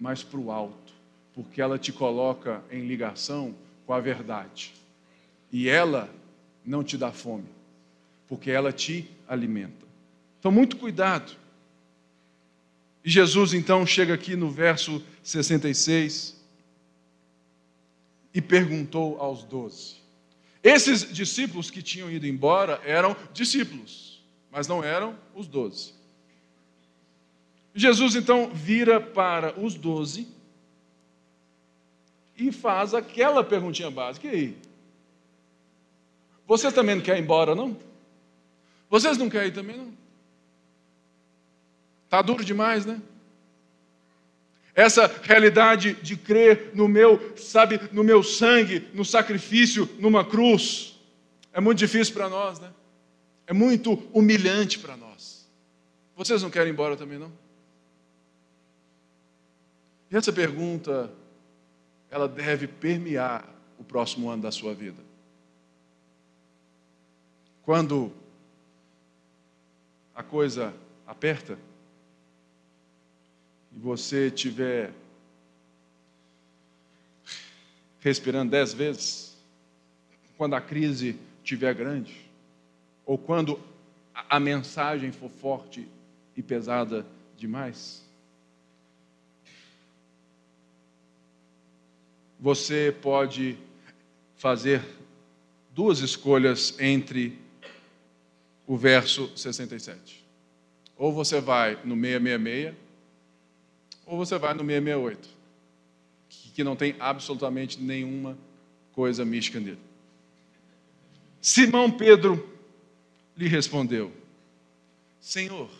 mas 0.00 0.22
para 0.22 0.40
o 0.40 0.50
alto, 0.50 0.92
porque 1.34 1.60
ela 1.60 1.78
te 1.78 1.92
coloca 1.92 2.62
em 2.70 2.86
ligação 2.86 3.54
com 3.86 3.92
a 3.92 4.00
verdade. 4.00 4.74
E 5.52 5.68
ela 5.68 6.08
não 6.64 6.82
te 6.82 6.96
dá 6.96 7.12
fome, 7.12 7.48
porque 8.26 8.50
ela 8.50 8.72
te 8.72 9.10
alimenta. 9.26 9.86
Então, 10.38 10.52
muito 10.52 10.76
cuidado. 10.76 11.32
E 13.04 13.10
Jesus 13.10 13.54
então 13.54 13.86
chega 13.86 14.14
aqui 14.14 14.36
no 14.36 14.50
verso 14.50 15.02
66 15.22 16.36
e 18.34 18.40
perguntou 18.40 19.20
aos 19.20 19.42
doze. 19.44 19.96
Esses 20.62 21.12
discípulos 21.12 21.70
que 21.70 21.82
tinham 21.82 22.10
ido 22.10 22.26
embora 22.26 22.80
eram 22.84 23.16
discípulos, 23.32 24.17
mas 24.50 24.66
não 24.66 24.82
eram 24.82 25.16
os 25.34 25.46
doze. 25.46 25.94
Jesus 27.74 28.16
então 28.16 28.50
vira 28.50 29.00
para 29.00 29.58
os 29.58 29.74
doze 29.74 30.26
e 32.36 32.50
faz 32.50 32.94
aquela 32.94 33.44
perguntinha 33.44 33.90
básica. 33.90 34.26
E 34.26 34.30
aí? 34.30 34.58
Vocês 36.46 36.72
também 36.72 36.94
não 36.96 37.02
querem 37.02 37.20
ir 37.20 37.24
embora, 37.24 37.54
não? 37.54 37.76
Vocês 38.88 39.18
não 39.18 39.28
querem 39.28 39.48
ir 39.48 39.52
também, 39.52 39.76
não? 39.76 39.92
Está 42.04 42.22
duro 42.22 42.42
demais, 42.42 42.86
né? 42.86 43.02
Essa 44.74 45.06
realidade 45.22 45.94
de 45.94 46.16
crer 46.16 46.70
no 46.72 46.88
meu, 46.88 47.36
sabe, 47.36 47.80
no 47.92 48.02
meu 48.02 48.22
sangue, 48.22 48.88
no 48.94 49.04
sacrifício, 49.04 49.88
numa 49.98 50.24
cruz, 50.24 50.98
é 51.52 51.60
muito 51.60 51.78
difícil 51.78 52.14
para 52.14 52.28
nós, 52.28 52.60
né? 52.60 52.72
É 53.48 53.52
muito 53.54 53.94
humilhante 54.12 54.78
para 54.78 54.94
nós. 54.94 55.48
Vocês 56.14 56.42
não 56.42 56.50
querem 56.50 56.68
ir 56.68 56.74
embora 56.74 56.98
também, 56.98 57.18
não? 57.18 57.32
E 60.10 60.16
essa 60.16 60.30
pergunta, 60.30 61.10
ela 62.10 62.28
deve 62.28 62.68
permear 62.68 63.48
o 63.78 63.84
próximo 63.84 64.28
ano 64.28 64.42
da 64.42 64.52
sua 64.52 64.74
vida. 64.74 65.02
Quando 67.62 68.12
a 70.14 70.22
coisa 70.22 70.74
aperta, 71.06 71.58
e 73.72 73.78
você 73.78 74.26
estiver 74.26 74.92
respirando 78.00 78.50
dez 78.50 78.74
vezes, 78.74 79.38
quando 80.36 80.52
a 80.54 80.60
crise 80.60 81.18
estiver 81.42 81.74
grande, 81.74 82.27
ou 83.08 83.16
quando 83.16 83.58
a 84.28 84.38
mensagem 84.38 85.10
for 85.10 85.30
forte 85.30 85.88
e 86.36 86.42
pesada 86.42 87.06
demais, 87.38 88.06
você 92.38 92.94
pode 93.00 93.56
fazer 94.36 94.84
duas 95.74 96.00
escolhas 96.00 96.78
entre 96.78 97.38
o 98.66 98.76
verso 98.76 99.34
67. 99.34 100.22
Ou 100.94 101.10
você 101.10 101.40
vai 101.40 101.78
no 101.86 101.94
666 101.94 102.74
ou 104.04 104.18
você 104.18 104.36
vai 104.36 104.52
no 104.52 104.60
668, 104.60 105.28
que 106.54 106.62
não 106.62 106.76
tem 106.76 106.94
absolutamente 107.00 107.80
nenhuma 107.80 108.36
coisa 108.92 109.24
mística 109.24 109.58
nele. 109.58 109.78
Simão 111.40 111.90
Pedro 111.90 112.57
lhe 113.38 113.46
respondeu: 113.46 114.12
Senhor, 115.20 115.70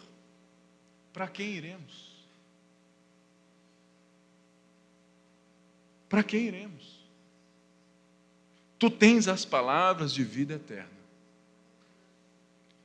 para 1.13 1.27
quem 1.27 1.57
iremos? 1.57 2.09
Para 6.09 6.23
quem 6.23 6.47
iremos? 6.47 7.05
Tu 8.79 8.89
tens 8.89 9.27
as 9.27 9.45
palavras 9.45 10.15
de 10.15 10.23
vida 10.23 10.55
eterna. 10.55 10.97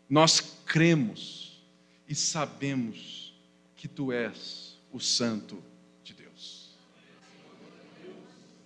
nós 0.10 0.40
cremos 0.66 1.64
e 2.08 2.14
sabemos 2.14 3.34
que 3.76 3.88
tu 3.88 4.12
és 4.12 4.78
o 4.92 5.00
Santo 5.00 5.64
de 6.04 6.14
Deus. 6.14 6.76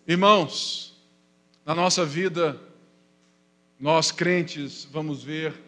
Irmãos, 0.06 0.94
na 1.66 1.76
nossa 1.76 2.06
vida, 2.06 2.60
nós 3.80 4.12
crentes 4.12 4.86
vamos 4.86 5.24
ver 5.24 5.67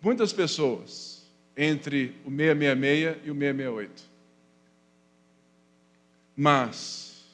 muitas 0.00 0.32
pessoas 0.32 1.26
entre 1.56 2.14
o 2.24 2.30
666 2.30 3.26
e 3.26 3.30
o 3.30 3.34
668. 3.34 4.02
Mas 6.36 7.24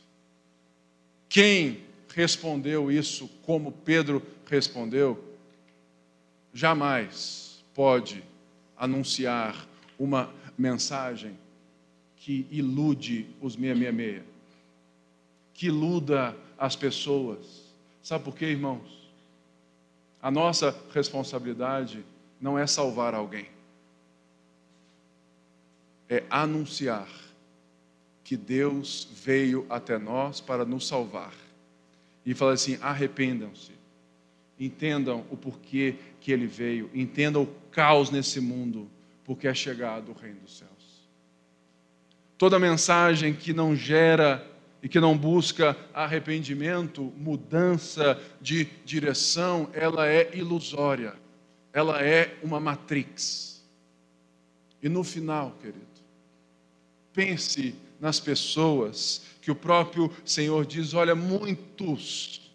quem 1.29 1.83
respondeu 2.15 2.91
isso 2.91 3.29
como 3.43 3.73
Pedro 3.73 4.23
respondeu, 4.47 5.23
jamais 6.53 7.63
pode 7.75 8.23
anunciar 8.77 9.69
uma 9.99 10.33
mensagem 10.57 11.37
que 12.17 12.47
ilude 12.51 13.27
os 13.41 13.55
666, 13.55 14.23
que 15.53 15.67
iluda 15.67 16.37
as 16.57 16.75
pessoas. 16.75 17.65
Sabe 18.03 18.25
por 18.25 18.35
quê, 18.35 18.47
irmãos? 18.47 19.11
A 20.23 20.31
nossa 20.31 20.75
responsabilidade 20.95 22.05
não 22.45 22.59
é 22.59 22.67
salvar 22.67 23.15
alguém, 23.15 23.47
é 26.11 26.23
anunciar 26.29 27.09
que 28.23 28.37
Deus 28.37 29.09
veio 29.11 29.65
até 29.71 29.97
nós 29.97 30.43
para 30.43 30.63
nos 30.63 30.87
salvar. 30.87 31.33
E 32.27 32.35
falar 32.35 32.53
assim: 32.53 32.77
arrependam-se, 32.83 33.73
entendam 34.61 35.25
o 35.31 35.39
porquê 35.39 35.97
que 36.21 36.31
ele 36.31 36.47
veio, 36.47 36.91
entendam 36.93 37.45
o 37.45 37.55
caos 37.71 38.11
nesse 38.11 38.41
mundo, 38.41 38.91
porque 39.25 39.49
é 39.49 39.55
chegado 39.55 40.11
o 40.11 40.15
reino 40.15 40.41
dos 40.41 40.59
céus. 40.59 40.71
Toda 42.37 42.59
mensagem 42.59 43.33
que 43.33 43.55
não 43.55 43.75
gera 43.75 44.47
e 44.83 44.89
que 44.89 45.01
não 45.01 45.17
busca 45.17 45.75
arrependimento, 45.95 47.11
mudança 47.17 48.21
de 48.39 48.67
direção, 48.85 49.71
ela 49.73 50.07
é 50.07 50.37
ilusória, 50.37 51.24
ela 51.75 52.01
é 52.01 52.39
uma 52.41 52.61
matrix. 52.61 53.61
E 54.81 54.89
no 54.89 55.03
final, 55.03 55.59
querido, 55.61 55.85
pense 57.13 57.75
nas 57.99 58.21
pessoas 58.21 59.23
que 59.43 59.51
o 59.51 59.57
próprio 59.57 60.11
Senhor 60.25 60.65
diz: 60.65 60.95
olha, 60.95 61.17
muitos, 61.17 62.53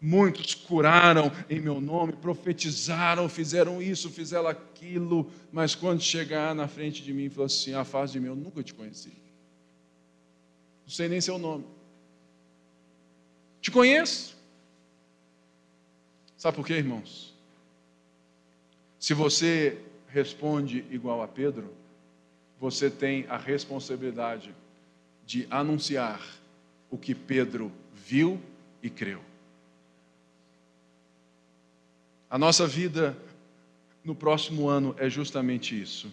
muitos 0.00 0.52
curaram 0.54 1.30
em 1.48 1.60
meu 1.60 1.80
nome, 1.80 2.12
profetizaram, 2.14 3.28
fizeram 3.28 3.80
isso, 3.80 4.10
fizeram 4.10 4.48
aquilo, 4.48 5.30
mas 5.52 5.76
quando 5.76 6.02
chegar 6.02 6.52
na 6.52 6.66
frente 6.66 7.04
de 7.04 7.12
mim, 7.12 7.30
falou 7.30 7.46
assim: 7.46 7.72
afasta 7.72 8.14
de 8.14 8.20
mim, 8.20 8.28
eu 8.28 8.36
nunca 8.36 8.64
te 8.64 8.74
conheci. 8.74 9.12
Não 10.84 10.90
sei 10.90 11.08
nem 11.08 11.20
seu 11.20 11.38
nome. 11.38 11.64
Te 13.60 13.70
conheço. 13.70 14.36
Sabe 16.36 16.56
por 16.56 16.66
quê, 16.66 16.74
irmãos? 16.74 17.35
Se 19.06 19.14
você 19.14 19.78
responde 20.08 20.84
igual 20.90 21.22
a 21.22 21.28
Pedro, 21.28 21.72
você 22.58 22.90
tem 22.90 23.24
a 23.28 23.36
responsabilidade 23.36 24.52
de 25.24 25.46
anunciar 25.48 26.20
o 26.90 26.98
que 26.98 27.14
Pedro 27.14 27.70
viu 27.94 28.40
e 28.82 28.90
creu. 28.90 29.20
A 32.28 32.36
nossa 32.36 32.66
vida 32.66 33.16
no 34.02 34.12
próximo 34.12 34.68
ano 34.68 34.92
é 34.98 35.08
justamente 35.08 35.80
isso. 35.80 36.12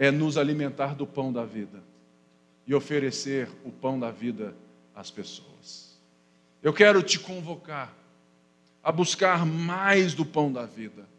É 0.00 0.10
nos 0.10 0.36
alimentar 0.36 0.96
do 0.96 1.06
pão 1.06 1.32
da 1.32 1.44
vida 1.44 1.80
e 2.66 2.74
oferecer 2.74 3.48
o 3.64 3.70
pão 3.70 3.96
da 3.96 4.10
vida 4.10 4.56
às 4.92 5.08
pessoas. 5.08 5.96
Eu 6.60 6.72
quero 6.72 7.00
te 7.00 7.16
convocar 7.16 7.94
a 8.82 8.90
buscar 8.90 9.46
mais 9.46 10.14
do 10.14 10.26
pão 10.26 10.52
da 10.52 10.66
vida 10.66 11.11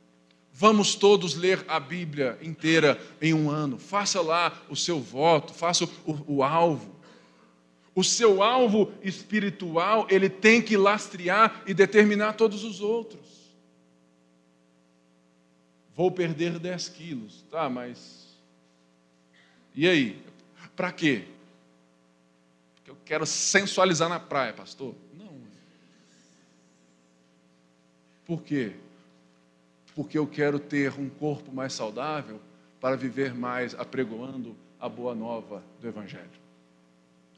Vamos 0.55 0.93
todos 0.93 1.33
ler 1.33 1.65
a 1.67 1.79
Bíblia 1.79 2.37
inteira 2.39 3.01
em 3.19 3.33
um 3.33 3.49
ano. 3.49 3.79
Faça 3.79 4.21
lá 4.21 4.61
o 4.69 4.75
seu 4.75 4.99
voto, 4.99 5.51
faça 5.51 5.85
o, 6.05 6.35
o 6.35 6.43
alvo. 6.43 6.93
O 7.95 8.03
seu 8.03 8.43
alvo 8.43 8.91
espiritual, 9.01 10.05
ele 10.11 10.29
tem 10.29 10.61
que 10.61 10.77
lastrear 10.77 11.63
e 11.65 11.73
determinar 11.73 12.33
todos 12.33 12.63
os 12.63 12.81
outros. 12.81 13.27
Vou 15.95 16.11
perder 16.11 16.59
10 16.59 16.89
quilos, 16.89 17.43
tá, 17.49 17.67
mas. 17.67 18.37
E 19.75 19.87
aí? 19.87 20.23
Para 20.75 20.91
quê? 20.91 21.25
Porque 22.75 22.91
eu 22.91 22.97
quero 23.03 23.25
sensualizar 23.25 24.07
na 24.07 24.19
praia, 24.19 24.53
pastor? 24.53 24.93
Não. 25.17 25.35
Por 28.25 28.43
quê? 28.43 28.73
Porque 29.95 30.17
eu 30.17 30.27
quero 30.27 30.59
ter 30.59 30.93
um 30.99 31.09
corpo 31.09 31.53
mais 31.53 31.73
saudável 31.73 32.39
para 32.79 32.95
viver 32.95 33.33
mais 33.33 33.73
apregoando 33.75 34.55
a 34.79 34.89
boa 34.89 35.15
nova 35.15 35.63
do 35.79 35.87
Evangelho. 35.87 36.43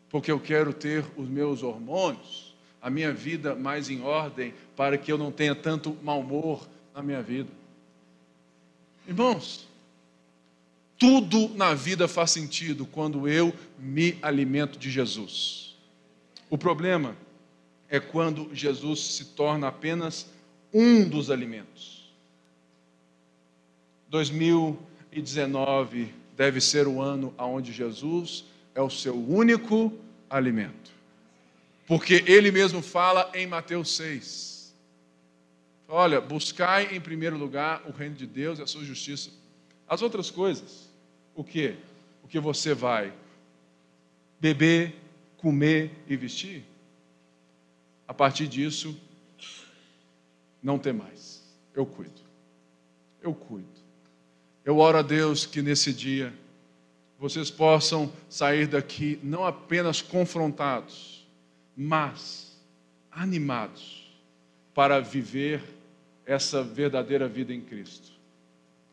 Porque 0.10 0.32
eu 0.32 0.40
quero 0.40 0.74
ter 0.74 1.06
os 1.16 1.28
meus 1.28 1.62
hormônios, 1.62 2.56
a 2.82 2.90
minha 2.90 3.14
vida 3.14 3.56
mais 3.56 3.90
em 3.90 4.02
ordem, 4.02 4.54
para 4.76 4.98
que 4.98 5.12
eu 5.12 5.18
não 5.18 5.32
tenha 5.32 5.54
tanto 5.54 5.98
mau 6.02 6.22
humor 6.22 6.68
na 6.94 7.04
minha 7.04 7.22
vida. 7.22 7.50
Irmãos, 9.08 9.68
tudo 10.98 11.50
na 11.50 11.74
vida 11.74 12.08
faz 12.08 12.32
sentido 12.32 12.86
quando 12.86 13.28
eu 13.28 13.54
me 13.78 14.18
alimento 14.22 14.80
de 14.80 14.90
Jesus. 14.90 15.76
O 16.50 16.58
problema 16.58 17.16
é 17.90 18.00
quando 18.00 18.50
Jesus 18.54 19.00
se 19.02 19.26
torna 19.26 19.68
apenas 19.68 20.28
um 20.74 21.08
dos 21.08 21.30
alimentos. 21.30 21.95
2019 24.10 26.14
deve 26.36 26.60
ser 26.62 26.88
o 26.88 27.02
ano 27.02 27.34
onde 27.38 27.72
Jesus 27.72 28.46
é 28.74 28.82
o 28.82 28.90
seu 28.90 29.16
único 29.16 29.94
alimento. 30.30 30.92
Porque 31.88 32.24
ele 32.28 32.52
mesmo 32.52 32.82
fala 32.82 33.32
em 33.34 33.48
Mateus 33.48 33.96
6. 33.96 34.76
Olha, 35.88 36.20
buscai 36.20 36.96
em 36.96 37.00
primeiro 37.00 37.38
lugar 37.38 37.84
o 37.88 37.92
reino 37.92 38.16
de 38.16 38.26
Deus 38.26 38.60
e 38.60 38.64
a 38.64 38.68
sua 38.68 38.84
justiça. 38.84 39.30
As 39.88 40.02
outras 40.02 40.32
coisas, 40.32 40.90
o 41.36 41.44
que? 41.44 41.76
O 42.24 42.28
que 42.28 42.40
você 42.40 42.74
vai 42.74 43.14
beber, 44.40 44.96
comer 45.38 45.92
e 46.08 46.18
vestir? 46.18 46.66
A 48.08 48.14
partir 48.14 48.48
disso, 48.48 49.00
não 50.62 50.80
tem 50.80 50.94
mais. 50.94 51.44
Eu 51.74 51.86
cuido. 51.86 52.22
Eu 53.22 53.34
cuido. 53.34 53.75
Eu 54.66 54.80
oro 54.80 54.98
a 54.98 55.04
Deus 55.04 55.46
que 55.46 55.62
nesse 55.62 55.94
dia 55.94 56.34
vocês 57.20 57.52
possam 57.52 58.12
sair 58.28 58.66
daqui 58.66 59.20
não 59.22 59.46
apenas 59.46 60.02
confrontados, 60.02 61.24
mas 61.78 62.60
animados 63.12 64.12
para 64.74 65.00
viver 65.00 65.62
essa 66.26 66.64
verdadeira 66.64 67.28
vida 67.28 67.54
em 67.54 67.62
Cristo. 67.62 68.12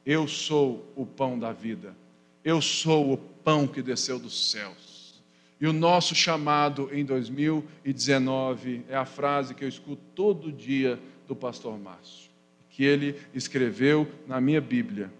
Eu 0.04 0.28
sou 0.28 0.86
o 0.94 1.06
pão 1.06 1.38
da 1.38 1.52
vida. 1.52 1.96
Eu 2.44 2.60
sou 2.60 3.14
o 3.14 3.16
pão 3.16 3.66
que 3.66 3.80
desceu 3.80 4.18
dos 4.18 4.50
céus. 4.50 5.22
E 5.58 5.66
o 5.66 5.72
nosso 5.72 6.14
chamado 6.14 6.90
em 6.92 7.02
2019 7.02 8.84
é 8.90 8.96
a 8.96 9.06
frase 9.06 9.54
que 9.54 9.64
eu 9.64 9.68
escuto 9.68 10.02
todo 10.14 10.52
dia 10.52 11.00
do 11.26 11.34
pastor 11.34 11.78
Márcio, 11.78 12.30
que 12.68 12.84
ele 12.84 13.18
escreveu 13.32 14.06
na 14.26 14.38
minha 14.38 14.60
Bíblia 14.60 15.10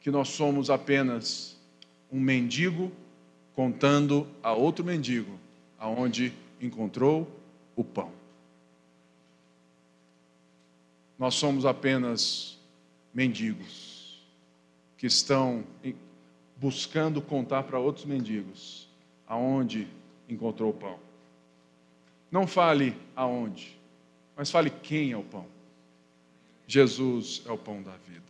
que 0.00 0.10
nós 0.10 0.28
somos 0.28 0.70
apenas 0.70 1.56
um 2.10 2.18
mendigo 2.18 2.90
contando 3.54 4.26
a 4.42 4.52
outro 4.52 4.84
mendigo 4.84 5.38
aonde 5.78 6.32
encontrou 6.60 7.28
o 7.76 7.84
pão. 7.84 8.10
Nós 11.18 11.34
somos 11.34 11.66
apenas 11.66 12.58
mendigos 13.12 14.18
que 14.96 15.06
estão 15.06 15.64
buscando 16.56 17.20
contar 17.20 17.64
para 17.64 17.78
outros 17.78 18.04
mendigos 18.04 18.88
aonde 19.26 19.86
encontrou 20.28 20.70
o 20.70 20.74
pão. 20.74 20.98
Não 22.30 22.46
fale 22.46 22.94
aonde, 23.16 23.76
mas 24.36 24.50
fale 24.50 24.70
quem 24.70 25.12
é 25.12 25.16
o 25.16 25.22
pão. 25.22 25.46
Jesus 26.66 27.42
é 27.44 27.50
o 27.50 27.58
pão 27.58 27.82
da 27.82 27.96
vida. 27.96 28.29